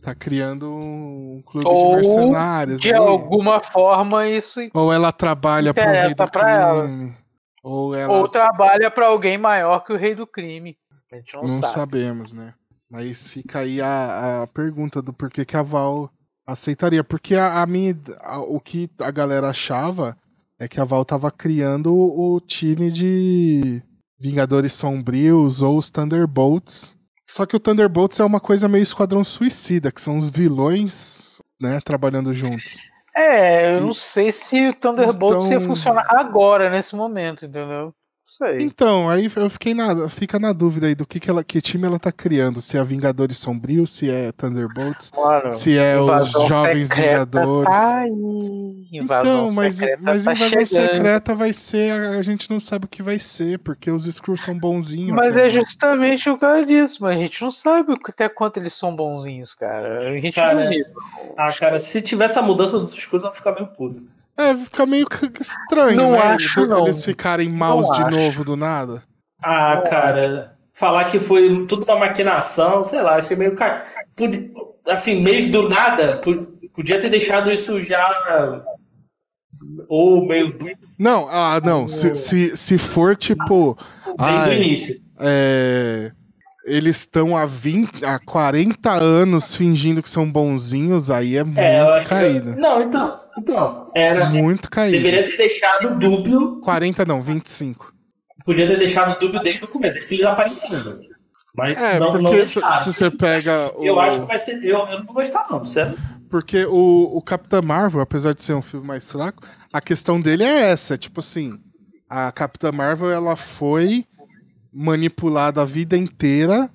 tá 0.00 0.14
criando 0.14 0.72
um 0.72 1.42
clube 1.44 1.68
Ou, 1.68 2.00
de 2.00 2.08
mercenários. 2.08 2.80
De 2.80 2.90
aí. 2.90 2.96
alguma 2.98 3.62
forma, 3.62 4.26
isso. 4.26 4.60
Ou 4.72 4.90
ela 4.90 5.12
trabalha 5.12 5.74
pro 5.74 5.84
rei 5.84 6.14
do 6.14 6.26
crime. 6.26 6.50
Ela. 6.50 7.14
Ou, 7.62 7.94
ela... 7.94 8.12
Ou 8.14 8.26
trabalha 8.28 8.90
para 8.90 9.08
alguém 9.08 9.36
maior 9.36 9.84
que 9.84 9.92
o 9.92 9.98
rei 9.98 10.14
do 10.14 10.26
crime. 10.26 10.74
A 11.12 11.16
gente 11.16 11.34
não, 11.34 11.42
não 11.42 11.48
sabe. 11.60 11.72
sabemos, 11.72 12.32
né? 12.32 12.54
Mas 12.90 13.30
fica 13.30 13.60
aí 13.60 13.80
a, 13.80 14.42
a 14.42 14.46
pergunta 14.46 15.00
do 15.00 15.12
porquê 15.12 15.44
que 15.44 15.56
a 15.56 15.62
Val 15.62 16.10
aceitaria. 16.46 17.04
Porque 17.04 17.34
a, 17.34 17.62
a 17.62 17.66
minha, 17.66 17.96
a, 18.20 18.40
o 18.40 18.60
que 18.60 18.90
a 18.98 19.10
galera 19.10 19.48
achava 19.48 20.16
é 20.58 20.68
que 20.68 20.80
a 20.80 20.84
Val 20.84 21.04
tava 21.04 21.30
criando 21.30 21.94
o, 21.94 22.34
o 22.34 22.40
time 22.40 22.90
de 22.90 23.82
Vingadores 24.18 24.72
Sombrios 24.72 25.62
ou 25.62 25.76
os 25.76 25.88
Thunderbolts. 25.88 26.94
Só 27.28 27.46
que 27.46 27.56
o 27.56 27.60
Thunderbolts 27.60 28.18
é 28.18 28.24
uma 28.24 28.40
coisa 28.40 28.68
meio 28.68 28.82
Esquadrão 28.82 29.22
Suicida, 29.22 29.92
que 29.92 30.00
são 30.00 30.18
os 30.18 30.30
vilões, 30.30 31.40
né, 31.60 31.80
trabalhando 31.80 32.34
juntos. 32.34 32.76
É, 33.16 33.76
eu 33.76 33.80
não 33.82 33.94
sei 33.94 34.32
se 34.32 34.68
o 34.68 34.74
Thunderbolts 34.74 35.46
então... 35.46 35.60
ia 35.60 35.66
funcionar 35.66 36.06
agora, 36.08 36.68
nesse 36.70 36.94
momento, 36.94 37.46
entendeu? 37.46 37.94
Sei. 38.40 38.58
Então, 38.62 39.08
aí 39.10 39.30
eu 39.36 39.50
fiquei 39.50 39.74
na, 39.74 40.08
fica 40.08 40.38
na 40.38 40.52
dúvida 40.52 40.86
aí 40.86 40.94
do 40.94 41.06
que, 41.06 41.20
que, 41.20 41.28
ela, 41.28 41.44
que 41.44 41.60
time 41.60 41.86
ela 41.86 41.98
tá 41.98 42.10
criando. 42.10 42.62
Se 42.62 42.78
é 42.78 42.84
Vingadores 42.84 43.36
Sombrios, 43.36 43.90
se 43.90 44.10
é 44.10 44.32
Thunderbolts, 44.32 45.12
Mano, 45.14 45.52
se 45.52 45.76
é 45.76 46.00
os 46.00 46.32
Jovens 46.48 46.88
Vingadores. 46.88 47.70
Tá 47.70 48.04
então, 48.92 49.52
mas, 49.52 49.80
mas 50.00 50.24
tá 50.24 50.32
invasão 50.32 50.48
chegando. 50.48 50.66
secreta 50.66 51.34
vai 51.34 51.52
ser. 51.52 51.92
A, 51.92 52.18
a, 52.18 52.22
gente 52.22 52.50
não 52.50 52.58
sabe 52.58 52.86
o 52.86 52.88
que 52.88 53.02
vai 53.02 53.18
ser, 53.18 53.58
porque 53.58 53.90
os 53.90 54.06
Skrulls 54.06 54.42
são 54.42 54.58
bonzinhos. 54.58 55.14
Mas 55.14 55.36
cara. 55.36 55.46
é 55.46 55.50
justamente 55.50 56.30
o 56.30 56.38
cara 56.38 56.64
disso, 56.64 56.98
mas 57.02 57.16
a 57.16 57.20
gente 57.20 57.42
não 57.42 57.50
sabe 57.50 57.94
até 58.04 58.28
quanto 58.28 58.56
eles 58.56 58.74
são 58.74 58.94
bonzinhos, 58.94 59.54
cara. 59.54 60.10
A 60.10 60.20
gente 60.20 60.34
cara, 60.34 60.70
não 60.70 60.70
Ah, 61.36 61.52
cara, 61.52 61.78
se 61.78 62.00
tivesse 62.02 62.38
a 62.38 62.42
mudança 62.42 62.78
dos 62.78 62.94
Skrulls, 62.94 63.24
eu 63.24 63.30
ia 63.30 63.36
ficar 63.36 63.52
meio 63.52 63.66
puto. 63.68 64.02
É, 64.40 64.56
fica 64.56 64.86
meio 64.86 65.06
estranho, 65.38 65.96
não 65.96 66.12
né? 66.12 66.18
Acho, 66.18 66.66
não. 66.66 66.84
Eles 66.84 67.04
ficarem 67.04 67.48
maus 67.48 67.88
não 67.88 67.94
de 67.94 68.02
acho. 68.02 68.10
novo 68.10 68.44
do 68.44 68.56
nada. 68.56 69.02
Ah, 69.42 69.82
cara, 69.88 70.56
falar 70.74 71.04
que 71.04 71.18
foi 71.20 71.66
tudo 71.66 71.84
uma 71.84 71.98
maquinação, 71.98 72.82
sei 72.84 73.02
lá, 73.02 73.16
achei 73.16 73.36
meio. 73.36 73.56
Assim, 74.86 75.20
meio 75.20 75.50
do 75.50 75.68
nada, 75.68 76.20
podia 76.74 76.98
ter 77.00 77.10
deixado 77.10 77.50
isso 77.50 77.80
já. 77.82 78.64
Ou 79.88 80.26
meio. 80.26 80.56
Não, 80.98 81.28
ah, 81.28 81.60
não. 81.62 81.86
Se, 81.86 82.14
se, 82.14 82.56
se 82.56 82.78
for 82.78 83.14
tipo. 83.16 83.76
Desde 84.18 84.48
o 84.48 84.52
início. 84.54 85.00
É 85.18 86.12
eles 86.64 86.98
estão 86.98 87.36
há 87.36 87.46
20, 87.46 88.04
há 88.04 88.18
40 88.18 88.92
anos 88.92 89.54
fingindo 89.54 90.02
que 90.02 90.10
são 90.10 90.30
bonzinhos, 90.30 91.10
aí 91.10 91.36
é 91.36 91.44
muito 91.44 91.58
é, 91.58 92.04
caído. 92.04 92.54
Que... 92.54 92.60
Não, 92.60 92.82
então, 92.82 93.20
então, 93.38 93.90
era 93.94 94.26
muito 94.26 94.70
caído. 94.70 94.96
Deveria 94.98 95.24
ter 95.24 95.36
deixado 95.36 95.98
dúbio. 95.98 96.60
40 96.60 97.04
não, 97.04 97.22
25. 97.22 97.92
Podia 98.44 98.66
ter 98.66 98.78
deixado 98.78 99.18
dúbio 99.18 99.40
desde 99.40 99.64
o 99.64 99.68
começo, 99.68 99.92
desde 99.94 100.08
que 100.08 100.14
eles 100.14 100.26
apareciam. 100.26 100.82
Mas 101.54 101.80
é, 101.80 101.98
não, 101.98 102.12
porque 102.12 102.22
não 102.22 102.46
se, 102.46 102.60
se, 102.84 102.92
você 102.92 103.10
pega. 103.10 103.72
O... 103.76 103.84
Eu 103.84 103.98
acho 103.98 104.20
que 104.20 104.26
vai 104.26 104.38
ser. 104.38 104.62
Eu, 104.62 104.78
eu 104.86 104.98
não 104.98 105.06
vou 105.06 105.14
gostar, 105.14 105.46
não, 105.50 105.64
sério. 105.64 105.98
Porque 106.30 106.64
o, 106.64 107.16
o 107.16 107.20
Capitão 107.22 107.60
Marvel, 107.60 108.00
apesar 108.00 108.32
de 108.32 108.42
ser 108.42 108.54
um 108.54 108.62
filme 108.62 108.86
mais 108.86 109.10
fraco, 109.10 109.42
a 109.72 109.80
questão 109.80 110.20
dele 110.20 110.44
é 110.44 110.70
essa: 110.70 110.96
tipo 110.96 111.18
assim, 111.18 111.58
a 112.08 112.30
Capitã 112.30 112.70
Marvel 112.70 113.10
ela 113.10 113.34
foi 113.34 114.04
manipulada 114.72 115.62
a 115.62 115.64
vida 115.64 115.96
inteira. 115.96 116.70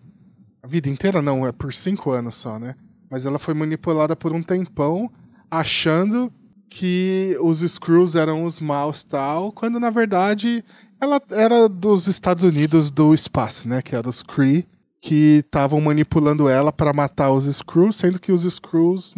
A 0.62 0.68
vida 0.68 0.90
inteira 0.90 1.22
não, 1.22 1.46
é 1.46 1.52
por 1.52 1.74
cinco 1.74 2.12
anos 2.12 2.36
só, 2.36 2.60
né? 2.60 2.76
Mas 3.10 3.26
ela 3.26 3.40
foi 3.40 3.54
manipulada 3.54 4.16
por 4.16 4.34
um 4.34 4.42
tempão, 4.42 5.12
achando 5.50 6.32
que 6.70 7.38
os 7.42 7.60
Screws 7.60 8.16
eram 8.16 8.44
os 8.44 8.60
maus 8.60 9.04
tal, 9.04 9.52
quando 9.52 9.80
na 9.80 9.90
verdade 9.90 10.64
ela 11.00 11.22
era 11.30 11.70
dos 11.70 12.08
Estados 12.08 12.44
Unidos 12.44 12.90
do 12.92 13.14
espaço, 13.14 13.68
né? 13.68 13.82
Que 13.82 13.96
era 13.96 14.10
os 14.10 14.24
Kree, 14.24 14.68
que 15.02 15.44
estavam 15.46 15.80
manipulando 15.80 16.50
ela 16.50 16.72
para 16.72 16.92
matar 16.94 17.32
os 17.32 17.46
Screws, 17.46 17.96
sendo 17.96 18.20
que 18.20 18.32
os 18.32 18.42
Screws 18.44 19.16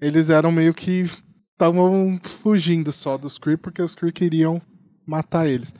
eles 0.00 0.30
eram 0.30 0.52
meio 0.52 0.74
que 0.74 1.06
estavam 1.52 2.20
fugindo 2.22 2.92
só 2.92 3.16
dos 3.16 3.38
Kree 3.38 3.56
porque 3.56 3.82
os 3.82 3.94
Kree 3.94 4.12
queriam 4.12 4.60
matar 5.06 5.48
eles. 5.48 5.74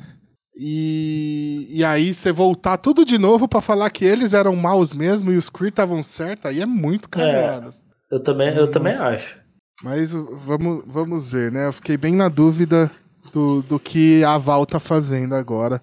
E, 0.60 1.68
e 1.70 1.84
aí 1.84 2.12
você 2.12 2.32
voltar 2.32 2.78
tudo 2.78 3.04
de 3.04 3.16
novo 3.16 3.46
para 3.46 3.60
falar 3.60 3.90
que 3.90 4.04
eles 4.04 4.34
eram 4.34 4.56
maus 4.56 4.92
mesmo 4.92 5.30
e 5.30 5.36
os 5.36 5.48
Kree 5.48 5.68
estavam 5.68 6.02
certos, 6.02 6.46
aí 6.46 6.60
é 6.60 6.66
muito 6.66 7.08
cagado. 7.08 7.70
É, 7.70 8.14
eu 8.14 8.20
também, 8.20 8.56
eu 8.56 8.68
também 8.68 8.94
acho. 8.94 9.38
Mas 9.84 10.12
vamos, 10.12 10.82
vamos 10.84 11.30
ver, 11.30 11.52
né? 11.52 11.68
Eu 11.68 11.72
fiquei 11.72 11.96
bem 11.96 12.12
na 12.12 12.28
dúvida 12.28 12.90
do, 13.32 13.62
do 13.62 13.78
que 13.78 14.24
a 14.24 14.36
Val 14.36 14.66
tá 14.66 14.80
fazendo 14.80 15.36
agora. 15.36 15.80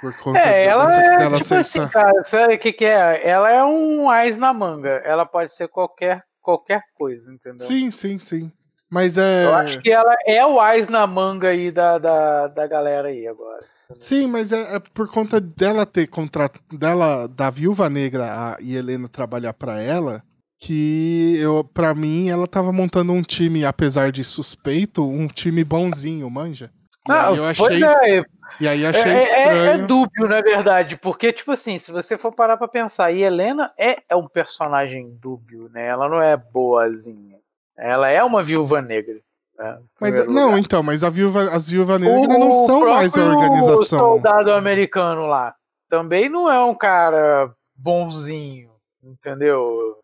Por 0.00 0.16
conta 0.18 0.38
é, 0.38 0.66
ela 0.66 0.86
dessa, 0.86 1.00
é, 1.00 1.18
dela 1.18 1.38
tipo 1.40 1.54
assim, 1.54 1.88
cara, 1.88 2.22
sabe 2.22 2.54
o 2.54 2.58
que, 2.60 2.72
que 2.72 2.84
é? 2.84 3.28
Ela 3.28 3.50
é 3.50 3.64
um 3.64 4.08
ais 4.08 4.38
na 4.38 4.54
manga. 4.54 5.02
Ela 5.04 5.26
pode 5.26 5.52
ser 5.52 5.66
qualquer, 5.66 6.22
qualquer 6.40 6.82
coisa, 6.94 7.32
entendeu? 7.32 7.66
Sim, 7.66 7.90
sim, 7.90 8.20
sim. 8.20 8.52
Mas 8.88 9.18
é. 9.18 9.46
Eu 9.46 9.54
acho 9.56 9.80
que 9.80 9.90
ela 9.90 10.14
é 10.24 10.46
o 10.46 10.60
ais 10.60 10.88
na 10.88 11.04
manga 11.08 11.48
aí 11.48 11.72
da, 11.72 11.98
da, 11.98 12.46
da 12.46 12.66
galera 12.68 13.08
aí 13.08 13.26
agora. 13.26 13.64
Sim, 13.94 14.26
mas 14.26 14.52
é, 14.52 14.76
é, 14.76 14.78
por 14.80 15.08
conta 15.08 15.40
dela 15.40 15.86
ter 15.86 16.06
contrato 16.08 16.60
dela 16.76 17.28
da 17.28 17.50
Viúva 17.50 17.88
Negra 17.88 18.24
a, 18.24 18.56
e 18.60 18.74
Helena 18.74 19.08
trabalhar 19.08 19.52
para 19.54 19.80
ela 19.80 20.22
que 20.58 21.36
eu 21.38 21.62
para 21.62 21.94
mim 21.94 22.28
ela 22.28 22.46
tava 22.46 22.72
montando 22.72 23.12
um 23.12 23.22
time 23.22 23.64
apesar 23.64 24.10
de 24.10 24.24
suspeito, 24.24 25.06
um 25.06 25.26
time 25.26 25.62
bonzinho, 25.62 26.28
manja. 26.30 26.70
E 27.08 27.12
ah, 27.12 27.28
aí 27.28 27.36
eu 27.36 27.44
achei 27.44 27.84
é, 27.84 28.24
E 28.60 28.66
aí 28.66 28.86
achei 28.86 29.12
é, 29.12 29.18
estranho. 29.22 29.64
É, 29.64 29.74
é, 29.74 29.78
dúbio, 29.78 30.26
na 30.26 30.40
verdade, 30.40 30.96
porque 30.96 31.32
tipo 31.32 31.52
assim, 31.52 31.78
se 31.78 31.92
você 31.92 32.18
for 32.18 32.32
parar 32.32 32.56
para 32.56 32.66
pensar, 32.66 33.12
e 33.12 33.22
Helena 33.22 33.72
é, 33.78 34.02
é 34.08 34.16
um 34.16 34.26
personagem 34.26 35.16
dúbio, 35.20 35.68
né? 35.72 35.86
Ela 35.86 36.08
não 36.08 36.20
é 36.20 36.36
boazinha. 36.36 37.36
Ela 37.78 38.10
é 38.10 38.24
uma 38.24 38.42
viúva 38.42 38.80
negra. 38.80 39.20
É, 39.58 39.78
mas 40.00 40.26
não, 40.26 40.46
lugar. 40.46 40.58
então, 40.58 40.82
mas 40.82 41.02
a 41.02 41.08
viúva, 41.08 41.50
as 41.50 41.70
viúvas 41.70 41.98
negras 41.98 42.38
não 42.38 42.52
são 42.66 42.80
mais 42.80 43.16
a 43.16 43.24
organização. 43.24 43.78
O 43.78 43.84
soldado 43.84 44.52
americano 44.52 45.26
lá 45.26 45.54
também 45.88 46.28
não 46.28 46.50
é 46.50 46.62
um 46.62 46.74
cara 46.74 47.50
bonzinho, 47.74 48.70
entendeu? 49.02 49.96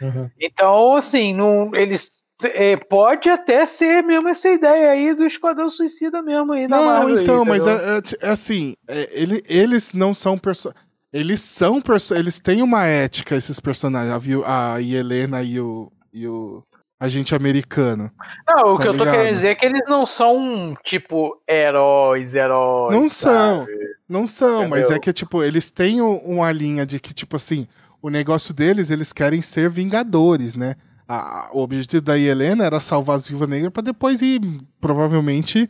Uhum. 0.00 0.30
Então, 0.38 0.96
assim, 0.96 1.32
não, 1.32 1.74
eles 1.74 2.12
é, 2.42 2.76
pode 2.76 3.28
até 3.28 3.64
ser 3.64 4.02
mesmo 4.02 4.28
essa 4.28 4.48
ideia 4.48 4.90
aí 4.90 5.14
do 5.14 5.24
Esquadrão 5.24 5.70
Suicida 5.70 6.20
mesmo 6.20 6.52
aí 6.52 6.66
Não, 6.66 6.84
Marvel 6.84 7.20
então, 7.20 7.42
aí, 7.42 7.48
mas 7.48 7.66
é, 7.66 7.72
é, 7.72 8.00
é, 8.20 8.28
assim, 8.28 8.74
é, 8.88 9.08
ele, 9.12 9.42
eles 9.48 9.92
não 9.92 10.12
são 10.12 10.36
personagens. 10.36 10.84
Eles 11.12 11.40
são 11.42 11.80
eles 12.16 12.40
têm 12.40 12.60
uma 12.60 12.86
ética, 12.86 13.36
esses 13.36 13.60
personagens, 13.60 14.12
a, 14.44 14.74
a 14.74 14.82
Helena 14.82 15.44
e 15.44 15.60
o, 15.60 15.92
e 16.12 16.26
o 16.26 16.60
agente 17.04 17.34
americano. 17.34 18.10
Não, 18.46 18.74
o 18.74 18.76
tá 18.76 18.82
que 18.84 18.88
ligado? 18.88 18.94
eu 18.94 18.98
tô 18.98 19.04
querendo 19.04 19.32
dizer 19.32 19.48
é 19.48 19.54
que 19.54 19.66
eles 19.66 19.82
não 19.88 20.04
são, 20.06 20.74
tipo, 20.82 21.40
heróis, 21.48 22.34
heróis. 22.34 22.94
Não 22.94 23.08
sabe? 23.08 23.66
são, 23.66 23.66
não 24.08 24.26
são, 24.26 24.60
Entendeu? 24.62 24.68
mas 24.70 24.90
é 24.90 24.98
que, 24.98 25.12
tipo, 25.12 25.42
eles 25.42 25.70
têm 25.70 26.00
uma 26.00 26.50
linha 26.50 26.84
de 26.84 26.98
que, 26.98 27.14
tipo 27.14 27.36
assim, 27.36 27.66
o 28.02 28.10
negócio 28.10 28.52
deles, 28.52 28.90
eles 28.90 29.12
querem 29.12 29.40
ser 29.40 29.70
vingadores, 29.70 30.54
né? 30.56 30.74
A, 31.08 31.50
o 31.52 31.60
objetivo 31.60 32.02
da 32.02 32.18
Helena 32.18 32.64
era 32.64 32.80
salvar 32.80 33.16
as 33.16 33.28
Viúva 33.28 33.46
Negra 33.46 33.70
para 33.70 33.82
depois 33.82 34.22
ir, 34.22 34.40
provavelmente, 34.80 35.68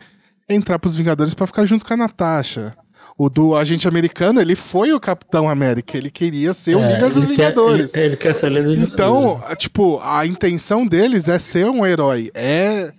entrar 0.49 0.79
pros 0.79 0.97
Vingadores 0.97 1.35
para 1.35 1.47
ficar 1.47 1.65
junto 1.65 1.85
com 1.85 1.95
a 1.95 1.97
Natasha. 1.97 2.77
O 3.17 3.29
do 3.29 3.57
agente 3.57 3.87
americano, 3.87 4.41
ele 4.41 4.57
foi 4.57 4.93
o 4.93 4.99
Capitão 4.99 5.49
América. 5.49 5.97
Ele 5.97 6.11
queria 6.11 6.53
ser 6.53 6.73
é, 6.73 6.77
o 6.77 6.93
líder 6.93 7.11
dos 7.11 7.27
Vingadores. 7.27 7.93
Quer, 7.93 8.01
ele, 8.01 8.09
ele, 8.09 8.17
quer 8.17 8.35
ser 8.35 8.49
líder 8.51 8.77
dos 8.77 8.93
Então, 8.93 9.41
tipo, 9.57 10.01
a 10.03 10.27
intenção 10.27 10.87
deles 10.87 11.29
é 11.29 11.39
ser 11.39 11.67
um 11.67 11.87
herói. 11.87 12.31
É 12.35 12.93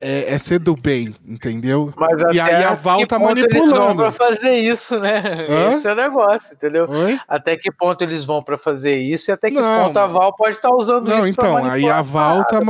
é, 0.00 0.32
é, 0.32 0.38
ser 0.38 0.60
do 0.60 0.76
bem, 0.76 1.12
entendeu? 1.26 1.92
Mas 1.96 2.20
e 2.32 2.38
aí 2.38 2.62
a 2.62 2.72
Val 2.72 3.04
tá 3.04 3.18
manipulando. 3.18 3.56
Eles 3.56 3.72
vão 3.72 3.96
pra 3.96 4.12
fazer 4.12 4.54
isso, 4.58 5.00
né? 5.00 5.46
Hã? 5.48 5.72
Esse 5.72 5.88
é 5.88 5.92
o 5.92 5.96
negócio, 5.96 6.54
entendeu? 6.54 6.88
Oi? 6.88 7.18
Até 7.26 7.56
que 7.56 7.72
ponto 7.72 8.02
eles 8.02 8.24
vão 8.24 8.40
para 8.40 8.56
fazer 8.56 8.96
isso 8.96 9.30
e 9.30 9.32
até 9.32 9.50
que 9.50 9.56
não, 9.56 9.86
ponto 9.86 9.98
a 9.98 10.06
Val 10.06 10.32
pode 10.36 10.54
estar 10.54 10.70
usando 10.70 11.08
não, 11.08 11.18
isso 11.18 11.30
então, 11.30 11.56
aí 11.56 11.88
a 11.88 12.00
Val 12.00 12.44
tá, 12.44 12.60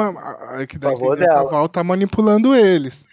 que 0.66 0.78
daí, 0.78 1.28
a 1.28 1.42
Val 1.42 1.68
tá 1.68 1.84
manipulando 1.84 2.54
eles. 2.54 3.06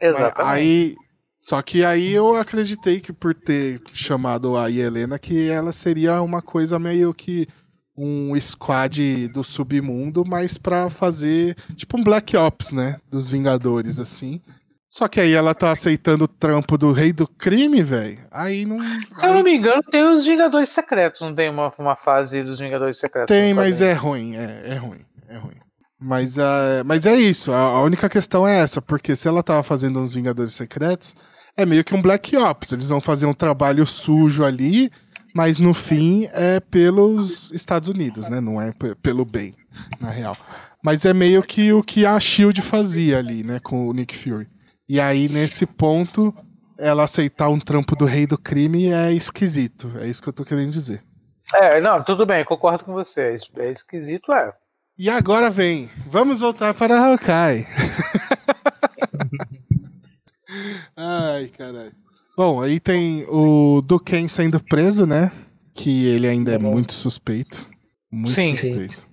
Exatamente. 0.00 0.34
Aí 0.40 0.96
só 1.40 1.62
que 1.62 1.82
aí 1.82 2.12
eu 2.12 2.36
acreditei 2.36 3.00
que 3.00 3.14
por 3.14 3.34
ter 3.34 3.80
chamado 3.94 4.58
a 4.58 4.70
Helena 4.70 5.18
que 5.18 5.48
ela 5.48 5.72
seria 5.72 6.20
uma 6.20 6.42
coisa 6.42 6.78
meio 6.78 7.14
que 7.14 7.48
um 7.96 8.38
squad 8.38 9.28
do 9.28 9.42
submundo, 9.42 10.22
mas 10.26 10.58
para 10.58 10.90
fazer 10.90 11.56
tipo 11.74 11.98
um 11.98 12.04
Black 12.04 12.36
Ops, 12.36 12.72
né, 12.72 13.00
dos 13.10 13.30
Vingadores 13.30 13.98
assim. 13.98 14.40
Só 14.88 15.06
que 15.06 15.20
aí 15.20 15.32
ela 15.32 15.54
tá 15.54 15.70
aceitando 15.70 16.24
o 16.24 16.28
trampo 16.28 16.76
do 16.76 16.90
rei 16.92 17.12
do 17.12 17.26
crime, 17.26 17.82
velho. 17.82 18.18
Aí 18.30 18.66
não. 18.66 18.78
Se 19.12 19.24
eu 19.24 19.32
não 19.32 19.42
me 19.42 19.54
engano, 19.54 19.82
tem 19.84 20.02
os 20.02 20.24
Vingadores 20.24 20.68
Secretos, 20.70 21.20
não 21.20 21.34
tem 21.34 21.48
uma, 21.48 21.72
uma 21.78 21.94
fase 21.94 22.42
dos 22.42 22.58
Vingadores 22.58 22.98
Secretos? 22.98 23.34
Tem, 23.34 23.54
mas 23.54 23.80
é 23.80 23.92
ruim, 23.92 24.36
é, 24.36 24.62
é 24.64 24.74
ruim, 24.74 25.06
é 25.28 25.36
ruim. 25.38 25.56
Mas, 25.98 26.38
uh, 26.38 26.82
mas 26.84 27.06
é 27.06 27.14
isso, 27.14 27.52
a, 27.52 27.60
a 27.60 27.82
única 27.82 28.08
questão 28.08 28.48
é 28.48 28.58
essa, 28.60 28.80
porque 28.82 29.14
se 29.14 29.28
ela 29.28 29.42
tava 29.42 29.62
fazendo 29.62 30.00
uns 30.00 30.14
Vingadores 30.14 30.54
Secretos, 30.54 31.14
é 31.60 31.66
meio 31.66 31.84
que 31.84 31.94
um 31.94 32.02
Black 32.02 32.36
Ops. 32.36 32.72
Eles 32.72 32.88
vão 32.88 33.00
fazer 33.00 33.26
um 33.26 33.32
trabalho 33.32 33.84
sujo 33.86 34.44
ali, 34.44 34.90
mas 35.34 35.58
no 35.58 35.74
fim 35.74 36.28
é 36.32 36.60
pelos 36.60 37.50
Estados 37.52 37.88
Unidos, 37.88 38.28
né? 38.28 38.40
Não 38.40 38.60
é 38.60 38.72
pelo 39.02 39.24
bem, 39.24 39.54
na 40.00 40.10
real. 40.10 40.36
Mas 40.82 41.04
é 41.04 41.12
meio 41.12 41.42
que 41.42 41.72
o 41.72 41.82
que 41.82 42.06
a 42.06 42.18
Shield 42.18 42.62
fazia 42.62 43.18
ali, 43.18 43.44
né, 43.44 43.60
com 43.60 43.86
o 43.86 43.92
Nick 43.92 44.16
Fury. 44.16 44.48
E 44.88 44.98
aí 44.98 45.28
nesse 45.28 45.66
ponto, 45.66 46.34
ela 46.78 47.04
aceitar 47.04 47.48
um 47.48 47.60
trampo 47.60 47.94
do 47.94 48.06
rei 48.06 48.26
do 48.26 48.38
crime 48.38 48.90
é 48.90 49.12
esquisito. 49.12 49.92
É 50.00 50.06
isso 50.06 50.22
que 50.22 50.28
eu 50.28 50.32
tô 50.32 50.44
querendo 50.44 50.70
dizer. 50.70 51.02
É, 51.54 51.80
não, 51.80 52.02
tudo 52.02 52.24
bem, 52.24 52.44
concordo 52.44 52.84
com 52.84 52.92
você. 52.92 53.36
É 53.56 53.70
esquisito, 53.70 54.32
é. 54.32 54.52
E 54.98 55.08
agora 55.08 55.50
vem, 55.50 55.90
vamos 56.06 56.40
voltar 56.40 56.74
para 56.74 56.98
Hawkeye. 56.98 57.66
Ai, 60.96 61.48
caralho. 61.48 61.92
Bom, 62.36 62.60
aí 62.62 62.80
tem 62.80 63.24
o 63.28 63.82
Duken 63.82 64.28
sendo 64.28 64.58
preso, 64.62 65.06
né? 65.06 65.30
Que 65.74 66.06
ele 66.06 66.26
ainda 66.26 66.52
é 66.52 66.56
uhum. 66.56 66.72
muito 66.72 66.92
suspeito. 66.92 67.66
Muito 68.10 68.32
sim, 68.32 68.56
suspeito. 68.56 68.94
Sim. 68.94 69.10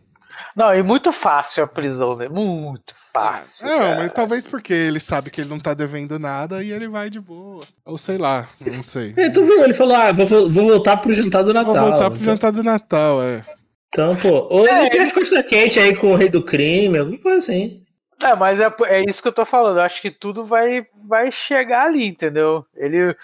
Não, 0.56 0.74
e 0.74 0.82
muito 0.82 1.12
fácil 1.12 1.64
a 1.64 1.68
prisão, 1.68 2.16
né? 2.16 2.28
Muito 2.28 2.96
fácil. 3.14 3.68
Não, 3.68 3.96
mas 3.98 4.12
talvez 4.12 4.46
porque 4.46 4.74
ele 4.74 5.00
sabe 5.00 5.30
que 5.30 5.42
ele 5.42 5.50
não 5.50 5.60
tá 5.60 5.74
devendo 5.74 6.18
nada 6.18 6.64
e 6.64 6.72
ele 6.72 6.88
vai 6.88 7.10
de 7.10 7.20
boa. 7.20 7.64
Ou 7.86 7.98
sei 7.98 8.18
lá, 8.18 8.48
não 8.60 8.82
sei. 8.82 9.14
É, 9.18 9.30
tu 9.30 9.44
viu? 9.44 9.64
Ele 9.64 9.74
falou: 9.74 9.96
ah, 9.96 10.12
vou, 10.12 10.26
vou 10.26 10.68
voltar 10.68 10.98
pro 10.98 11.14
jantar 11.14 11.44
do 11.44 11.54
Natal. 11.54 11.74
Vou 11.74 11.90
voltar 11.90 12.10
pro 12.10 12.20
então... 12.20 12.34
jantar 12.34 12.52
do 12.52 12.64
Natal, 12.64 13.22
é. 13.22 13.46
Então, 13.90 14.16
pô, 14.16 14.48
ou 14.50 14.68
é, 14.68 14.82
ele 14.82 14.90
tem 14.90 15.02
as 15.02 15.12
costas 15.12 15.46
quentes 15.46 15.78
aí 15.78 15.96
com 15.96 16.12
o 16.12 16.16
rei 16.16 16.30
do 16.30 16.44
crime, 16.44 16.98
alguma 16.98 17.20
coisa 17.20 17.38
assim. 17.38 17.76
É, 18.22 18.36
mas 18.36 18.60
é, 18.60 18.74
é 18.86 19.04
isso 19.08 19.22
que 19.22 19.28
eu 19.28 19.34
tô 19.34 19.46
falando. 19.46 19.78
Eu 19.78 19.84
acho 19.84 20.02
que 20.02 20.10
tudo 20.10 20.46
vai, 20.46 20.88
vai 21.06 21.32
chegar 21.32 21.86
ali, 21.86 22.06
entendeu? 22.06 22.66
Ele 22.76 23.16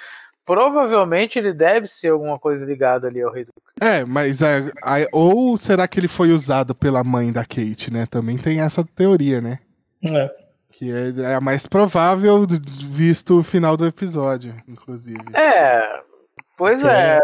provavelmente 0.46 1.40
ele 1.40 1.54
deve 1.54 1.88
ser 1.88 2.10
alguma 2.10 2.38
coisa 2.38 2.66
ligada 2.66 3.08
ali 3.08 3.22
ao 3.22 3.32
rei 3.32 3.46
do 3.46 3.54
É, 3.82 4.04
mas 4.06 4.42
é, 4.42 4.72
ou 5.12 5.58
será 5.58 5.88
que 5.88 6.00
ele 6.00 6.08
foi 6.08 6.32
usado 6.32 6.76
pela 6.76 7.04
mãe 7.04 7.32
da 7.32 7.46
Kate, 7.46 7.92
né? 7.92 8.06
Também 8.06 8.38
tem 8.38 8.60
essa 8.62 8.84
teoria, 8.84 9.42
né? 9.42 9.60
É. 10.04 10.30
Que 10.72 10.92
é, 10.92 11.32
é 11.32 11.36
a 11.36 11.42
mais 11.42 11.66
provável 11.66 12.46
visto 12.90 13.40
o 13.40 13.44
final 13.44 13.78
do 13.78 13.86
episódio, 13.86 14.54
inclusive. 14.68 15.24
É, 15.34 16.03
Pois 16.64 16.80
Sim. 16.80 16.88
é. 16.88 17.20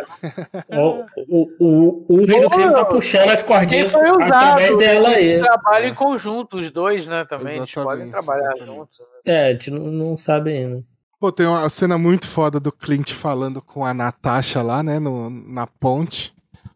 O, 0.68 1.06
o, 1.30 1.50
o, 1.62 2.06
o 2.10 2.26
rei 2.26 2.42
do 2.42 2.50
crime 2.50 2.74
tá 2.74 2.84
puxando 2.84 3.30
as 3.30 3.42
Quem 3.42 3.56
cordinhas 3.56 3.90
foi 3.90 4.10
através 4.10 4.70
usado? 4.72 4.78
dela 4.80 5.10
aí. 5.12 5.28
Eles 5.30 5.48
trabalham 5.48 5.88
em 5.88 5.96
conjunto, 5.96 6.58
os 6.58 6.70
dois, 6.70 7.08
né? 7.08 7.24
Também. 7.24 7.56
Eles 7.56 7.74
podem 7.74 8.12
trabalhar 8.12 8.52
exatamente. 8.52 8.66
juntos. 8.66 8.98
É, 9.26 9.48
a 9.48 9.52
gente 9.54 9.72
não, 9.72 9.86
não 9.86 10.18
sabe 10.18 10.52
ainda. 10.52 10.84
Pô, 11.18 11.32
tem 11.32 11.46
uma 11.46 11.70
cena 11.70 11.98
muito 11.98 12.28
foda 12.28 12.60
do 12.60 12.70
Clint 12.70 13.14
falando 13.14 13.62
com 13.62 13.86
a 13.86 13.94
Natasha 13.94 14.62
lá, 14.62 14.84
né, 14.84 15.00
no, 15.00 15.30
na 15.30 15.66
ponte, 15.66 16.34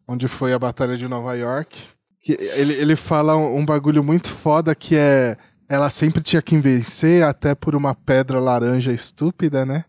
onde 0.08 0.30
foi 0.30 0.54
a 0.54 0.60
Batalha 0.60 0.96
de 0.96 1.06
Nova 1.06 1.36
York. 1.36 1.78
Que 2.22 2.38
ele, 2.40 2.76
ele 2.76 2.96
fala 2.96 3.36
um, 3.36 3.58
um 3.58 3.66
bagulho 3.66 4.02
muito 4.02 4.30
foda 4.30 4.74
que 4.74 4.96
é. 4.96 5.36
Ela 5.68 5.90
sempre 5.90 6.24
tinha 6.24 6.42
que 6.42 6.56
vencer, 6.58 7.24
até 7.24 7.54
por 7.54 7.76
uma 7.76 7.94
pedra 7.94 8.40
laranja 8.40 8.94
estúpida, 8.94 9.66
né? 9.66 9.84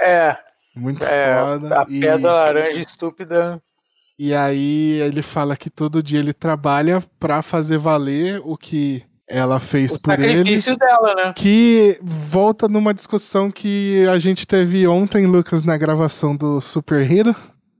É, 0.00 0.36
Muito 0.76 1.04
é 1.04 1.44
foda. 1.44 1.80
a 1.80 1.86
e, 1.88 2.00
pedra 2.00 2.32
laranja 2.32 2.80
estúpida. 2.80 3.60
e 4.18 4.34
aí 4.34 5.00
ele 5.00 5.22
fala 5.22 5.56
que 5.56 5.68
todo 5.70 6.02
dia 6.02 6.18
ele 6.20 6.32
trabalha 6.32 7.02
pra 7.18 7.42
fazer 7.42 7.78
valer 7.78 8.40
o 8.44 8.56
que 8.56 9.02
ela 9.28 9.60
fez 9.60 9.94
O 9.94 10.02
por 10.02 10.18
ele. 10.18 10.38
sacrifício 10.38 10.76
dela, 10.76 11.14
né? 11.14 11.32
Que 11.36 11.98
volta 12.02 12.66
numa 12.68 12.92
discussão 12.92 13.50
que 13.50 14.04
a 14.08 14.18
gente 14.18 14.46
teve 14.46 14.86
ontem, 14.88 15.26
Lucas, 15.26 15.62
na 15.62 15.76
gravação 15.76 16.36
do 16.36 16.60
Super 16.60 17.08
Hero. 17.10 17.34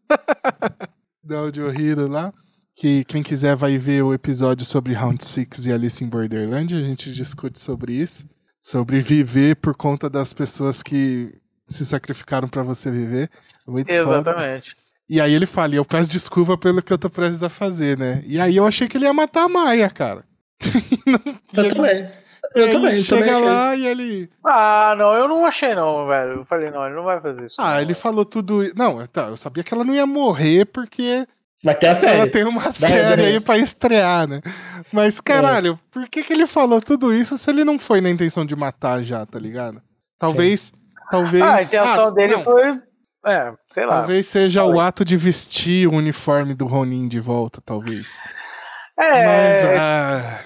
do 1.24 1.36
Audio 1.36 1.68
Hero 1.70 2.08
lá. 2.08 2.32
Que 2.76 3.04
quem 3.04 3.22
quiser 3.22 3.56
vai 3.56 3.76
ver 3.76 4.02
o 4.02 4.14
episódio 4.14 4.64
sobre 4.64 4.94
Round 4.94 5.22
6 5.24 5.66
e 5.66 5.72
Alice 5.72 6.02
in 6.02 6.08
Borderland. 6.08 6.74
A 6.74 6.80
gente 6.80 7.12
discute 7.12 7.58
sobre 7.60 7.92
isso. 7.92 8.26
Sobre 8.62 9.00
viver 9.00 9.56
por 9.56 9.74
conta 9.76 10.08
das 10.08 10.32
pessoas 10.32 10.82
que 10.82 11.34
se 11.72 11.86
sacrificaram 11.86 12.48
pra 12.48 12.62
você 12.62 12.90
viver. 12.90 13.30
Muito 13.66 13.88
foda. 13.88 14.00
Exatamente. 14.02 14.76
E 15.08 15.20
aí 15.20 15.32
ele 15.34 15.46
fala, 15.46 15.74
e 15.74 15.76
eu 15.76 15.84
peço 15.84 16.10
desculpa 16.10 16.56
pelo 16.56 16.80
que 16.82 16.92
eu 16.92 16.98
tô 16.98 17.10
prestes 17.10 17.42
a 17.42 17.48
fazer, 17.48 17.98
né? 17.98 18.22
E 18.26 18.38
aí 18.40 18.56
eu 18.56 18.66
achei 18.66 18.86
que 18.86 18.96
ele 18.96 19.06
ia 19.06 19.12
matar 19.12 19.44
a 19.44 19.48
Maia, 19.48 19.90
cara. 19.90 20.24
Eu 21.52 21.68
também. 21.68 22.08
E 22.54 22.60
Eu 22.60 22.66
aí 22.66 22.72
também, 22.72 22.96
chega 22.96 23.20
também 23.26 23.34
achei. 23.34 23.48
lá 23.48 23.76
e 23.76 23.86
ele... 23.86 24.30
Ah, 24.44 24.94
não, 24.98 25.12
eu 25.14 25.28
não 25.28 25.46
achei 25.46 25.74
não, 25.74 26.06
velho. 26.06 26.32
Eu 26.40 26.44
falei, 26.44 26.70
não, 26.70 26.84
ele 26.84 26.94
não 26.96 27.04
vai 27.04 27.20
fazer 27.20 27.46
isso. 27.46 27.56
Ah, 27.58 27.70
não, 27.72 27.76
ele 27.78 27.86
velho. 27.86 27.98
falou 27.98 28.24
tudo. 28.24 28.72
Não, 28.76 29.06
tá, 29.06 29.28
eu 29.28 29.36
sabia 29.36 29.62
que 29.62 29.72
ela 29.72 29.84
não 29.84 29.94
ia 29.94 30.06
morrer 30.06 30.64
porque 30.66 31.26
Vai 31.62 31.74
ter 31.74 31.86
a 31.86 31.90
ela 31.90 31.96
série. 31.96 32.30
tem 32.30 32.44
uma 32.44 32.72
série 32.72 33.22
aí 33.22 33.40
pra 33.40 33.58
estrear, 33.58 34.26
né? 34.28 34.40
Mas 34.92 35.20
caralho, 35.20 35.78
por 35.90 36.08
que, 36.08 36.22
que 36.22 36.32
ele 36.32 36.46
falou 36.46 36.80
tudo 36.80 37.12
isso 37.12 37.36
se 37.38 37.50
ele 37.50 37.64
não 37.64 37.78
foi 37.78 38.00
na 38.00 38.10
intenção 38.10 38.44
de 38.44 38.56
matar 38.56 39.02
já, 39.02 39.24
tá 39.26 39.38
ligado? 39.38 39.80
Talvez. 40.18 40.72
Talvez. 41.10 41.42
Ah, 41.42 41.54
a 41.54 41.62
intenção 41.62 42.06
ah, 42.06 42.10
dele 42.10 42.34
não, 42.34 42.44
foi. 42.44 42.80
É, 43.26 43.52
sei 43.72 43.84
lá. 43.84 43.98
Talvez 43.98 44.26
seja 44.26 44.64
o 44.64 44.80
ato 44.80 45.04
de 45.04 45.16
vestir 45.16 45.86
o 45.86 45.94
uniforme 45.94 46.54
do 46.54 46.66
Ronin 46.66 47.06
de 47.08 47.20
volta, 47.20 47.60
talvez. 47.64 48.18
É, 48.98 49.24
Mas. 49.24 49.64
ah, 49.78 50.40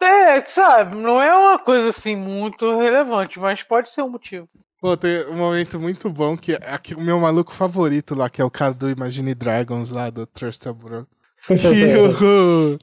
é, 0.00 0.42
sabe, 0.44 0.96
não 0.96 1.20
é 1.20 1.34
uma 1.34 1.58
coisa 1.58 1.88
assim 1.88 2.14
muito 2.14 2.78
relevante, 2.78 3.38
mas 3.38 3.62
pode 3.62 3.90
ser 3.90 4.02
um 4.02 4.10
motivo. 4.10 4.48
Pô, 4.80 4.96
tem 4.96 5.26
um 5.26 5.36
momento 5.36 5.80
muito 5.80 6.10
bom 6.10 6.36
que 6.36 6.52
é 6.52 6.70
aqui, 6.70 6.94
o 6.94 7.00
meu 7.00 7.18
maluco 7.18 7.52
favorito 7.52 8.14
lá, 8.14 8.28
que 8.28 8.40
é 8.42 8.44
o 8.44 8.50
cara 8.50 8.74
do 8.74 8.90
Imagine 8.90 9.34
Dragons 9.34 9.90
lá, 9.90 10.10
do 10.10 10.26
Trust 10.26 10.68
o- 10.68 11.06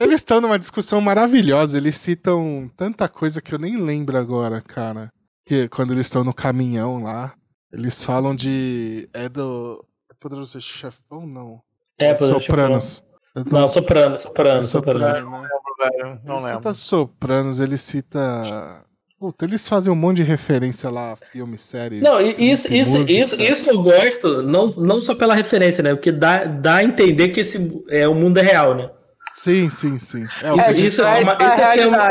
Eles 0.00 0.14
estão 0.14 0.40
numa 0.40 0.58
discussão 0.58 1.00
maravilhosa, 1.00 1.76
eles 1.76 1.96
citam 1.96 2.70
tanta 2.74 3.06
coisa 3.08 3.40
que 3.40 3.54
eu 3.54 3.58
nem 3.58 3.76
lembro 3.76 4.16
agora, 4.16 4.60
cara. 4.60 5.12
Que 5.44 5.68
quando 5.68 5.92
eles 5.92 6.06
estão 6.06 6.22
no 6.24 6.34
caminhão 6.34 7.02
lá, 7.02 7.34
eles 7.72 8.04
falam 8.04 8.34
de. 8.34 9.08
É 9.12 9.28
do. 9.28 9.84
É 10.10 10.14
Poderoso 10.20 10.60
Chefão? 10.60 11.26
Não. 11.26 11.60
É, 11.98 12.14
Poderoso 12.14 12.44
Sopranos. 12.44 13.02
É 13.36 13.44
do- 13.44 13.50
Não, 13.52 13.68
Soprano, 13.68 14.18
Soprano, 14.18 14.60
é 14.60 14.64
Soprano. 14.64 14.64
Soprano, 14.64 14.98
né? 15.00 15.20
Não 15.20 15.40
lembro, 15.40 15.58
velho. 15.78 16.20
Não 16.24 16.36
ele 16.36 16.44
lembro. 16.46 16.58
cita 16.58 16.74
Sopranos, 16.74 17.60
ele 17.60 17.76
cita. 17.78 18.84
Puta, 19.18 19.44
eles 19.44 19.68
fazem 19.68 19.92
um 19.92 19.96
monte 19.96 20.16
de 20.16 20.22
referência 20.22 20.88
lá, 20.90 21.14
filme, 21.30 21.58
série. 21.58 22.00
Não, 22.00 22.18
e 22.20 22.50
isso, 22.50 22.72
isso, 22.72 22.96
música. 22.98 23.20
isso, 23.20 23.36
isso 23.36 23.68
eu 23.70 23.82
gosto, 23.82 24.42
não, 24.42 24.68
não 24.68 24.98
só 24.98 25.14
pela 25.14 25.34
referência, 25.34 25.82
né? 25.84 25.94
Porque 25.94 26.10
dá, 26.10 26.44
dá 26.46 26.76
a 26.76 26.84
entender 26.84 27.28
que 27.28 27.40
esse 27.40 27.84
é, 27.90 28.08
o 28.08 28.14
mundo 28.14 28.38
é 28.38 28.42
real, 28.42 28.74
né? 28.74 28.90
Sim, 29.32 29.68
sim, 29.68 29.98
sim. 29.98 30.26
É, 30.42 30.52
o 30.52 30.56
Isso- 30.56 30.72
isso 30.72 31.02
é 31.02 31.20
uma- 31.20 31.36
pra 31.36 31.48
isso 31.48 31.62
aqui 31.62 31.80
é 31.80 31.86
uma- 31.86 32.10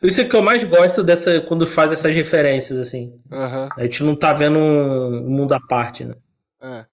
realidade. 0.00 0.12
Isso 0.12 0.20
é 0.20 0.24
que 0.24 0.36
eu 0.36 0.42
mais 0.42 0.64
gosto 0.64 1.02
dessa 1.02 1.40
quando 1.40 1.66
faz 1.66 1.92
essas 1.92 2.14
referências, 2.14 2.78
assim. 2.78 3.12
Aham, 3.32 3.68
A 3.76 3.82
gente 3.82 4.02
não 4.04 4.14
tá 4.16 4.32
vendo 4.32 4.58
um 4.58 5.28
mundo 5.28 5.52
à 5.54 5.60
parte, 5.60 6.04
né? 6.04 6.14
é. 6.62 6.84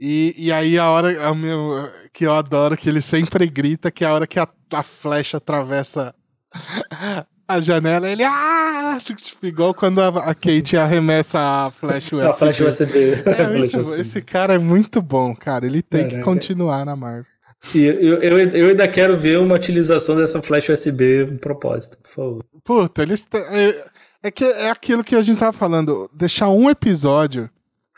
E, 0.00 0.32
e 0.38 0.52
aí 0.52 0.78
a 0.78 0.88
hora 0.90 1.10
é 1.10 1.28
o 1.28 1.34
meu, 1.34 1.90
que 2.12 2.24
eu 2.24 2.32
adoro, 2.32 2.76
que 2.76 2.88
ele 2.88 3.00
sempre 3.00 3.48
grita, 3.48 3.90
que 3.90 4.04
é 4.04 4.06
a 4.06 4.14
hora 4.14 4.28
que 4.28 4.38
a, 4.38 4.46
a 4.72 4.82
flecha 4.84 5.38
atravessa 5.38 6.14
a 7.48 7.60
janela, 7.60 8.08
ele 8.08 8.22
ah! 8.22 8.96
Tipo, 9.02 9.46
igual 9.46 9.74
quando 9.74 10.00
a, 10.00 10.08
a 10.08 10.34
Kate 10.36 10.76
arremessa 10.76 11.40
a 11.40 11.70
flecha 11.72 12.14
USB. 12.14 12.28
A 12.28 12.32
flash 12.32 12.60
USB. 12.60 13.12
É 13.26 13.42
A. 13.44 13.50
USB. 13.80 14.00
Esse 14.00 14.22
cara 14.22 14.54
é 14.54 14.58
muito 14.58 15.02
bom, 15.02 15.34
cara. 15.34 15.66
Ele 15.66 15.82
tem 15.82 16.04
que 16.04 16.10
Caraca. 16.10 16.24
continuar 16.24 16.84
na 16.86 16.94
Marvel. 16.94 17.26
E 17.74 17.84
eu, 17.84 18.22
eu, 18.22 18.38
eu 18.38 18.68
ainda 18.68 18.86
quero 18.88 19.16
ver 19.16 19.38
uma 19.38 19.54
utilização 19.56 20.16
dessa 20.16 20.40
flash 20.40 20.68
USB 20.68 21.24
em 21.24 21.36
propósito, 21.36 21.98
por 21.98 22.10
favor. 22.10 22.44
Puta, 22.64 23.02
eles. 23.02 23.26
É, 23.34 23.84
é 24.22 24.30
que 24.30 24.44
é 24.44 24.70
aquilo 24.70 25.02
que 25.04 25.14
a 25.16 25.20
gente 25.20 25.38
tava 25.38 25.52
falando. 25.52 26.08
Deixar 26.14 26.48
um 26.50 26.70
episódio 26.70 27.50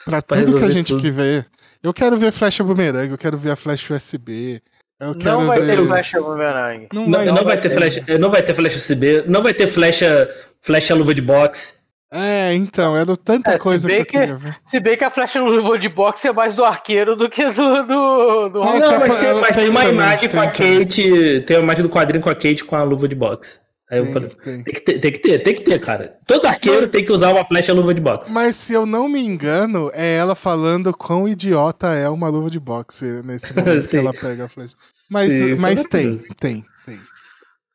pra 0.05 0.23
Pra 0.23 0.39
tudo 0.45 0.59
que 0.59 0.65
a 0.65 0.71
gente 0.71 0.89
tudo. 0.89 1.03
que 1.03 1.11
vê. 1.11 1.45
Eu 1.83 1.93
quero 1.95 2.17
ver 2.17 2.33
flecha 2.33 2.63
bumerangue, 2.65 3.13
eu 3.13 3.19
quero 3.19 3.37
ver 3.39 3.51
a 3.51 3.57
flecha 3.57 3.95
USB. 3.95 4.61
Eu 4.99 5.15
quero 5.15 5.39
Não 5.41 5.47
vai 5.47 5.61
ver. 5.63 5.77
ter 5.79 5.87
flecha 5.87 6.21
bumerangue. 6.21 6.89
Não 6.93 7.05
Não, 7.05 7.11
vai, 7.13 7.25
não, 7.27 7.35
não 7.35 7.35
vai 7.37 7.45
vai 7.45 7.61
ter 7.61 7.69
ter. 7.71 7.75
flash, 7.75 7.97
eh, 8.07 8.19
não 8.19 8.31
vai 8.31 8.43
ter 8.43 8.55
flash 8.55 8.77
USB, 8.77 9.23
não 9.27 9.43
vai 9.43 9.55
ter 9.55 9.67
flecha, 9.67 10.29
flecha 10.61 10.95
luva 10.95 11.15
de 11.15 11.23
boxe. 11.23 11.80
É, 12.13 12.53
então, 12.55 12.97
era 12.97 13.17
tanta 13.17 13.53
É, 13.53 13.59
coisa 13.59 13.87
que 13.89 13.95
eu 13.95 14.05
que- 14.05 14.19
queria 14.19 14.37
ver. 14.37 14.57
Se 14.65 14.81
bem 14.81 14.97
que 14.99 15.05
a 15.05 15.11
flecha 15.11 15.41
no 15.41 15.79
de 15.79 15.89
boxe 15.89 16.27
é 16.27 16.33
mais 16.33 16.55
do 16.57 16.65
arqueiro 16.65 17.15
do 17.15 17.31
que 17.31 17.45
do. 17.51 17.83
do, 17.85 18.49
do... 18.49 18.63
Ah, 18.63 18.79
não, 18.81 18.99
mas 18.99 19.17
tem, 19.17 19.35
mas 19.35 19.47
tem 19.47 19.55
tem 19.55 19.69
uma 19.69 19.81
também, 19.81 19.95
imagem 19.95 20.29
com 20.29 20.41
a 20.41 20.49
tem. 20.49 20.79
Kate, 20.81 21.41
tem 21.47 21.57
uma 21.57 21.63
imagem 21.63 21.83
do 21.85 21.89
quadrinho 21.89 22.21
com 22.23 22.29
a 22.31 22.35
Kate 22.35 22.65
com 22.65 22.75
a 22.75 22.83
luva 22.83 23.07
de 23.07 23.15
boxe. 23.15 23.61
Aí 23.89 23.99
eu 23.99 24.05
Tem, 24.05 24.13
falei, 24.13 24.29
tem. 24.29 24.63
tem 24.65 24.75
que 24.75 24.81
ter, 24.81 24.99
tem 25.01 25.13
que 25.13 25.19
ter, 25.19 25.39
tem 25.41 25.55
que 25.55 25.61
ter, 25.63 25.81
cara. 25.81 26.17
Todo 26.27 26.47
arqueiro 26.47 26.87
tem 26.89 27.05
que 27.05 27.11
usar 27.13 27.33
uma 27.33 27.45
flecha 27.45 27.73
luva 27.73 27.93
de 27.93 28.01
boxe. 28.01 28.33
Mas 28.33 28.55
se 28.57 28.73
eu 28.73 28.87
não 28.87 29.09
me 29.09 29.21
engano, 29.21 29.91
é 29.95 30.15
ela 30.17 30.37
falando 30.37 30.93
quão 30.93 31.27
idiota 31.29 31.89
é 31.95 32.09
uma 32.09 32.29
luva 32.29 32.49
de 32.51 32.61
boxe 32.61 33.05
nesse 33.25 33.55
momento 33.55 33.87
que 33.91 33.97
ela 33.97 34.13
pega 34.13 34.45
a 34.45 34.49
flecha. 34.49 34.75
Mas, 35.09 35.31
Sim, 35.33 35.53
isso 35.53 35.63
mas 35.63 35.81
é 35.85 35.89
tem, 35.89 36.05
maravilhoso. 36.07 36.35
tem, 36.39 36.65
tem. 36.87 37.01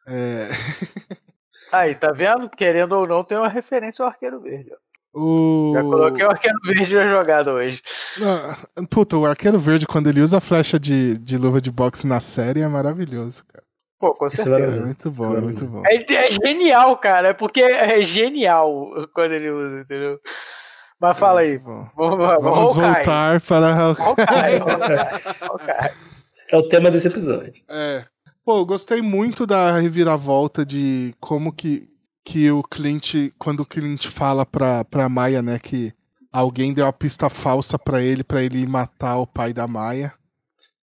É, 0.07 0.49
Aí, 1.75 1.95
tá 1.95 2.11
vendo? 2.11 2.49
Querendo 2.49 2.93
ou 2.93 3.07
não, 3.07 3.23
tem 3.23 3.37
uma 3.37 3.49
referência 3.49 4.03
ao 4.03 4.09
arqueiro 4.09 4.39
verde. 4.39 4.71
ó. 4.71 5.19
o... 5.19 5.73
Já 5.73 5.81
coloquei 5.81 6.25
o 6.25 6.29
arqueiro 6.29 6.57
verde 6.63 6.95
na 6.95 7.09
jogada 7.09 7.53
hoje. 7.53 7.81
Não, 8.17 8.85
Puta, 8.87 9.17
o 9.17 9.25
Arqueiro 9.25 9.59
Verde, 9.59 9.85
quando 9.85 10.07
ele 10.07 10.21
usa 10.21 10.37
a 10.37 10.41
flecha 10.41 10.79
de, 10.79 11.17
de 11.17 11.37
luva 11.37 11.59
de 11.59 11.71
boxe 11.71 12.07
na 12.07 12.19
série, 12.19 12.61
é 12.61 12.67
maravilhoso, 12.67 13.43
cara. 13.45 13.65
Pô, 13.99 14.11
com 14.11 14.25
é 14.25 14.29
certeza. 14.29 14.77
É 14.77 14.85
muito 14.85 15.11
bom, 15.11 15.37
é 15.37 15.41
muito 15.41 15.65
bom. 15.65 15.81
É, 15.85 16.13
é 16.13 16.29
genial, 16.29 16.97
cara. 16.97 17.29
É 17.29 17.33
porque 17.33 17.61
é 17.61 18.01
genial 18.03 18.91
quando 19.13 19.31
ele 19.33 19.49
usa, 19.49 19.81
entendeu? 19.81 20.19
Mas 20.99 21.17
fala 21.17 21.41
aí. 21.41 21.59
Muito 21.59 21.63
bom. 21.63 21.89
Vamos, 21.95 22.17
Vamos 22.17 22.43
vamos 22.43 22.75
voltar 22.75 23.41
para. 23.41 23.73
Hawkeye, 23.73 24.59
Hawkeye, 24.59 25.47
Hawkeye. 25.49 25.91
É 26.51 26.57
o 26.57 26.67
tema 26.67 26.91
desse 26.91 27.07
episódio. 27.07 27.53
É. 27.69 28.05
Pô, 28.45 28.59
eu 28.59 28.65
gostei 28.65 29.01
muito 29.01 29.45
da 29.45 29.77
reviravolta 29.79 30.65
de 30.65 31.15
como 31.19 31.51
que, 31.51 31.89
que 32.23 32.49
o 32.51 32.61
Clint, 32.61 33.31
quando 33.39 33.61
o 33.61 33.65
Clint 33.65 34.05
fala 34.07 34.45
pra, 34.45 34.85
pra 34.85 35.09
Maia, 35.09 35.41
né, 35.41 35.57
que 35.57 35.91
alguém 36.31 36.73
deu 36.73 36.85
uma 36.85 36.93
pista 36.93 37.29
falsa 37.29 37.79
pra 37.79 38.01
ele, 38.01 38.23
pra 38.23 38.43
ele 38.43 38.59
ir 38.59 38.67
matar 38.67 39.17
o 39.17 39.25
pai 39.27 39.51
da 39.51 39.67
Maia. 39.67 40.13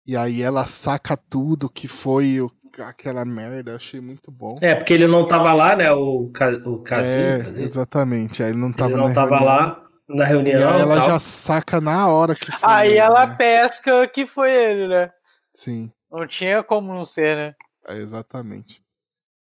E 0.06 0.16
aí 0.16 0.40
ela 0.42 0.66
saca 0.66 1.16
tudo 1.16 1.68
que 1.68 1.86
foi 1.86 2.40
o- 2.40 2.50
aquela 2.78 3.24
merda, 3.24 3.72
eu 3.72 3.76
achei 3.76 4.00
muito 4.00 4.30
bom. 4.30 4.56
É, 4.62 4.74
porque 4.74 4.94
ele 4.94 5.06
não 5.06 5.26
tava 5.28 5.52
lá, 5.52 5.76
né? 5.76 5.92
O, 5.92 6.30
o 6.64 6.82
casinho. 6.82 7.26
É, 7.26 7.38
dizer, 7.42 7.62
exatamente. 7.64 8.42
Aí 8.42 8.50
ele 8.50 8.58
não 8.58 8.72
tava 8.72 8.92
ele 8.92 9.00
não 9.00 9.08
na 9.08 9.14
tava 9.14 9.30
reunião. 9.36 9.44
lá 9.44 9.84
na 10.08 10.24
E 10.24 10.28
reunião. 10.28 10.72
aí 10.72 10.80
ela 10.80 10.94
tal. 10.96 11.06
já 11.06 11.18
saca 11.18 11.80
na 11.80 12.08
hora 12.08 12.34
que 12.34 12.50
foi. 12.50 12.60
Aí 12.62 12.88
ele, 12.88 12.98
ela 12.98 13.26
né? 13.26 13.34
pesca 13.36 14.08
que 14.08 14.26
foi 14.26 14.50
ele, 14.50 14.88
né? 14.88 15.10
Sim, 15.54 15.92
Não 16.10 16.26
tinha 16.26 16.62
como 16.62 16.92
não 16.94 17.04
ser, 17.04 17.36
né? 17.36 17.54
é, 17.88 17.96
exatamente. 17.96 18.82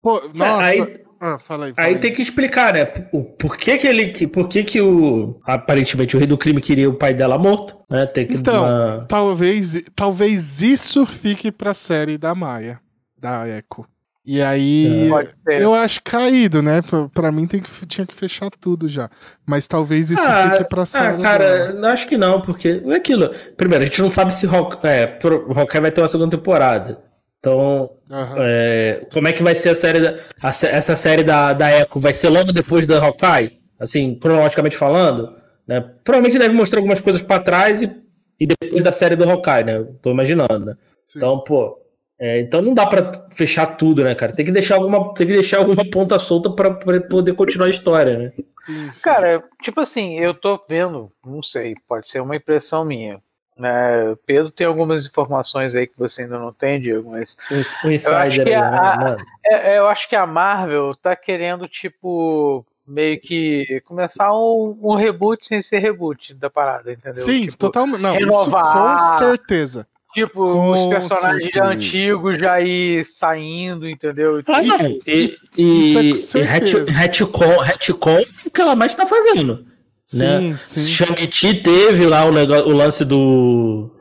Pô, 0.01 0.21
nossa. 0.33 0.67
aí- 0.69 1.03
Ah, 1.19 1.39
fala 1.39 1.65
aí. 1.65 1.73
fala 1.73 1.87
Aí 1.87 1.97
tem 1.97 2.13
que 2.13 2.21
explicar, 2.21 2.73
né? 2.75 2.83
O 3.11 3.23
por 3.23 3.57
que 3.57 3.75
que 3.79 3.87
ele, 3.87 4.27
por 4.27 4.47
que 4.47 4.63
que 4.63 4.79
o 4.79 5.39
aparentemente 5.43 6.15
o 6.15 6.19
rei 6.19 6.27
do 6.27 6.37
crime 6.37 6.61
queria 6.61 6.87
o 6.87 6.93
pai 6.93 7.11
dela 7.15 7.39
morto, 7.39 7.75
né? 7.89 8.05
Tem 8.05 8.27
que 8.27 8.35
Então, 8.37 8.63
uma- 8.63 9.05
talvez, 9.09 9.81
talvez 9.95 10.61
isso 10.61 11.05
fique 11.07 11.51
pra 11.51 11.73
série 11.73 12.19
da 12.19 12.35
Maia, 12.35 12.79
da 13.17 13.47
Echo. 13.49 13.83
E 14.29 14.41
aí, 14.41 15.09
é. 15.47 15.63
eu 15.63 15.73
acho 15.73 16.03
caído, 16.03 16.61
né? 16.61 16.81
Pra, 16.81 17.07
pra, 17.07 17.31
mim 17.31 17.47
tem 17.47 17.61
que, 17.61 17.85
tinha 17.85 18.05
que 18.05 18.13
fechar 18.13 18.49
tudo 18.59 18.89
já. 18.89 19.09
Mas 19.45 19.67
talvez 19.67 20.11
isso 20.11 20.21
ah, 20.21 20.51
fique 20.51 20.65
pra 20.67 20.85
série. 20.85 21.15
Ah, 21.15 21.17
cara, 21.17 21.93
acho 21.93 22.05
que 22.05 22.17
não, 22.17 22.41
porque 22.41 22.83
é 22.85 22.95
aquilo. 22.95 23.31
Primeiro, 23.55 23.83
a 23.83 23.85
gente 23.85 24.01
não 24.01 24.11
sabe 24.11 24.33
se 24.33 24.45
Rock, 24.45 24.85
é, 24.85 25.17
Hawkeye 25.55 25.79
vai 25.79 25.91
ter 25.91 26.01
uma 26.01 26.09
segunda 26.09 26.35
temporada. 26.35 26.99
Então, 27.39 27.89
uhum. 28.09 28.35
é, 28.39 29.07
como 29.13 29.29
é 29.29 29.31
que 29.31 29.41
vai 29.41 29.55
ser 29.55 29.69
a 29.69 29.75
série 29.75 30.01
da, 30.01 30.15
a, 30.43 30.49
essa 30.49 30.97
série 30.97 31.23
da, 31.23 31.53
da 31.53 31.71
Echo? 31.71 31.97
Vai 31.97 32.13
ser 32.13 32.27
logo 32.27 32.51
depois 32.51 32.85
da 32.85 33.01
Hawkeye? 33.01 33.61
Assim, 33.79 34.15
cronologicamente 34.15 34.75
falando? 34.75 35.37
Né? 35.65 35.79
Provavelmente 36.03 36.37
deve 36.37 36.53
mostrar 36.53 36.79
algumas 36.79 36.99
coisas 36.99 37.21
para 37.21 37.41
trás 37.41 37.81
e, 37.81 37.89
e 38.37 38.45
depois 38.45 38.83
da 38.83 38.91
série 38.91 39.15
do 39.15 39.23
Hawkeye, 39.23 39.63
né? 39.63 39.85
Tô 40.01 40.11
imaginando, 40.11 40.65
né? 40.65 40.75
Então, 41.15 41.39
pô, 41.39 41.77
é, 42.19 42.39
então 42.39 42.61
não 42.61 42.73
dá 42.73 42.87
para 42.87 43.27
fechar 43.31 43.77
tudo, 43.77 44.03
né, 44.03 44.15
cara? 44.15 44.33
Tem 44.33 44.45
que 44.45 44.51
deixar 44.51 44.75
alguma, 44.75 45.13
tem 45.13 45.27
que 45.27 45.33
deixar 45.33 45.59
alguma 45.59 45.87
ponta 45.89 46.17
solta 46.17 46.49
para 46.49 46.71
poder 47.01 47.33
continuar 47.33 47.67
a 47.67 47.69
história, 47.69 48.17
né? 48.17 48.33
Sim, 48.65 48.89
sim. 48.91 49.03
Cara, 49.03 49.43
tipo 49.61 49.81
assim, 49.81 50.19
eu 50.19 50.33
tô 50.33 50.59
vendo, 50.67 51.11
não 51.23 51.43
sei, 51.43 51.75
pode 51.87 52.09
ser 52.09 52.21
uma 52.21 52.35
impressão 52.35 52.83
minha. 52.83 53.21
Né? 53.55 54.15
Pedro 54.25 54.51
tem 54.51 54.65
algumas 54.67 55.05
informações 55.05 55.73
aí 55.73 55.87
que 55.87 55.97
você 55.97 56.23
ainda 56.23 56.37
não 56.37 56.51
tem, 56.51 56.79
Diego, 56.79 57.11
mas. 57.11 57.37
O 57.83 57.89
insider 57.89 58.47
aí, 58.47 58.53
a, 58.53 58.97
né, 58.97 59.17
é, 59.45 59.73
é, 59.73 59.77
eu 59.79 59.87
acho 59.87 60.09
que 60.09 60.15
a 60.15 60.27
Marvel 60.27 60.93
tá 60.95 61.15
querendo, 61.15 61.67
tipo, 61.67 62.65
meio 62.85 63.19
que 63.19 63.81
começar 63.85 64.31
um, 64.33 64.77
um, 64.81 64.95
reboot 64.95 65.45
sem 65.45 65.61
ser 65.61 65.79
reboot 65.79 66.33
da 66.35 66.49
parada, 66.49 66.91
entendeu? 66.91 67.23
Sim, 67.23 67.45
tipo, 67.45 67.57
totalmente. 67.57 68.01
Não, 68.01 68.13
renovar, 68.13 69.09
com 69.09 69.17
certeza. 69.19 69.87
Tipo, 70.17 70.51
Com 70.51 70.71
os 70.71 70.85
personagens 70.87 71.43
certeza. 71.43 71.65
antigos 71.67 72.39
já 72.39 72.59
ir 72.59 73.05
saindo, 73.05 73.87
entendeu? 73.87 74.41
Ah, 74.47 74.63
não. 74.63 74.97
E, 75.05 75.37
e, 75.55 76.11
Isso 76.11 76.39
é 76.39 76.41
e 76.41 76.43
retcon, 76.43 77.59
retcon 77.59 78.17
é 78.17 78.25
o 78.47 78.49
que 78.49 78.59
ela 78.59 78.75
mais 78.75 78.95
tá 78.95 79.05
fazendo. 79.05 79.63
Sim, 80.03 80.51
né? 80.51 80.55
sim. 80.57 80.81
Shang-Chi 80.81 81.61
teve 81.61 82.07
lá 82.07 82.25
o, 82.25 82.29
o 82.31 82.71
lance 82.71 83.05
do. 83.05 83.91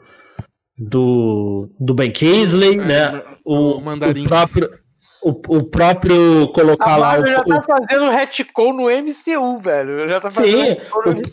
Do, 0.78 1.68
do 1.78 1.92
Ben 1.92 2.10
Kingsley, 2.10 2.78
é, 2.78 2.82
né? 2.82 3.22
O, 3.44 3.54
o, 3.54 3.78
o 3.78 4.24
próprio 4.26 4.70
o, 5.26 5.30
o 5.30 5.64
próprio 5.64 6.46
colocar 6.52 6.92
a 6.92 6.96
lá. 6.96 7.18
O, 7.18 7.26
já 7.26 7.42
tá 7.42 7.62
fazendo 7.62 8.10
retcon 8.10 8.72
no 8.72 8.84
MCU, 8.84 9.58
velho. 9.60 10.08
Já 10.08 10.20
tá 10.20 10.30
fazendo 10.30 10.64
Sim, 10.64 10.76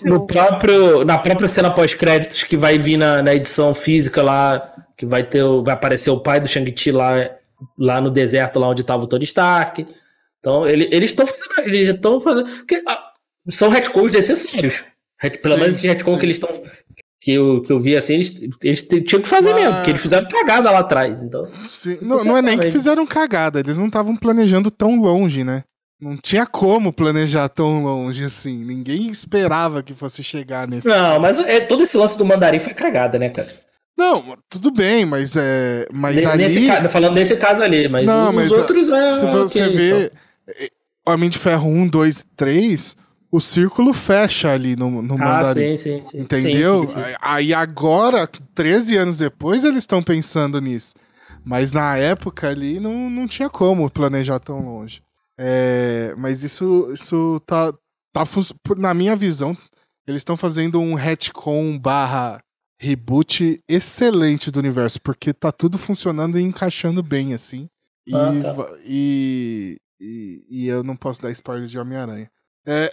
no, 0.05 0.15
no, 0.15 0.25
próprio, 0.25 1.05
na 1.05 1.19
própria 1.19 1.47
cena 1.47 1.69
pós-créditos 1.69 2.43
que 2.43 2.57
vai 2.57 2.79
vir 2.79 2.97
na, 2.97 3.21
na 3.21 3.35
edição 3.35 3.71
física 3.71 4.23
lá, 4.23 4.72
que 4.97 5.05
vai 5.05 5.23
ter 5.23 5.43
vai 5.63 5.73
aparecer 5.73 6.09
o 6.09 6.19
pai 6.19 6.39
do 6.39 6.47
Shang-Chi 6.47 6.91
lá, 6.91 7.29
lá 7.77 8.01
no 8.01 8.09
deserto, 8.09 8.59
lá 8.59 8.69
onde 8.69 8.81
estava 8.81 9.03
o 9.03 9.07
Tony 9.07 9.23
Stark. 9.23 9.87
Então, 10.39 10.67
ele, 10.67 10.87
eles 10.91 11.11
estão 11.11 11.25
fazendo. 11.25 11.67
Eles 11.67 11.89
estão 11.89 12.19
fazendo. 12.19 12.49
Porque, 12.49 12.81
ah, 12.87 13.11
são 13.49 13.69
retcons 13.69 14.11
necessários. 14.11 14.85
Pelo 15.41 15.55
sim, 15.55 15.61
menos 15.61 15.77
esse 15.77 15.87
retcon 15.87 16.11
sim. 16.11 16.19
que 16.19 16.25
eles 16.25 16.35
estão 16.35 16.49
que 17.23 17.31
eu, 17.31 17.61
que 17.61 17.71
eu 17.71 17.79
vi 17.79 17.95
assim, 17.95 18.15
eles, 18.15 18.35
eles 18.61 18.81
tinham 18.83 19.21
que 19.21 19.29
fazer 19.29 19.53
Mas... 19.53 19.63
mesmo, 19.63 19.75
porque 19.75 19.91
eles 19.91 20.01
fizeram 20.01 20.27
cagada 20.27 20.69
lá 20.69 20.79
atrás. 20.79 21.21
Então, 21.21 21.47
não, 22.01 22.17
não 22.25 22.37
é 22.37 22.41
nem 22.41 22.59
que 22.59 22.69
fizeram 22.69 23.07
cagada, 23.07 23.61
eles 23.61 23.77
não 23.77 23.87
estavam 23.87 24.17
planejando 24.17 24.69
tão 24.69 24.97
longe, 24.97 25.41
né? 25.41 25.63
Não 26.01 26.17
tinha 26.17 26.45
como 26.45 26.91
planejar 26.91 27.47
tão 27.47 27.81
longe 27.81 28.25
assim. 28.25 28.65
Ninguém 28.65 29.09
esperava 29.09 29.81
que 29.81 29.93
fosse 29.93 30.21
chegar 30.21 30.67
nesse. 30.67 30.85
Não, 30.85 31.17
mas 31.17 31.37
é, 31.37 31.61
todo 31.61 31.83
esse 31.83 31.95
lance 31.95 32.17
do 32.17 32.25
mandarim 32.25 32.59
foi 32.59 32.73
cagada, 32.73 33.17
né, 33.17 33.29
cara? 33.29 33.53
Não, 33.97 34.37
tudo 34.49 34.71
bem, 34.71 35.05
mas 35.05 35.35
é. 35.35 35.87
Mas 35.93 36.15
nesse 36.35 36.69
ali. 36.69 36.89
falando 36.89 37.13
nesse 37.13 37.35
caso 37.37 37.61
ali, 37.61 37.87
mas 37.87 38.05
não, 38.05 38.29
os 38.29 38.35
mas 38.35 38.51
outros 38.51 38.89
é. 38.89 39.09
Se 39.11 39.25
você 39.27 39.63
okay, 39.63 39.75
vê. 39.75 40.05
Então. 40.05 40.67
Homem 41.05 41.29
de 41.29 41.37
Ferro 41.37 41.69
1, 41.69 41.87
2, 41.89 42.25
3 42.35 42.95
o 43.33 43.39
círculo 43.39 43.95
fecha 43.95 44.51
ali 44.51 44.75
no, 44.75 45.01
no 45.01 45.15
ah, 45.15 45.17
mandarim. 45.17 45.75
Sim, 45.75 46.01
sim, 46.01 46.03
sim. 46.03 46.19
Entendeu? 46.19 46.81
Sim, 46.81 46.93
sim, 46.93 47.03
sim. 47.03 47.15
Aí 47.19 47.51
agora, 47.51 48.29
13 48.53 48.95
anos 48.95 49.17
depois, 49.17 49.63
eles 49.63 49.79
estão 49.79 50.03
pensando 50.03 50.61
nisso. 50.61 50.93
Mas 51.43 51.71
na 51.71 51.97
época 51.97 52.47
ali 52.47 52.79
não, 52.79 53.09
não 53.09 53.27
tinha 53.27 53.49
como 53.49 53.89
planejar 53.89 54.37
tão 54.37 54.59
longe. 54.59 55.01
É, 55.35 56.13
mas 56.15 56.43
isso, 56.43 56.91
isso 56.93 57.41
tá, 57.43 57.73
tá. 58.13 58.23
Na 58.77 58.93
minha 58.93 59.15
visão, 59.15 59.57
eles 60.07 60.19
estão 60.19 60.37
fazendo 60.37 60.79
um 60.79 60.93
retcon 60.93 61.75
barra 61.79 62.39
reboot 62.83 63.57
excelente 63.67 64.51
do 64.51 64.59
universo, 64.59 65.01
porque 65.01 65.33
tá 65.33 65.51
tudo 65.51 65.77
funcionando 65.77 66.37
e 66.37 66.41
encaixando 66.41 67.01
bem, 67.01 67.33
assim. 67.33 67.69
E, 68.05 68.13
ah, 68.13 68.53
tá. 68.53 68.71
e, 68.85 69.77
e, 69.99 70.45
e, 70.49 70.67
eu 70.67 70.83
não 70.83 70.95
posso 70.95 71.21
dar 71.21 71.31
spoiler 71.31 71.67
de 71.67 71.79
Homem-Aranha. 71.79 72.29
É. 72.67 72.89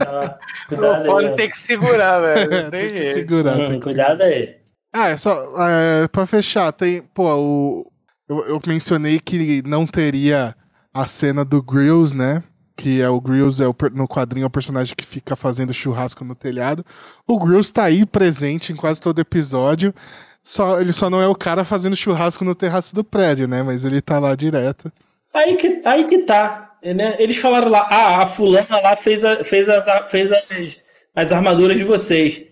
Ah, 0.00 0.38
o 0.72 1.04
Poli 1.04 1.36
tem 1.36 1.50
que 1.50 1.58
segurar, 1.58 2.20
velho. 2.20 2.70
tem, 2.70 2.94
que 2.94 3.14
segurar. 3.14 3.54
Hum, 3.54 3.68
tem 3.68 3.78
que 3.78 3.84
cuidado 3.84 4.22
segurar. 4.22 4.26
aí. 4.26 4.56
Ah, 4.92 5.08
é 5.08 5.16
só. 5.16 5.68
É, 5.68 6.08
pra 6.08 6.26
fechar, 6.26 6.72
tem. 6.72 7.02
Pô, 7.02 7.32
o. 7.36 7.92
Eu, 8.28 8.44
eu, 8.46 8.60
mencionei 8.66 9.20
que 9.20 9.62
não 9.62 9.86
teria 9.86 10.54
a 10.92 11.06
cena 11.06 11.44
do 11.44 11.62
Grills, 11.62 12.16
né? 12.16 12.42
Que 12.76 13.00
é 13.00 13.08
o 13.08 13.20
Grills 13.20 13.62
é 13.62 13.68
o, 13.68 13.74
no 13.92 14.08
quadrinho 14.08 14.44
é 14.44 14.46
o 14.46 14.50
personagem 14.50 14.94
que 14.96 15.06
fica 15.06 15.36
fazendo 15.36 15.72
churrasco 15.72 16.24
no 16.24 16.34
telhado. 16.34 16.84
O 17.26 17.38
Grills 17.38 17.72
tá 17.72 17.84
aí 17.84 18.04
presente 18.04 18.72
em 18.72 18.76
quase 18.76 19.00
todo 19.00 19.20
episódio. 19.20 19.94
Só, 20.42 20.80
ele 20.80 20.92
só 20.92 21.08
não 21.08 21.22
é 21.22 21.28
o 21.28 21.34
cara 21.34 21.64
fazendo 21.64 21.96
churrasco 21.96 22.44
no 22.44 22.54
terraço 22.54 22.94
do 22.94 23.04
prédio, 23.04 23.48
né? 23.48 23.62
Mas 23.62 23.84
ele 23.84 24.00
tá 24.00 24.18
lá 24.18 24.34
direto. 24.34 24.92
Aí 25.32 25.56
que, 25.56 25.80
aí 25.84 26.04
que 26.04 26.18
tá. 26.18 26.72
Né? 26.82 27.16
Eles 27.18 27.38
falaram 27.38 27.70
lá, 27.70 27.86
ah, 27.90 28.22
a 28.22 28.26
fulana 28.26 28.78
lá 28.80 28.94
fez, 28.94 29.24
a, 29.24 29.42
fez, 29.42 29.68
as, 29.68 30.10
fez 30.10 30.30
as, 30.30 30.76
as 31.14 31.32
armaduras 31.32 31.78
de 31.78 31.84
vocês. 31.84 32.42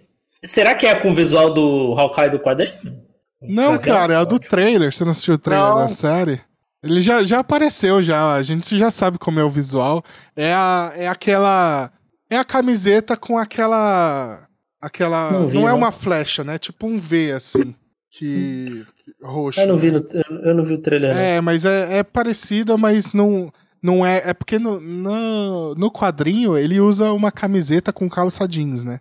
Será 0.43 0.75
que 0.75 0.87
é 0.87 0.95
com 0.95 1.11
o 1.11 1.14
visual 1.14 1.53
do 1.53 1.95
Hawkeye 1.99 2.31
do 2.31 2.41
quadrinho? 2.41 3.03
Não, 3.43 3.79
cara, 3.79 4.14
é 4.14 4.16
a 4.16 4.25
do 4.25 4.39
trailer. 4.39 4.93
Você 4.93 5.05
não 5.05 5.11
assistiu 5.11 5.35
o 5.35 5.39
trailer 5.39 5.68
não. 5.68 5.77
da 5.77 5.89
série? 5.89 6.41
Ele 6.83 7.01
já, 7.01 7.22
já 7.22 7.39
apareceu, 7.39 8.03
já. 8.03 8.35
A 8.35 8.43
gente 8.43 8.76
já 8.76 8.91
sabe 8.91 9.18
como 9.18 9.39
é 9.39 9.45
o 9.45 9.49
visual. 9.49 10.03
É, 10.35 10.53
a, 10.53 10.93
é 10.97 11.09
aquela. 11.09 11.93
É 12.28 12.37
a 12.37 12.45
camiseta 12.45 13.16
com 13.16 13.39
aquela. 13.39 14.47
Aquela. 14.80 15.30
Não, 15.30 15.49
vi, 15.49 15.59
não 15.59 15.68
é 15.68 15.72
uma 15.72 15.93
flecha, 15.93 16.43
né? 16.43 16.59
Tipo 16.59 16.87
um 16.87 16.99
V, 16.99 17.33
assim. 17.33 17.74
Que. 18.11 18.85
roxo. 19.22 19.61
Eu 19.61 19.68
não 19.68 19.78
vi, 19.78 19.93
no, 19.93 20.05
eu 20.43 20.55
não 20.55 20.64
vi 20.64 20.74
o 20.74 20.78
trailer. 20.78 21.16
É, 21.16 21.41
mas 21.41 21.64
é, 21.64 21.99
é 21.99 22.03
parecida, 22.03 22.76
mas 22.76 23.12
não. 23.12 23.53
Não 23.80 24.05
é. 24.05 24.22
É 24.26 24.35
porque 24.35 24.59
no, 24.59 24.80
no, 24.80 25.74
no 25.74 25.91
quadrinho 25.91 26.57
ele 26.57 26.80
usa 26.80 27.12
uma 27.12 27.30
camiseta 27.33 27.93
com 27.93 28.09
calça 28.09 28.47
jeans, 28.47 28.83
né? 28.83 29.01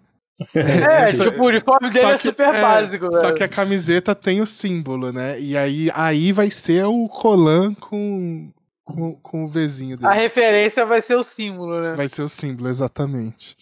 É, 0.56 1.04
é 1.04 1.06
tipo, 1.06 1.44
o 1.44 1.48
uniforme 1.48 1.90
dele 1.90 2.12
é 2.12 2.18
super 2.18 2.48
é, 2.48 2.62
básico, 2.62 3.10
velho. 3.10 3.22
Só 3.22 3.32
que 3.32 3.44
a 3.44 3.48
camiseta 3.48 4.16
tem 4.16 4.42
o 4.42 4.48
símbolo, 4.48 5.12
né? 5.12 5.40
E 5.40 5.58
aí, 5.58 5.92
aí 5.94 6.32
vai 6.32 6.50
ser 6.50 6.86
o 6.86 7.08
colan 7.08 7.74
com, 7.74 8.52
com, 8.84 9.16
com 9.16 9.46
o 9.46 9.48
Vzinho 9.48 9.98
dele. 9.98 10.10
A 10.10 10.14
referência 10.14 10.86
vai 10.86 11.02
ser 11.02 11.16
o 11.16 11.24
símbolo, 11.24 11.82
né? 11.82 11.94
Vai 11.96 12.08
ser 12.08 12.24
o 12.24 12.30
símbolo, 12.30 12.70
exatamente. 12.70 13.56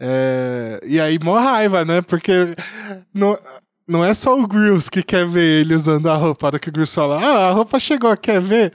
É, 0.00 0.80
e 0.84 0.98
aí, 0.98 1.18
mó 1.18 1.38
raiva, 1.38 1.84
né? 1.84 2.00
Porque 2.00 2.54
não, 3.14 3.36
não 3.86 4.04
é 4.04 4.14
só 4.14 4.38
o 4.38 4.46
Grills 4.46 4.90
que 4.90 5.02
quer 5.02 5.26
ver 5.26 5.60
ele 5.60 5.74
usando 5.74 6.08
a 6.08 6.14
roupa. 6.14 6.50
Para 6.50 6.58
que 6.58 6.68
o 6.68 6.72
Grills 6.72 6.94
fala, 6.94 7.20
ah, 7.20 7.48
a 7.48 7.52
roupa 7.52 7.78
chegou, 7.78 8.16
quer 8.16 8.40
ver? 8.40 8.72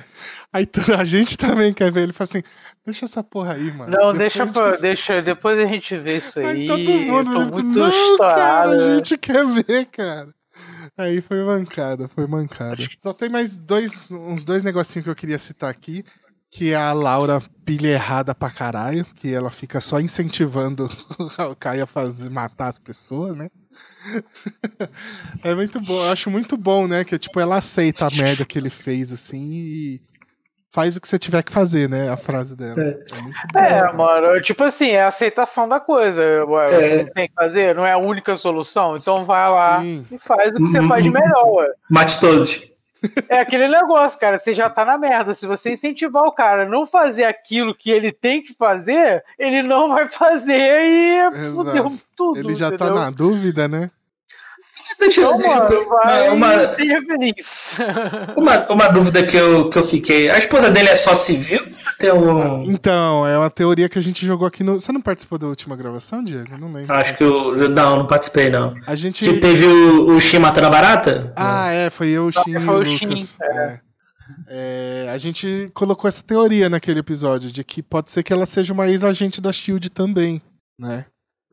Aí 0.56 0.66
a 0.98 1.04
gente 1.04 1.38
também 1.38 1.74
quer 1.74 1.92
ver. 1.92 2.04
Ele 2.04 2.14
fala 2.14 2.30
assim: 2.30 2.44
deixa 2.86 3.04
essa 3.04 3.22
porra 3.22 3.56
aí, 3.56 3.74
mano. 3.74 3.92
Não, 3.92 4.14
depois 4.14 4.18
deixa, 4.18 4.48
pra, 4.48 4.78
deixa, 4.78 5.22
depois 5.22 5.60
a 5.60 5.66
gente 5.66 5.98
vê 5.98 6.18
isso 6.18 6.40
aí. 6.40 6.46
aí 6.46 6.66
todo 6.66 6.92
mundo 6.92 7.34
eu 7.34 7.44
tô 7.44 7.52
muito 7.52 7.78
não, 7.78 7.90
estourado. 7.90 8.36
Cara, 8.36 8.70
a 8.70 8.96
gente 8.96 9.18
quer 9.18 9.46
ver, 9.46 9.86
cara. 9.88 10.30
Aí 10.98 11.20
foi 11.20 11.44
mancada, 11.44 12.08
foi 12.08 12.26
mancada. 12.26 12.82
Só 13.04 13.12
tem 13.12 13.28
mais 13.28 13.58
dois, 13.58 13.92
uns 14.10 14.46
dois 14.46 14.64
negocinhos 14.64 15.04
que 15.04 15.10
eu 15.10 15.16
queria 15.16 15.38
citar 15.38 15.70
aqui. 15.70 16.06
Que 16.50 16.72
é 16.72 16.76
a 16.76 16.94
Laura 16.94 17.44
pilha 17.66 17.90
errada 17.90 18.34
pra 18.34 18.50
caralho, 18.50 19.04
que 19.16 19.34
ela 19.34 19.50
fica 19.50 19.82
só 19.82 20.00
incentivando 20.00 20.88
o 21.52 21.56
Caio 21.58 21.84
a 21.84 21.88
fazer, 21.88 22.30
matar 22.30 22.70
as 22.70 22.80
pessoas, 22.80 23.36
né? 23.36 23.50
é 25.44 25.54
muito 25.54 25.82
bom, 25.82 25.98
eu 25.98 26.12
acho 26.12 26.32
muito 26.32 26.56
bom, 26.56 26.88
né? 26.88 27.04
Que 27.04 27.18
tipo, 27.18 27.42
ela 27.42 27.58
aceita 27.58 28.08
a 28.08 28.10
merda 28.12 28.46
que 28.46 28.58
ele 28.58 28.70
fez, 28.70 29.12
assim, 29.12 29.52
e, 29.52 30.02
faz 30.76 30.98
o 30.98 31.02
que 31.02 31.08
você 31.08 31.18
tiver 31.18 31.42
que 31.42 31.54
fazer, 31.54 31.88
né? 31.88 32.12
A 32.12 32.18
frase 32.18 32.54
dela. 32.54 32.76
É, 32.82 32.98
é, 33.56 33.68
é 33.78 33.94
mano, 33.94 34.42
tipo 34.42 34.62
assim, 34.62 34.90
é 34.90 35.04
a 35.04 35.08
aceitação 35.08 35.70
da 35.70 35.80
coisa. 35.80 36.46
Você 36.46 36.76
é. 36.76 37.04
tem 37.06 37.30
que 37.30 37.34
fazer, 37.34 37.74
não 37.74 37.86
é 37.86 37.94
a 37.94 37.98
única 37.98 38.36
solução, 38.36 38.98
então 38.98 39.24
vai 39.24 39.50
lá 39.50 39.80
Sim. 39.80 40.06
e 40.12 40.20
faz 40.20 40.54
o 40.54 40.58
que 40.58 40.68
você 40.68 40.86
faz 40.86 41.02
de 41.02 41.10
melhor, 41.10 41.48
ué. 41.54 41.70
Mate 41.90 42.20
todos. 42.20 42.62
É 43.30 43.40
aquele 43.40 43.70
negócio, 43.70 44.20
cara, 44.20 44.38
você 44.38 44.54
já 44.54 44.70
tá 44.70 44.84
na 44.84 44.98
merda. 44.98 45.34
Se 45.34 45.46
você 45.46 45.72
incentivar 45.72 46.24
o 46.24 46.32
cara 46.32 46.64
a 46.64 46.70
não 46.70 46.86
fazer 46.86 47.24
aquilo 47.24 47.74
que 47.74 47.90
ele 47.90 48.12
tem 48.12 48.42
que 48.42 48.54
fazer, 48.54 49.24
ele 49.40 49.62
não 49.62 49.90
vai 49.90 50.08
fazer 50.08 50.82
e 50.82 51.52
fudeu 51.54 51.98
tudo. 52.18 52.40
Ele 52.40 52.54
já 52.54 52.70
tá 52.70 52.76
entendeu? 52.76 52.96
tá 52.96 53.00
na 53.00 53.12
dúvida, 53.12 53.68
né? 53.68 53.92
Deixa, 55.22 55.22
eu- 55.22 55.38
deixa 55.38 55.74
eu 55.74 55.90
vai, 55.90 56.30
uma, 56.30 56.76
seja 56.76 57.02
feliz. 57.06 57.76
uma, 58.36 58.72
uma 58.72 58.88
dúvida 58.90 59.26
que 59.26 59.36
eu, 59.38 59.70
que 59.70 59.78
eu 59.78 59.84
fiquei. 59.84 60.30
A 60.30 60.38
esposa 60.38 60.70
dele 60.70 60.90
é 60.90 60.96
só 60.96 61.16
civil? 61.16 61.60
Tem 62.00 62.12
um. 62.12 62.64
Então, 62.64 63.26
é 63.28 63.38
uma 63.38 63.50
teoria 63.50 63.88
que 63.88 63.98
a 63.98 64.02
gente 64.02 64.26
jogou 64.26 64.48
aqui 64.48 64.64
no. 64.64 64.80
Você 64.80 64.92
não 64.92 65.02
participou 65.02 65.38
da 65.38 65.48
última 65.48 65.76
gravação, 65.76 66.24
Diego? 66.24 66.48
Eu 66.52 66.58
não 66.58 66.72
lembro. 66.74 66.94
Acho 66.94 67.16
que 67.18 67.24
eu. 67.24 67.70
Não, 67.70 67.98
não 67.98 68.08
participei, 68.08 68.50
não. 68.50 68.76
A 68.86 68.96
gente. 68.96 69.24
Que 69.24 69.40
teve 69.40 69.66
o, 69.66 70.16
o 70.16 70.20
Shin 70.20 70.40
matando 70.40 70.68
a 70.68 70.70
barata? 70.70 71.32
Ah, 71.36 71.72
é, 71.72 71.90
foi 71.90 72.10
eu, 72.10 72.28
o 72.28 72.32
Shin 72.32 72.42
e 72.52 72.58
o 72.58 72.62
foi 72.62 72.76
o 72.76 72.78
Lucas. 72.80 72.98
Shin, 73.20 73.26
É. 73.42 73.80
É, 74.48 75.10
a 75.14 75.18
gente 75.20 75.70
colocou 75.74 76.08
essa 76.08 76.24
teoria 76.24 76.68
naquele 76.70 77.00
episódio 77.00 77.52
de 77.52 77.64
que 77.64 77.82
pode 77.84 78.10
ser 78.12 78.24
que 78.24 78.34
ela 78.34 78.46
seja 78.48 78.74
uma 78.74 78.88
ex-agente 78.88 79.40
da 79.40 79.52
Shield 79.52 79.90
também, 79.92 80.42
né? 80.80 81.06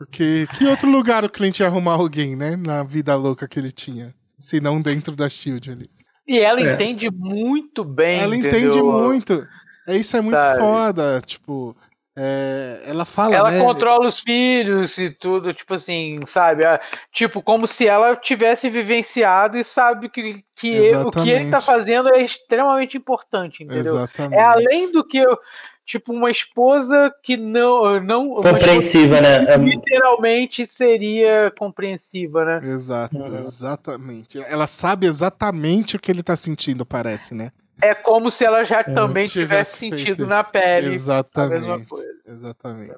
Porque 0.06 0.46
que 0.56 0.66
outro 0.66 0.90
lugar 0.90 1.24
o 1.24 1.30
cliente 1.30 1.62
ia 1.62 1.66
arrumar 1.68 1.94
alguém, 1.94 2.34
né? 2.36 2.56
Na 2.56 2.82
vida 2.82 3.14
louca 3.14 3.46
que 3.48 3.58
ele 3.58 3.72
tinha. 3.72 4.14
Se 4.38 4.60
não 4.60 4.80
dentro 4.80 5.14
da 5.14 5.28
Shield 5.28 5.70
ali. 5.70 5.90
E 6.26 6.38
ela 6.38 6.60
É. 6.60 6.72
entende 6.72 7.10
muito 7.10 7.84
bem. 7.84 8.20
ela 8.20 8.36
entendeu? 8.36 8.60
entende 8.68 8.82
muito. 8.82 9.46
É, 9.86 9.96
isso 9.96 10.16
é 10.16 10.20
muito 10.20 10.40
Sabe? 10.40 10.58
foda. 10.60 11.20
Tipo, 11.24 11.76
é, 12.16 12.82
ela 12.84 13.04
fala. 13.04 13.34
Ela 13.34 13.50
né? 13.50 13.60
controla 13.60 14.06
os 14.06 14.20
filhos 14.20 14.98
e 14.98 15.10
tudo, 15.10 15.52
tipo 15.54 15.74
assim, 15.74 16.20
sabe? 16.26 16.64
Ah, 16.64 16.80
Tipo, 17.12 17.42
como 17.42 17.66
se 17.66 17.86
ela 17.88 18.14
tivesse 18.16 18.68
vivenciado 18.68 19.56
e 19.58 19.64
sabe 19.64 20.08
que, 20.08 20.34
que 20.56 20.68
ele- 20.68 20.96
o 20.98 21.10
que 21.10 21.30
ele 21.30 21.50
tá 21.50 21.60
fazendo 21.60 22.08
é 22.14 22.22
extremamente 22.22 22.96
importante, 22.96 23.62
entendeu? 23.64 23.94
Exatamente. 23.96 24.34
É 24.38 24.42
além 24.44 24.92
do 24.92 25.02
que, 25.04 25.18
eu- 25.18 25.38
tipo, 25.84 26.12
uma 26.12 26.30
esposa 26.30 27.12
que 27.22 27.36
não. 27.36 28.00
não 28.00 28.26
uma 28.28 28.36
esposa 28.40 28.54
Compreensiva, 28.54 29.20
né? 29.20 29.44
É- 29.52 29.56
literalmente 29.56 30.66
seria 30.66 31.52
compreensiva, 31.58 32.44
né? 32.44 32.70
Exato, 32.72 33.16
Uhum. 33.16 33.36
exatamente. 33.36 34.38
Ela 34.42 34.66
sabe 34.66 35.06
exatamente 35.06 35.96
o 35.96 36.00
que 36.00 36.10
ele 36.10 36.22
tá 36.22 36.36
sentindo, 36.36 36.84
parece, 36.86 37.34
né? 37.34 37.50
É 37.82 37.94
como 37.94 38.30
se 38.30 38.44
ela 38.44 38.62
já 38.64 38.84
também 38.84 39.24
Tivesse 39.24 39.88
tivesse 39.88 40.06
sentido 40.06 40.26
na 40.26 40.44
pele 40.44 40.90
a 40.90 40.92
Exatamente. 40.92 41.52
mesma 41.66 41.84
coisa. 41.86 42.08
Exatamente. 42.28 42.92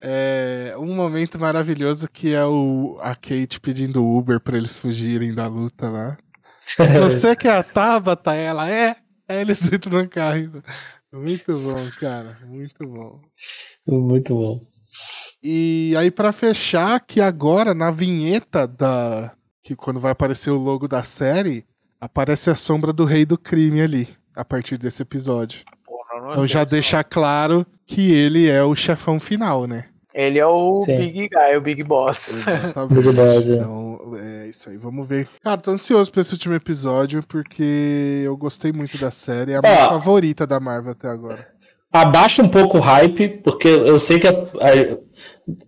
É 0.00 0.74
um 0.78 0.94
momento 0.94 1.40
maravilhoso 1.40 2.08
que 2.08 2.32
é 2.32 2.44
o 2.44 2.96
a 3.02 3.16
Kate 3.16 3.58
pedindo 3.60 4.06
Uber 4.06 4.38
pra 4.38 4.56
eles 4.56 4.78
fugirem 4.78 5.34
da 5.34 5.48
luta 5.48 5.88
lá. 5.88 6.16
Você 7.00 7.34
que 7.34 7.48
é 7.48 7.56
a 7.56 7.62
Tabata, 7.64 8.32
ela 8.32 8.70
é? 8.70 8.94
Aí 9.28 9.38
eles 9.38 9.60
entram 9.72 10.00
no 10.00 10.08
carro. 10.08 10.62
Muito 11.12 11.52
bom, 11.52 11.90
cara. 11.98 12.38
Muito 12.46 12.86
bom. 12.86 13.20
Muito 13.86 14.34
bom. 14.34 14.66
E 15.42 15.94
aí 15.96 16.10
pra 16.10 16.32
fechar, 16.32 17.00
que 17.00 17.20
agora 17.20 17.74
na 17.74 17.90
vinheta 17.90 18.66
da 18.66 19.34
que 19.62 19.76
quando 19.76 20.00
vai 20.00 20.12
aparecer 20.12 20.50
o 20.50 20.58
logo 20.58 20.88
da 20.88 21.02
série, 21.02 21.64
aparece 22.00 22.50
a 22.50 22.56
sombra 22.56 22.92
do 22.92 23.04
rei 23.04 23.24
do 23.24 23.38
crime 23.38 23.80
ali, 23.80 24.08
a 24.34 24.44
partir 24.44 24.78
desse 24.78 25.02
episódio. 25.02 25.64
Porra, 25.84 26.22
não 26.22 26.30
Então 26.32 26.46
já 26.46 26.64
deixar 26.64 27.04
claro 27.04 27.66
que 27.86 28.10
ele 28.12 28.48
é 28.48 28.62
o 28.62 28.74
chefão 28.74 29.20
final, 29.20 29.66
né? 29.66 29.89
Ele 30.14 30.38
é 30.38 30.46
o 30.46 30.82
Sim. 30.82 30.96
Big 30.96 31.28
Guy, 31.28 31.56
o 31.56 31.60
Big 31.60 31.82
Boss. 31.84 32.38
Exatamente. 32.46 32.94
Big 32.94 33.12
Boss, 33.12 33.48
é. 33.48 33.54
Então, 33.54 34.00
é 34.18 34.48
isso 34.48 34.68
aí. 34.70 34.76
Vamos 34.76 35.06
ver. 35.08 35.28
Cara, 35.42 35.60
tô 35.60 35.70
ansioso 35.70 36.10
pra 36.10 36.20
esse 36.20 36.32
último 36.32 36.54
episódio, 36.54 37.22
porque 37.28 38.22
eu 38.24 38.36
gostei 38.36 38.72
muito 38.72 38.98
da 38.98 39.10
série. 39.10 39.52
É 39.52 39.56
a 39.56 39.60
minha 39.62 39.86
Ó. 39.86 39.88
favorita 39.90 40.46
da 40.46 40.58
Marvel 40.58 40.92
até 40.92 41.08
agora. 41.08 41.46
Abaixa 41.92 42.42
um 42.42 42.48
pouco 42.48 42.78
o 42.78 42.80
hype, 42.80 43.28
porque 43.42 43.66
eu 43.68 43.98
sei 43.98 44.18
que 44.20 44.28
a- 44.28 44.30
a- 44.32 44.98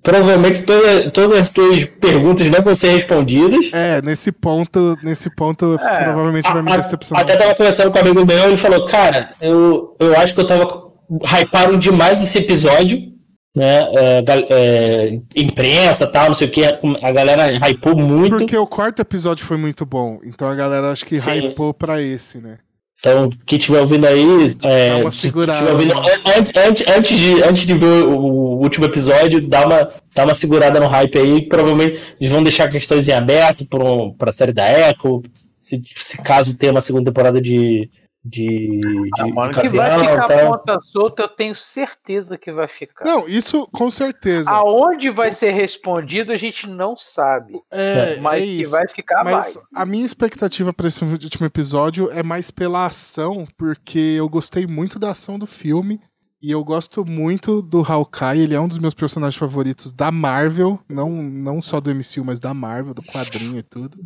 provavelmente 0.03 0.63
toda- 0.63 1.11
todas 1.11 1.39
as 1.41 1.49
tuas 1.49 1.85
perguntas 1.85 2.49
não 2.49 2.63
vão 2.63 2.75
ser 2.75 2.93
respondidas. 2.93 3.71
É, 3.73 4.01
nesse 4.03 4.31
ponto, 4.33 4.97
nesse 5.03 5.29
ponto, 5.35 5.75
É. 5.81 6.05
provavelmente 6.05 6.45
vai 6.53 6.63
me 6.63 6.71
A- 6.71 6.75
a- 6.75 6.77
decepcionar. 6.79 7.23
Até 7.23 7.37
tava 7.37 7.55
conversando 7.55 7.91
com 7.91 7.99
um 7.99 8.01
amigo 8.03 8.25
meu, 8.25 8.45
ele 8.47 8.57
falou, 8.57 8.85
cara, 8.87 9.31
eu, 9.41 9.97
eu 9.99 10.17
acho 10.17 10.35
que 10.35 10.41
eu 10.41 10.47
tava. 10.47 10.91
Hyparam 11.27 11.79
demais 11.79 12.23
esse 12.23 12.39
episódio, 12.39 13.12
né? 13.55 13.81
É, 13.95 14.25
é, 14.51 15.21
imprensa 15.37 16.07
tal, 16.07 16.29
não 16.29 16.35
sei 16.35 16.49
o 16.49 16.51
que. 16.51 16.63
A 16.65 17.13
galera 17.13 17.51
hypou 17.69 17.97
muito. 17.97 18.37
Porque 18.39 18.57
o 18.57 18.67
quarto 18.67 19.01
episódio 19.01 19.45
foi 19.45 19.57
muito 19.57 19.85
bom. 19.85 20.19
Então 20.25 20.49
a 20.49 20.55
galera 20.55 20.91
acho 20.91 21.05
que 21.05 21.21
Sim. 21.21 21.49
hypou 21.49 21.75
pra 21.75 22.01
esse, 22.01 22.39
né? 22.39 22.59
Então, 22.99 23.29
quem 23.45 23.59
estiver 23.59 23.81
ouvindo 23.81 24.07
aí. 24.07 24.57
É, 24.63 24.91
Dá 24.91 24.97
uma 24.99 25.11
se 25.11 25.19
segurada, 25.19 25.71
ouvindo- 25.73 25.93
antes, 26.37 26.53
antes, 26.57 26.85
antes, 26.87 27.19
de, 27.19 27.43
antes 27.43 27.67
de 27.67 27.75
ver 27.75 28.05
o, 28.05 28.17
o 28.17 28.59
último 28.63 28.85
episódio, 28.87 29.41
dá 29.47 29.67
uma, 29.67 29.89
dá 30.15 30.25
uma 30.25 30.35
segurada 30.35 30.79
no 30.79 30.87
hype 30.87 31.19
aí. 31.19 31.49
Provavelmente 31.49 32.01
eles 32.21 32.33
vão 32.33 32.45
deixar 32.45 32.71
questões 32.71 33.09
em 33.09 33.13
aberto 33.13 33.67
para 33.67 33.83
um, 33.83 34.15
a 34.21 34.33
série 34.33 34.53
da 34.53 34.71
Echo. 34.89 35.21
Se, 35.59 35.83
se 35.99 36.23
caso 36.23 36.55
tenha 36.55 36.71
uma 36.71 36.81
segunda 36.81 37.11
temporada 37.11 37.41
de. 37.41 37.91
De, 38.25 38.79
de, 38.79 39.11
Ah, 39.19 39.25
de 39.25 39.33
mano, 39.33 39.53
que 39.53 39.69
vai 39.69 39.99
ficar 39.99 40.29
tal. 40.29 40.51
ponta 40.53 40.81
solta, 40.83 41.23
eu 41.25 41.29
tenho 41.29 41.57
certeza 41.57 42.39
que 42.39 42.53
vai 42.53 42.69
ficar. 42.69 43.05
Não, 43.05 43.27
isso 43.27 43.67
com 43.73 43.91
certeza. 43.91 44.49
Aonde 44.49 45.11
vai 45.11 45.33
ser 45.33 45.51
respondido, 45.51 46.33
a 46.33 46.37
gente 46.37 46.69
não 46.69 46.97
sabe. 46.97 47.61
é, 47.69 48.21
Mas 48.21 48.45
é 48.45 48.47
que 48.47 48.53
isso. 48.63 48.71
vai 48.71 48.87
ficar, 48.87 49.25
Mas 49.25 49.55
vai. 49.55 49.65
a 49.75 49.85
minha 49.85 50.07
expectativa 50.07 50.73
pra 50.73 50.87
esse 50.87 51.03
último 51.05 51.47
episódio 51.47 52.11
é 52.13 52.23
mais 52.23 52.49
pela 52.53 52.87
ação, 52.87 53.45
porque 53.59 53.99
eu 53.99 54.29
gostei 54.29 54.69
muito 54.69 55.01
da 55.01 55.11
ação 55.11 55.37
do 55.37 55.47
filme. 55.47 56.01
E 56.41 56.51
eu 56.51 56.65
gosto 56.65 57.05
muito 57.05 57.63
do 57.63 57.83
Hawkeye, 57.83 58.41
ele 58.41 58.55
é 58.55 58.61
um 58.61 58.67
dos 58.67 58.79
meus 58.79 58.95
personagens 58.95 59.37
favoritos 59.39 59.93
da 59.93 60.11
Marvel, 60.11 60.79
não, 60.89 61.09
não 61.11 61.63
só 61.63 61.81
do 61.81 61.93
MCU, 61.95 62.25
mas 62.25 62.41
da 62.41 62.53
Marvel, 62.53 62.95
do 62.95 63.03
quadrinho 63.03 63.59
e 63.59 63.63
tudo. 63.63 63.97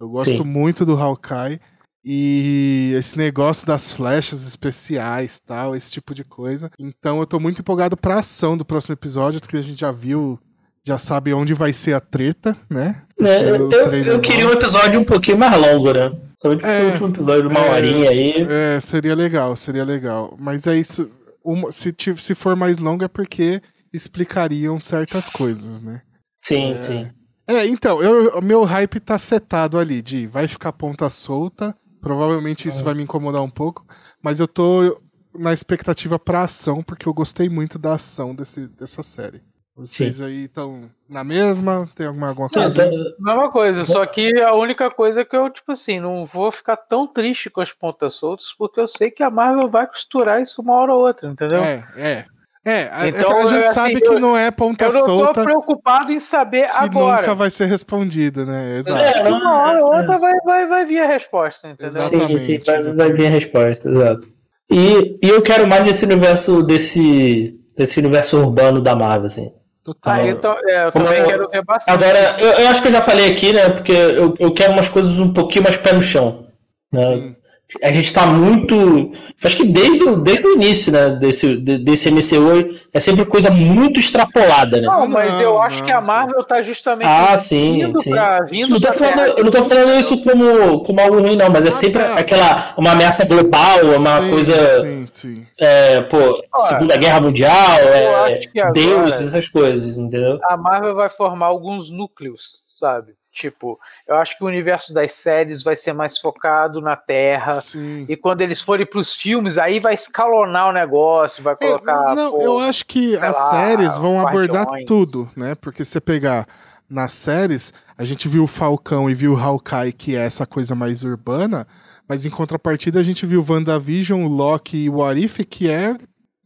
Eu 0.00 0.08
gosto 0.08 0.38
Sim. 0.38 0.44
muito 0.44 0.84
do 0.84 0.94
Hawkeye. 0.96 1.60
E 2.04 2.92
esse 2.96 3.16
negócio 3.16 3.66
das 3.66 3.90
flechas 3.92 4.46
especiais 4.46 5.40
tal, 5.40 5.74
esse 5.74 5.90
tipo 5.90 6.14
de 6.14 6.22
coisa. 6.22 6.70
Então 6.78 7.18
eu 7.20 7.26
tô 7.26 7.40
muito 7.40 7.60
empolgado 7.60 7.96
pra 7.96 8.18
ação 8.18 8.56
do 8.56 8.64
próximo 8.64 8.92
episódio, 8.92 9.40
que 9.40 9.56
a 9.56 9.62
gente 9.62 9.80
já 9.80 9.90
viu, 9.90 10.38
já 10.86 10.98
sabe 10.98 11.32
onde 11.32 11.54
vai 11.54 11.72
ser 11.72 11.94
a 11.94 12.00
treta, 12.00 12.54
né? 12.68 13.02
Porque 13.16 13.30
eu, 13.30 13.68
o 13.68 13.72
eu, 13.94 14.20
queria 14.20 14.46
um 14.46 14.52
episódio 14.52 15.00
um 15.00 15.04
pouquinho 15.04 15.38
mais 15.38 15.56
longo, 15.58 15.92
né? 15.92 16.12
Só 16.36 16.54
tipo, 16.54 16.66
É, 16.66 16.76
esse 16.78 16.86
último 17.02 17.08
episódio 17.08 17.48
uma 17.48 17.60
é, 17.60 17.70
horinha 17.72 18.10
aí. 18.10 18.46
É, 18.50 18.80
seria 18.80 19.14
legal, 19.14 19.56
seria 19.56 19.84
legal. 19.84 20.36
Mas 20.38 20.66
é 20.66 20.76
isso. 20.76 21.10
uma- 21.42 21.72
se, 21.72 21.94
se 22.18 22.34
for 22.34 22.54
mais 22.54 22.78
longo 22.78 23.02
é 23.04 23.08
porque 23.08 23.62
explicariam 23.92 24.78
certas 24.80 25.28
coisas, 25.30 25.80
né? 25.80 26.02
Sim, 26.44 26.74
É. 26.74 26.82
sim. 26.82 27.10
É, 27.46 27.66
então, 27.66 28.02
eu, 28.02 28.38
o 28.38 28.42
meu 28.42 28.62
hype 28.64 28.98
tá 29.00 29.18
setado 29.18 29.78
ali, 29.78 30.00
de 30.02 30.26
vai 30.26 30.48
ficar 30.48 30.72
ponta 30.72 31.08
solta. 31.10 31.74
Provavelmente 32.04 32.68
isso 32.68 32.84
vai 32.84 32.92
me 32.92 33.02
incomodar 33.02 33.42
um 33.42 33.48
pouco. 33.48 33.82
Mas 34.22 34.38
eu 34.38 34.46
tô 34.46 35.00
na 35.34 35.54
expectativa 35.54 36.18
pra 36.18 36.42
ação, 36.42 36.82
porque 36.82 37.08
eu 37.08 37.14
gostei 37.14 37.48
muito 37.48 37.78
da 37.78 37.94
ação 37.94 38.34
desse, 38.34 38.68
dessa 38.68 39.02
série. 39.02 39.42
Vocês 39.74 40.20
aí 40.20 40.44
estão 40.44 40.88
na 41.08 41.24
mesma? 41.24 41.88
Tem 41.96 42.06
alguma, 42.06 42.28
alguma 42.28 42.48
Sim, 42.48 42.60
coisa? 42.60 42.84
tá- 42.90 42.96
Mesma 43.18 43.50
coisa, 43.50 43.84
só 43.84 44.06
que 44.06 44.38
a 44.40 44.54
única 44.54 44.88
coisa 44.90 45.22
é 45.22 45.24
que 45.24 45.34
eu, 45.34 45.50
tipo 45.50 45.72
assim, 45.72 45.98
não 45.98 46.24
vou 46.26 46.52
ficar 46.52 46.76
tão 46.76 47.08
triste 47.08 47.50
com 47.50 47.60
as 47.60 47.72
pontas 47.72 48.14
soltas, 48.14 48.52
porque 48.56 48.78
eu 48.78 48.86
sei 48.86 49.10
que 49.10 49.22
a 49.22 49.30
Marvel 49.30 49.68
vai 49.68 49.86
costurar 49.86 50.40
isso 50.40 50.62
uma 50.62 50.74
hora 50.74 50.94
ou 50.94 51.04
outra, 51.04 51.28
entendeu? 51.28 51.64
É, 51.64 51.84
é. 51.96 52.26
É, 52.64 52.88
a- 52.90 53.06
é 53.06 53.08
Então, 53.10 53.38
a 53.38 53.46
gente 53.46 53.62
assim, 53.62 53.74
sabe 53.74 54.00
que 54.00 54.08
eu- 54.08 54.18
não 54.18 54.36
é 54.36 54.50
ponta 54.50 54.84
eu 54.86 54.92
não 54.92 55.04
solta 55.04 55.34
tô 55.34 55.44
preocupado 55.44 56.10
em 56.12 56.18
saber 56.18 56.66
que 56.66 56.72
agora. 56.76 57.20
nunca 57.22 57.34
vai 57.34 57.50
ser 57.50 57.66
respondido, 57.66 58.46
né? 58.46 58.78
Exato. 58.78 59.02
É, 59.02 59.28
uma 59.28 59.58
hora 59.58 59.84
ou 59.84 59.94
outra 59.94 60.18
vai, 60.18 60.32
vai, 60.44 60.66
vai 60.66 60.86
vir 60.86 61.00
a 61.02 61.06
resposta, 61.06 61.68
entendeu? 61.68 61.88
Exato. 61.88 62.08
Sim, 62.08 62.18
sim, 62.18 62.24
Exatamente, 62.24 62.64
vai, 62.66 62.76
exatamente. 62.76 63.12
vir 63.16 63.26
a 63.26 63.30
resposta, 63.30 63.88
exato. 63.90 64.28
E, 64.70 65.18
e 65.22 65.28
eu 65.28 65.42
quero 65.42 65.66
mais 65.66 65.84
desse 65.84 66.06
universo, 66.06 66.62
desse, 66.62 67.54
desse 67.76 68.00
universo 68.00 68.38
urbano 68.38 68.80
da 68.80 68.96
Marvel, 68.96 69.26
assim. 69.26 69.52
Total. 69.84 70.14
Ah, 70.14 70.26
então, 70.26 70.56
é, 70.66 70.86
eu 70.86 70.92
Como 70.92 71.04
também 71.04 71.20
eu- 71.20 71.26
quero 71.26 71.50
ver 71.50 71.62
bastante. 71.66 71.94
Agora, 71.94 72.36
eu, 72.40 72.50
eu 72.60 72.68
acho 72.68 72.80
que 72.80 72.88
eu 72.88 72.92
já 72.92 73.02
falei 73.02 73.30
aqui, 73.30 73.52
né? 73.52 73.68
Porque 73.68 73.92
eu, 73.92 74.34
eu 74.38 74.50
quero 74.54 74.72
umas 74.72 74.88
coisas 74.88 75.18
um 75.20 75.30
pouquinho 75.30 75.64
mais 75.64 75.76
pé 75.76 75.92
no 75.92 76.00
chão. 76.00 76.46
Né? 76.90 77.06
Sim. 77.16 77.36
A 77.82 77.92
gente 77.92 78.12
tá 78.12 78.26
muito. 78.26 79.10
Acho 79.42 79.56
que 79.56 79.64
desde, 79.64 80.04
o- 80.04 80.16
desde 80.16 80.46
o 80.46 80.52
início, 80.54 80.92
né? 80.92 81.10
Desse, 81.10 81.56
de- 81.56 81.78
desse 81.78 82.08
MCU 82.10 82.76
é 82.92 83.00
sempre 83.00 83.24
coisa 83.24 83.50
muito 83.50 83.98
extrapolada, 84.00 84.80
né? 84.80 84.86
Não, 84.86 85.06
mas 85.08 85.40
eu 85.40 85.54
Não, 85.54 85.62
acho 85.62 85.78
não. 85.80 85.86
que 85.86 85.92
a 85.92 86.00
Marvel 86.00 86.42
tá 86.44 86.62
justamente 86.62 87.06
Ah, 87.08 87.36
sim, 87.36 87.72
vindo 87.86 88.02
sim. 88.02 88.10
pra. 88.10 88.42
Vindo 88.42 88.70
não, 88.70 88.80
tô 88.80 88.92
falando, 88.92 89.14
terra. 89.16 89.34
eu 89.36 89.44
não 89.44 89.50
tô 89.50 89.62
falando 89.64 89.98
isso 90.00 90.22
como, 90.22 90.80
como 90.82 91.00
algo 91.00 91.20
ruim, 91.20 91.36
não, 91.36 91.50
mas 91.50 91.64
é 91.64 91.68
Ah, 91.68 91.72
sempre 91.72 92.02
tá. 92.02 92.14
aquela 92.14 92.74
uma 92.76 92.92
ameaça 92.92 93.24
global, 93.24 93.84
uma 93.98 94.22
Sim, 94.22 94.30
coisa. 94.30 94.80
Sim, 94.80 95.06
sim. 95.12 95.46
É, 95.58 96.00
pô, 96.02 96.42
Segunda 96.68 96.96
Guerra 96.96 97.20
Mundial, 97.20 97.78
é, 97.80 98.40
Deus, 98.72 99.20
essas 99.20 99.48
coisas, 99.48 99.98
entendeu? 99.98 100.38
a 100.44 100.56
Marvel 100.56 100.94
vai 100.94 101.08
formar 101.10 101.46
alguns 101.46 101.90
núcleos, 101.90 102.62
sabe? 102.78 103.12
Tipo, 103.34 103.80
eu 104.06 104.14
acho 104.14 104.38
que 104.38 104.44
o 104.44 104.46
universo 104.46 104.94
das 104.94 105.12
séries 105.12 105.60
vai 105.62 105.74
ser 105.74 105.92
mais 105.92 106.16
focado 106.16 106.80
na 106.80 106.94
Terra. 106.94 107.60
Sim. 107.60 108.06
E 108.08 108.16
quando 108.16 108.42
eles 108.42 108.60
forem 108.62 108.86
pros 108.86 109.14
filmes, 109.16 109.58
aí 109.58 109.80
vai 109.80 109.94
escalonar 109.94 110.68
o 110.68 110.72
negócio, 110.72 111.42
vai 111.42 111.54
É, 111.54 111.56
colocar. 111.56 112.14
não, 112.14 112.30
pô, 112.30 112.40
eu 112.40 112.58
acho 112.60 112.86
que 112.86 113.16
as 113.16 113.34
lá, 113.36 113.50
séries 113.50 113.98
vão 113.98 114.24
abordar 114.24 114.66
tudo, 114.86 115.28
né? 115.36 115.56
Porque 115.56 115.84
se 115.84 115.90
você 115.90 116.00
pegar 116.00 116.46
nas 116.88 117.12
séries, 117.12 117.72
a 117.98 118.04
gente 118.04 118.28
viu 118.28 118.44
o 118.44 118.46
Falcão 118.46 119.10
e 119.10 119.14
viu 119.14 119.32
o 119.34 119.36
Hawkeye, 119.36 119.92
que 119.92 120.14
é 120.14 120.24
essa 120.24 120.46
coisa 120.46 120.76
mais 120.76 121.02
urbana, 121.02 121.66
mas 122.08 122.24
em 122.24 122.30
contrapartida 122.30 123.00
a 123.00 123.02
gente 123.02 123.26
viu 123.26 123.44
WandaVision, 123.46 124.26
Loki 124.28 124.84
e 124.84 124.90
o 124.90 125.02
Arif, 125.02 125.44
que 125.44 125.68
é 125.68 125.96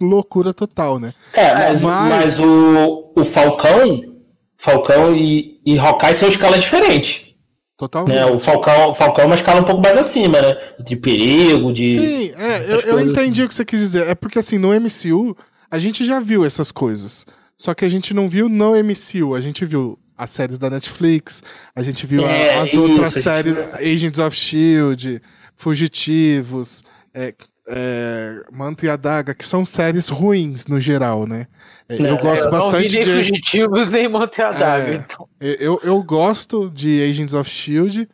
loucura 0.01 0.55
total, 0.55 0.99
né? 0.99 1.13
É, 1.35 1.53
mas, 1.55 1.83
mas... 1.83 2.11
mas 2.11 2.41
o, 2.41 3.13
o 3.15 3.25
Falcão, 3.25 4.01
Falcão 4.59 5.15
e, 5.15 5.61
e 5.65 5.79
Hawkeye 5.79 6.15
são 6.15 6.29
escalas 6.29 6.63
diferentes. 6.63 7.29
Totalmente. 7.77 8.17
Né? 8.17 8.27
O 8.27 8.41
Falcão, 8.41 8.93
Falcão 8.93 9.23
é 9.23 9.27
uma 9.27 9.37
escala 9.37 9.61
um 9.61 9.65
pouco 9.65 9.81
mais 9.81 9.97
acima, 9.97 10.43
né? 10.43 10.57
De 10.81 10.97
perigo, 10.97 11.73
de. 11.73 11.95
Sim, 11.95 12.33
é, 12.37 12.65
eu, 12.67 12.81
eu 12.81 13.01
entendi 13.01 13.45
o 13.45 13.49
que 13.49 13.55
você 13.55 13.65
quis 13.65 13.79
dizer. 13.79 14.09
É 14.09 14.17
porque 14.17 14.41
assim, 14.41 14.59
no 14.59 14.69
MCU, 14.75 15.37
a 15.71 15.79
gente 15.79 16.05
já 16.05 16.19
viu 16.19 16.45
essas 16.45 16.73
coisas. 16.73 17.25
Só 17.57 17.73
que 17.75 17.85
a 17.85 17.89
gente 17.89 18.13
não 18.13 18.29
viu 18.29 18.49
no 18.49 18.73
MCU, 18.73 19.37
a 19.37 19.41
gente 19.41 19.65
viu 19.65 19.97
as 20.17 20.31
séries 20.31 20.59
da 20.59 20.69
Netflix, 20.69 21.41
a 21.75 21.83
gente 21.83 22.05
viu 22.05 22.27
é, 22.27 22.57
a, 22.57 22.63
as 22.63 22.69
isso, 22.71 22.83
outras 22.83 23.15
séries, 23.15 23.57
Agents 23.75 24.19
of 24.19 24.37
Shield, 24.37 25.23
Fugitivos, 25.57 26.83
é, 27.15 27.33
é, 27.69 28.43
Manto 28.51 28.85
e 28.85 28.89
Adaga, 28.89 29.35
que 29.35 29.45
são 29.45 29.65
séries 29.65 30.09
ruins 30.09 30.67
no 30.67 30.81
geral, 30.81 31.27
né? 31.27 31.47
É, 31.89 31.95
eu 31.95 32.17
gosto 32.19 32.45
eu 32.45 32.51
bastante 32.51 32.97
não 32.97 33.03
vi 33.03 33.07
nem 33.07 33.23
de. 33.23 33.29
Fugitivos 33.29 33.89
nem 33.89 34.09
Manto 34.09 34.39
e 34.39 34.43
Adaga, 34.43 34.91
é, 34.91 34.95
então. 34.95 35.29
Eu, 35.41 35.81
eu 35.83 36.03
gosto 36.03 36.71
de 36.71 37.03
Agents 37.03 37.35
of 37.35 37.49
Shield, 37.49 38.09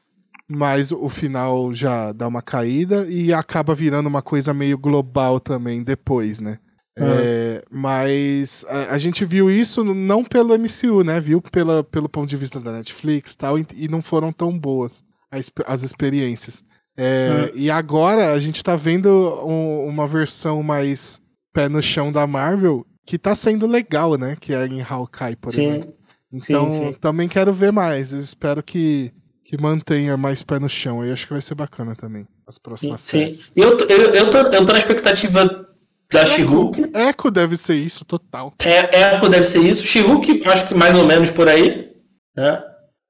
mas 0.48 0.92
o 0.92 1.09
final 1.09 1.72
já 1.72 2.12
dá 2.12 2.26
uma 2.26 2.42
caída 2.42 3.07
e 3.09 3.32
acaba 3.32 3.74
virando 3.74 4.09
uma 4.09 4.22
coisa 4.22 4.52
meio 4.52 4.76
global 4.76 5.38
também 5.40 5.82
depois, 5.82 6.40
né? 6.40 6.59
É, 6.96 7.64
mas 7.72 8.64
a, 8.68 8.94
a, 8.94 8.98
gente 8.98 9.24
viu 9.24 9.50
isso 9.50 9.82
não 9.82 10.22
pelo 10.22 10.57
MCU, 10.57 11.02
né? 11.02 11.18
Viu 11.18 11.42
pela, 11.42 11.82
pelo 11.82 12.09
ponto 12.09 12.28
de 12.28 12.36
vista 12.36 12.61
da 12.61 12.70
Netflix 12.70 13.32
e 13.32 13.38
tal, 13.38 13.59
e 13.59 13.88
não 13.88 14.00
foram 14.00 14.32
tão 14.32 14.57
boas 14.57 15.02
as, 15.28 15.50
as 15.66 15.82
experiências. 15.82 16.62
É, 16.97 17.51
E 17.55 17.70
agora 17.70 18.32
a 18.32 18.40
gente 18.40 18.62
tá 18.62 18.76
vendo 18.76 19.09
um, 19.45 19.86
uma 19.86 20.07
versão 20.07 20.62
mais 20.62 21.20
pé 21.53 21.68
no 21.68 21.82
chão 21.82 22.12
da 22.12 22.26
Marvel 22.26 22.86
que 23.07 23.18
tá 23.18 23.34
sendo 23.34 23.66
legal, 23.66 24.16
né? 24.16 24.36
Que 24.40 24.55
é 24.55 24.66
em 24.66 24.82
Hawkeye, 24.82 25.36
por 25.36 25.53
sim. 25.53 25.68
exemplo. 25.68 25.95
Então 26.32 26.72
sim, 26.72 26.86
sim. 26.86 26.92
também 26.95 27.28
quero 27.28 27.53
ver 27.53 27.72
mais. 27.72 28.12
Eu 28.12 28.20
espero 28.20 28.62
que, 28.62 29.12
que 29.45 29.61
mantenha 29.61 30.16
mais 30.16 30.42
pé 30.42 30.59
no 30.59 30.68
chão. 30.68 31.05
Eu 31.05 31.12
acho 31.12 31.26
que 31.26 31.32
vai 31.32 31.42
ser 31.42 31.55
bacana 31.55 31.95
também. 31.95 32.26
As 32.47 32.59
próximas 32.59 33.01
sim, 33.01 33.18
séries. 33.18 33.45
Sim. 33.47 33.53
Eu, 33.55 33.78
eu, 33.78 34.14
eu, 34.14 34.30
tô, 34.30 34.38
eu 34.38 34.66
tô 34.66 34.72
na 34.72 34.78
expectativa 34.78 35.68
da 36.12 36.26
She-Hulk. 36.26 36.90
Echo 36.95 37.30
deve 37.30 37.57
ser 37.57 37.76
isso, 37.76 38.05
total. 38.05 38.53
É, 38.59 39.14
Echo 39.14 39.28
deve 39.28 39.45
ser 39.45 39.61
isso. 39.61 39.86
She-Hulk, 39.86 40.42
acho 40.47 40.68
que 40.68 40.74
mais 40.74 40.95
ou 40.95 41.07
menos 41.07 41.30
por 41.30 41.49
aí. 41.49 41.92
Né? 42.36 42.62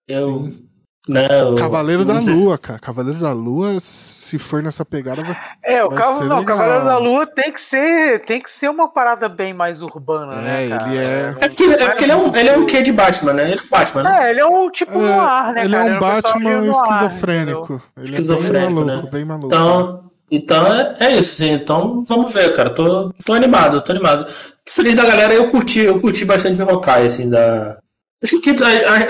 Eu, 0.06 0.44
Sim. 0.44 0.63
Né, 1.06 1.28
Cavaleiro 1.58 2.02
da 2.02 2.18
Lua, 2.18 2.56
cara. 2.56 2.78
Cavaleiro 2.78 3.20
da 3.20 3.32
Lua, 3.32 3.78
se 3.78 4.38
for 4.38 4.62
nessa 4.62 4.86
pegada, 4.86 5.22
vai. 5.22 5.36
É, 5.62 5.84
o 5.84 5.90
Cavaleiro, 5.90 6.28
não, 6.28 6.44
Cavaleiro 6.44 6.84
da 6.86 6.96
Lua 6.96 7.26
tem 7.26 7.52
que 7.52 7.60
ser, 7.60 8.24
tem 8.24 8.40
que 8.40 8.50
ser 8.50 8.70
uma 8.70 8.88
parada 8.88 9.28
bem 9.28 9.52
mais 9.52 9.82
urbana, 9.82 10.36
é, 10.36 10.40
né? 10.40 10.68
Cara? 10.70 10.90
Ele 10.90 10.98
é. 10.98 11.36
É 11.40 11.48
porque, 11.48 11.64
é 11.64 11.88
porque 11.88 12.04
ele 12.04 12.12
é 12.12 12.16
um, 12.16 12.34
ele 12.34 12.48
é 12.48 12.56
um 12.56 12.64
quê 12.64 12.80
de 12.80 12.90
Batman, 12.90 13.34
né? 13.34 13.50
Ele 13.50 13.60
é 13.60 13.62
um 13.62 13.68
Batman, 13.68 14.02
né? 14.02 14.18
É, 14.18 14.30
ele 14.30 14.40
é 14.40 14.46
um 14.46 14.70
tipo 14.70 14.92
é, 14.92 14.94
noir, 14.94 15.52
né? 15.52 15.64
Ele 15.64 15.76
cara? 15.76 15.90
é 15.90 15.94
um 15.94 16.00
Batman 16.00 16.66
esquizofrênico. 16.68 17.82
ele 17.98 18.04
esquizofrênico, 18.06 18.80
é 18.80 18.84
bem 18.84 18.84
maluco, 18.84 19.04
né? 19.04 19.10
bem 19.12 19.24
maluco. 19.26 19.46
Então, 19.46 20.10
então 20.30 20.66
é, 20.66 20.96
é 21.00 21.16
isso, 21.16 21.34
assim. 21.34 21.52
Então 21.52 22.02
vamos 22.08 22.32
ver, 22.32 22.50
cara. 22.56 22.70
Tô, 22.70 23.12
tô 23.26 23.34
animado, 23.34 23.82
tô 23.82 23.92
animado. 23.92 24.26
Feliz 24.66 24.94
da 24.94 25.04
galera, 25.04 25.34
eu 25.34 25.50
curti, 25.50 25.80
eu 25.80 26.00
curti 26.00 26.24
bastante 26.24 26.62
o 26.62 26.70
Hawkeye, 26.70 27.04
assim, 27.04 27.28
da. 27.28 27.76
Acho 28.22 28.40
que, 28.40 28.56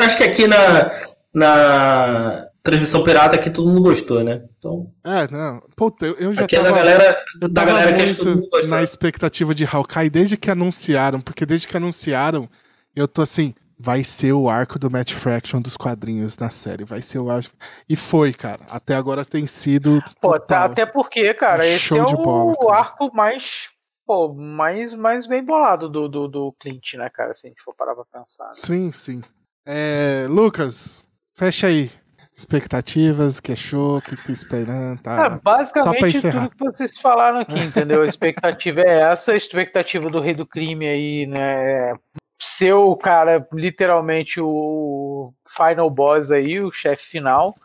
acho 0.01 0.17
que 0.17 0.25
aqui 0.25 0.49
na, 0.49 0.91
na 1.35 2.47
transmissão 2.62 3.05
pirata 3.05 3.35
aqui 3.35 3.51
todo 3.51 3.68
mundo 3.68 3.82
gostou, 3.82 4.22
né? 4.22 4.45
Então. 4.57 4.91
É, 5.05 5.30
não. 5.30 5.62
Puta, 5.76 6.07
eu, 6.07 6.14
eu 6.14 6.35
já 6.35 6.45
aqui 6.45 6.57
tava, 6.57 6.68
é 6.68 6.70
da 6.70 6.76
galera, 6.76 7.24
eu 7.43 7.49
da 7.49 7.64
galera 7.64 7.93
que 7.93 8.05
que 8.05 8.14
todo 8.14 8.37
mundo 8.37 8.49
gostou. 8.49 8.70
na 8.70 8.82
expectativa 8.82 9.55
de 9.55 9.64
Hawkeye 9.64 10.09
desde 10.09 10.37
que 10.37 10.51
anunciaram, 10.51 11.20
porque 11.20 11.45
desde 11.45 11.68
que 11.68 11.76
anunciaram, 11.76 12.49
eu 12.97 13.07
tô 13.07 13.20
assim, 13.20 13.55
vai 13.78 14.03
ser 14.03 14.32
o 14.32 14.49
arco 14.49 14.78
do 14.78 14.91
Matt 14.91 15.12
Fraction 15.12 15.61
dos 15.61 15.76
quadrinhos 15.76 16.39
na 16.39 16.49
série, 16.49 16.85
vai 16.85 17.03
ser 17.03 17.18
o 17.18 17.30
arco. 17.30 17.55
E 17.89 17.97
foi, 17.97 18.32
cara. 18.32 18.61
Até 18.68 18.95
agora 18.95 19.24
tem 19.24 19.47
sido. 19.47 20.03
Pô, 20.22 20.39
tá, 20.41 20.64
até 20.64 20.87
porque, 20.87 21.35
cara, 21.35 21.66
é 21.66 21.74
esse 21.74 21.99
é 21.99 22.03
o 22.03 22.16
bola, 22.16 22.57
cara. 22.57 22.78
arco 22.78 23.14
mais 23.14 23.74
pô, 24.07 24.32
mais, 24.35 24.95
mais 24.95 25.26
bem 25.26 25.43
bolado 25.43 25.89
do, 25.89 26.09
do, 26.09 26.28
do 26.28 26.53
Clint, 26.61 26.95
né, 26.95 27.09
cara? 27.11 27.32
Se 27.32 27.47
a 27.47 27.51
gente 27.51 27.62
for 27.62 27.74
parar 27.74 27.95
pra 27.95 28.05
pensar. 28.05 28.47
Né? 28.47 28.53
Sim, 28.55 28.93
sim. 28.93 29.22
É, 29.66 30.26
Lucas, 30.28 31.03
fecha 31.35 31.66
aí 31.66 31.91
expectativas, 32.37 33.39
que 33.39 33.53
achou, 33.53 33.99
o 33.99 34.03
que 34.03 34.16
tu 34.16 34.32
esperando, 34.32 35.01
tá? 35.01 35.26
É, 35.26 35.30
basicamente 35.41 36.20
tudo 36.20 36.51
que 36.51 36.64
vocês 36.64 36.99
falaram 36.99 37.39
aqui, 37.39 37.59
entendeu? 37.61 38.03
A 38.03 38.07
expectativa 38.07 38.80
é 38.80 39.03
essa, 39.03 39.32
a 39.32 39.37
expectativa 39.37 40.11
do 40.11 40.20
rei 40.20 40.35
do 40.35 40.45
crime 40.45 40.87
aí, 40.87 41.26
né? 41.26 41.95
Ser 42.37 42.72
o 42.72 42.97
cara, 42.97 43.47
literalmente 43.53 44.41
o 44.41 45.32
final 45.49 45.89
boss 45.89 46.32
aí, 46.32 46.61
o 46.61 46.72
chefe 46.72 47.05
final. 47.05 47.57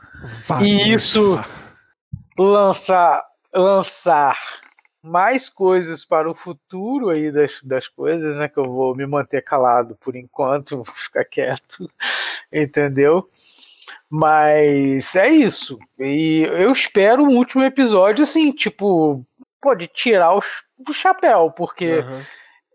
E 0.61 0.93
isso 0.93 1.39
lançar, 2.37 3.23
lançar 3.51 4.37
mais 5.01 5.49
coisas 5.49 6.05
para 6.05 6.29
o 6.29 6.35
futuro 6.35 7.09
aí 7.09 7.31
das, 7.31 7.61
das 7.63 7.87
coisas, 7.87 8.35
né? 8.37 8.47
Que 8.47 8.59
eu 8.59 8.65
vou 8.65 8.95
me 8.95 9.07
manter 9.07 9.41
calado 9.41 9.95
por 9.95 10.15
enquanto, 10.15 10.77
vou 10.83 10.85
ficar 10.85 11.25
quieto, 11.25 11.89
entendeu? 12.53 13.27
Mas 14.09 15.15
é 15.15 15.29
isso. 15.29 15.79
E 15.99 16.41
eu 16.41 16.71
espero 16.71 17.23
um 17.23 17.37
último 17.37 17.63
episódio, 17.63 18.23
assim, 18.23 18.51
tipo, 18.51 19.25
pode 19.61 19.87
tirar 19.87 20.35
o, 20.35 20.41
o 20.87 20.93
chapéu, 20.93 21.51
porque 21.51 21.99
uhum. 21.99 22.21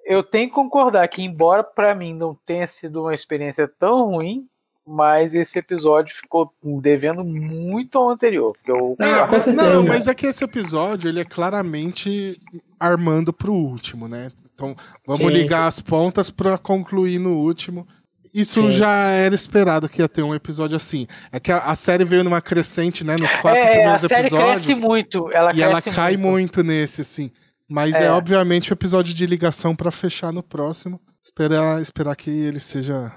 eu 0.04 0.22
tenho 0.22 0.48
que 0.48 0.54
concordar 0.54 1.06
que, 1.08 1.22
embora 1.22 1.64
para 1.64 1.94
mim 1.94 2.14
não 2.14 2.36
tenha 2.46 2.66
sido 2.66 3.02
uma 3.02 3.14
experiência 3.14 3.68
tão 3.78 4.06
ruim, 4.06 4.46
mas 4.86 5.32
esse 5.32 5.58
episódio 5.58 6.14
ficou 6.14 6.52
devendo 6.62 7.24
muito 7.24 7.96
ao 7.96 8.10
anterior. 8.10 8.54
Eu... 8.66 8.96
É, 9.00 9.52
não, 9.52 9.82
mas 9.82 10.06
é 10.06 10.14
que 10.14 10.26
esse 10.26 10.44
episódio 10.44 11.08
ele 11.08 11.20
é 11.20 11.24
claramente 11.24 12.38
armando 12.78 13.32
pro 13.32 13.54
último, 13.54 14.06
né? 14.06 14.30
Então 14.54 14.76
vamos 15.06 15.32
Sim. 15.32 15.38
ligar 15.38 15.66
as 15.66 15.80
pontas 15.80 16.30
para 16.30 16.58
concluir 16.58 17.18
no 17.18 17.38
último. 17.38 17.86
Isso 18.34 18.62
Sim. 18.62 18.70
já 18.70 19.10
era 19.10 19.32
esperado 19.32 19.88
que 19.88 20.02
ia 20.02 20.08
ter 20.08 20.22
um 20.22 20.34
episódio 20.34 20.74
assim. 20.74 21.06
É 21.30 21.38
que 21.38 21.52
a, 21.52 21.58
a 21.58 21.76
série 21.76 22.02
veio 22.02 22.24
numa 22.24 22.42
crescente, 22.42 23.06
né? 23.06 23.14
Nos 23.18 23.32
quatro 23.36 23.60
é, 23.60 23.70
primeiros 23.70 24.04
a 24.04 24.08
série 24.08 24.20
episódios. 24.22 24.64
cresce 24.64 24.74
muito. 24.74 25.30
Ela 25.30 25.54
e 25.54 25.62
ela 25.62 25.80
cai 25.80 26.16
muito. 26.16 26.56
muito. 26.58 26.62
nesse, 26.64 27.02
assim. 27.02 27.30
Mas 27.68 27.94
é, 27.94 28.06
é 28.06 28.10
obviamente 28.10 28.72
o 28.72 28.74
episódio 28.74 29.14
de 29.14 29.24
ligação 29.24 29.76
para 29.76 29.92
fechar 29.92 30.32
no 30.32 30.42
próximo. 30.42 31.00
Esperar, 31.22 31.80
esperar 31.80 32.16
que 32.16 32.28
ele 32.28 32.58
seja. 32.58 33.12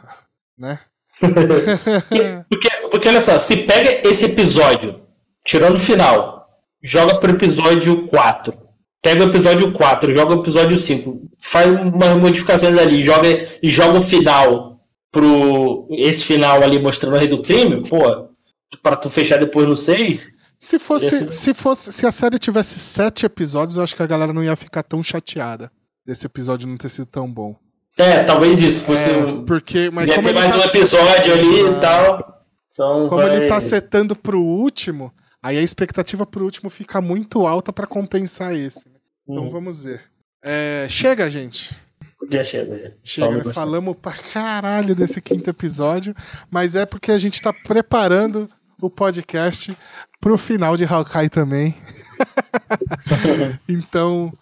né? 0.56 0.80
porque, 2.48 2.70
porque 2.92 3.08
olha 3.10 3.20
só, 3.20 3.40
se 3.40 3.58
pega 3.58 4.08
esse 4.08 4.26
episódio, 4.26 5.02
tirando 5.44 5.78
o 5.78 5.80
final, 5.80 6.48
joga 6.84 7.20
pro 7.20 7.32
episódio 7.32 8.06
4. 8.06 8.54
Pega 9.02 9.26
o 9.26 9.28
episódio 9.30 9.72
4, 9.72 10.14
joga 10.14 10.36
o 10.36 10.42
episódio 10.42 10.78
5, 10.78 11.22
faz 11.42 11.68
umas 11.68 12.18
modificações 12.18 12.78
ali, 12.78 13.02
joga, 13.02 13.28
e 13.64 13.70
joga 13.70 13.98
o 13.98 14.02
final 14.02 14.77
pro 15.18 15.88
esse 15.90 16.24
final 16.24 16.62
ali 16.62 16.80
mostrando 16.80 17.16
o 17.16 17.18
rei 17.18 17.28
do 17.28 17.42
crime, 17.42 17.82
pô, 17.90 18.30
para 18.84 18.96
tu 18.96 19.10
fechar 19.10 19.40
depois 19.40 19.68
no 19.68 19.76
6. 19.76 20.32
Se 20.60 20.78
fosse, 20.78 21.06
esse... 21.08 21.32
se 21.32 21.54
fosse, 21.54 21.92
se 21.92 22.06
a 22.06 22.12
série 22.12 22.38
tivesse 22.38 22.78
sete 22.80 23.26
episódios, 23.26 23.78
eu 23.78 23.84
acho 23.84 23.96
que 23.96 24.04
a 24.04 24.08
galera 24.08 24.34
não 24.34 24.44
ia 24.44 24.56
ficar 24.56 24.84
tão 24.84 25.02
chateada 25.02 25.72
desse 26.06 26.26
episódio 26.26 26.68
não 26.68 26.78
ter 26.78 26.90
sido 26.90 27.08
tão 27.08 27.32
bom. 27.32 27.56
É, 27.98 28.24
talvez 28.24 28.62
isso 28.62 28.84
fosse 28.84 29.10
é, 29.10 29.42
porque, 29.46 29.90
mas 29.92 30.08
ia 30.08 30.16
como 30.16 30.28
ter 30.28 30.34
mais 30.34 30.52
tá... 30.52 30.58
um 30.58 30.62
episódio 30.62 31.34
ali 31.34 31.62
e 31.62 31.82
tal. 31.82 32.44
Então 32.72 33.10
como 33.10 33.22
vai... 33.24 33.38
ele 33.38 33.48
tá 33.48 33.60
setando 33.60 34.16
pro 34.16 34.40
último, 34.40 35.12
aí 35.42 35.58
a 35.58 35.64
expectativa 35.64 36.26
pro 36.26 36.46
último 36.46 36.70
fica 36.70 37.02
muito 37.02 37.48
alta 37.48 37.74
para 37.74 37.88
compensar 37.88 38.54
esse. 38.54 38.86
Então 39.28 39.46
hum. 39.46 39.50
vamos 39.50 39.82
ver. 39.82 40.02
É, 40.44 40.86
chega, 40.90 41.30
gente. 41.30 41.76
Já 42.30 42.44
chega, 42.44 42.80
já. 42.80 42.92
Chega, 43.04 43.44
né? 43.44 43.54
falamos 43.54 43.96
pra 44.02 44.12
caralho 44.12 44.96
desse 44.96 45.22
quinto 45.22 45.50
episódio, 45.50 46.16
mas 46.50 46.76
é 46.76 46.86
porque 46.86 47.12
a 47.12 47.18
gente 47.18 47.42
tá 47.42 47.54
preparando 47.54 48.50
o 48.82 48.90
podcast 48.90 49.78
pro 50.20 50.38
final 50.38 50.76
de 50.76 50.84
Hawkeye 50.84 51.30
também. 51.30 51.76
então. 53.70 54.34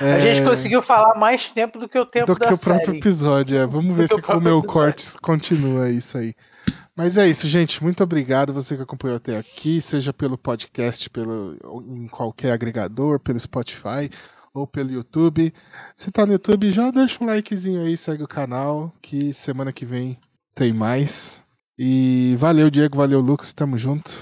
É... 0.00 0.14
A 0.14 0.20
gente 0.20 0.46
conseguiu 0.46 0.82
falar 0.82 1.14
mais 1.18 1.50
tempo 1.50 1.78
do 1.78 1.88
que 1.88 1.98
o 1.98 2.06
tempo 2.06 2.26
do 2.26 2.38
que 2.38 2.52
o 2.52 2.58
próprio 2.58 2.96
episódio. 2.96 3.58
É. 3.58 3.66
Vamos 3.66 3.94
ver 3.96 4.08
se 4.08 4.20
com 4.20 4.34
o 4.34 4.40
meu 4.40 4.62
corte 4.62 5.12
continua 5.20 5.90
isso 5.90 6.18
aí. 6.18 6.34
Mas 6.94 7.16
é 7.16 7.26
isso, 7.26 7.48
gente. 7.48 7.82
Muito 7.82 8.02
obrigado 8.04 8.52
você 8.52 8.76
que 8.76 8.82
acompanhou 8.82 9.16
até 9.16 9.36
aqui, 9.36 9.80
seja 9.80 10.12
pelo 10.12 10.36
podcast, 10.36 11.08
pelo, 11.08 11.56
em 11.86 12.06
qualquer 12.06 12.52
agregador, 12.52 13.18
pelo 13.18 13.40
Spotify 13.40 14.10
ou 14.54 14.66
pelo 14.66 14.90
YouTube. 14.90 15.52
Se 15.96 16.10
tá 16.10 16.26
no 16.26 16.32
YouTube, 16.32 16.70
já 16.70 16.90
deixa 16.90 17.22
um 17.22 17.26
likezinho 17.26 17.82
aí, 17.82 17.96
segue 17.96 18.22
o 18.22 18.28
canal, 18.28 18.92
que 19.00 19.32
semana 19.32 19.72
que 19.72 19.84
vem 19.84 20.18
tem 20.54 20.72
mais. 20.72 21.44
E 21.78 22.34
valeu, 22.38 22.70
Diego, 22.70 22.96
valeu, 22.96 23.20
Lucas, 23.20 23.52
tamo 23.52 23.78
junto. 23.78 24.12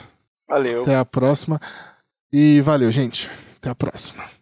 Valeu. 0.48 0.82
Até 0.82 0.96
a 0.96 1.04
próxima. 1.04 1.60
E 2.32 2.60
valeu, 2.60 2.90
gente. 2.90 3.30
Até 3.56 3.70
a 3.70 3.74
próxima. 3.74 4.39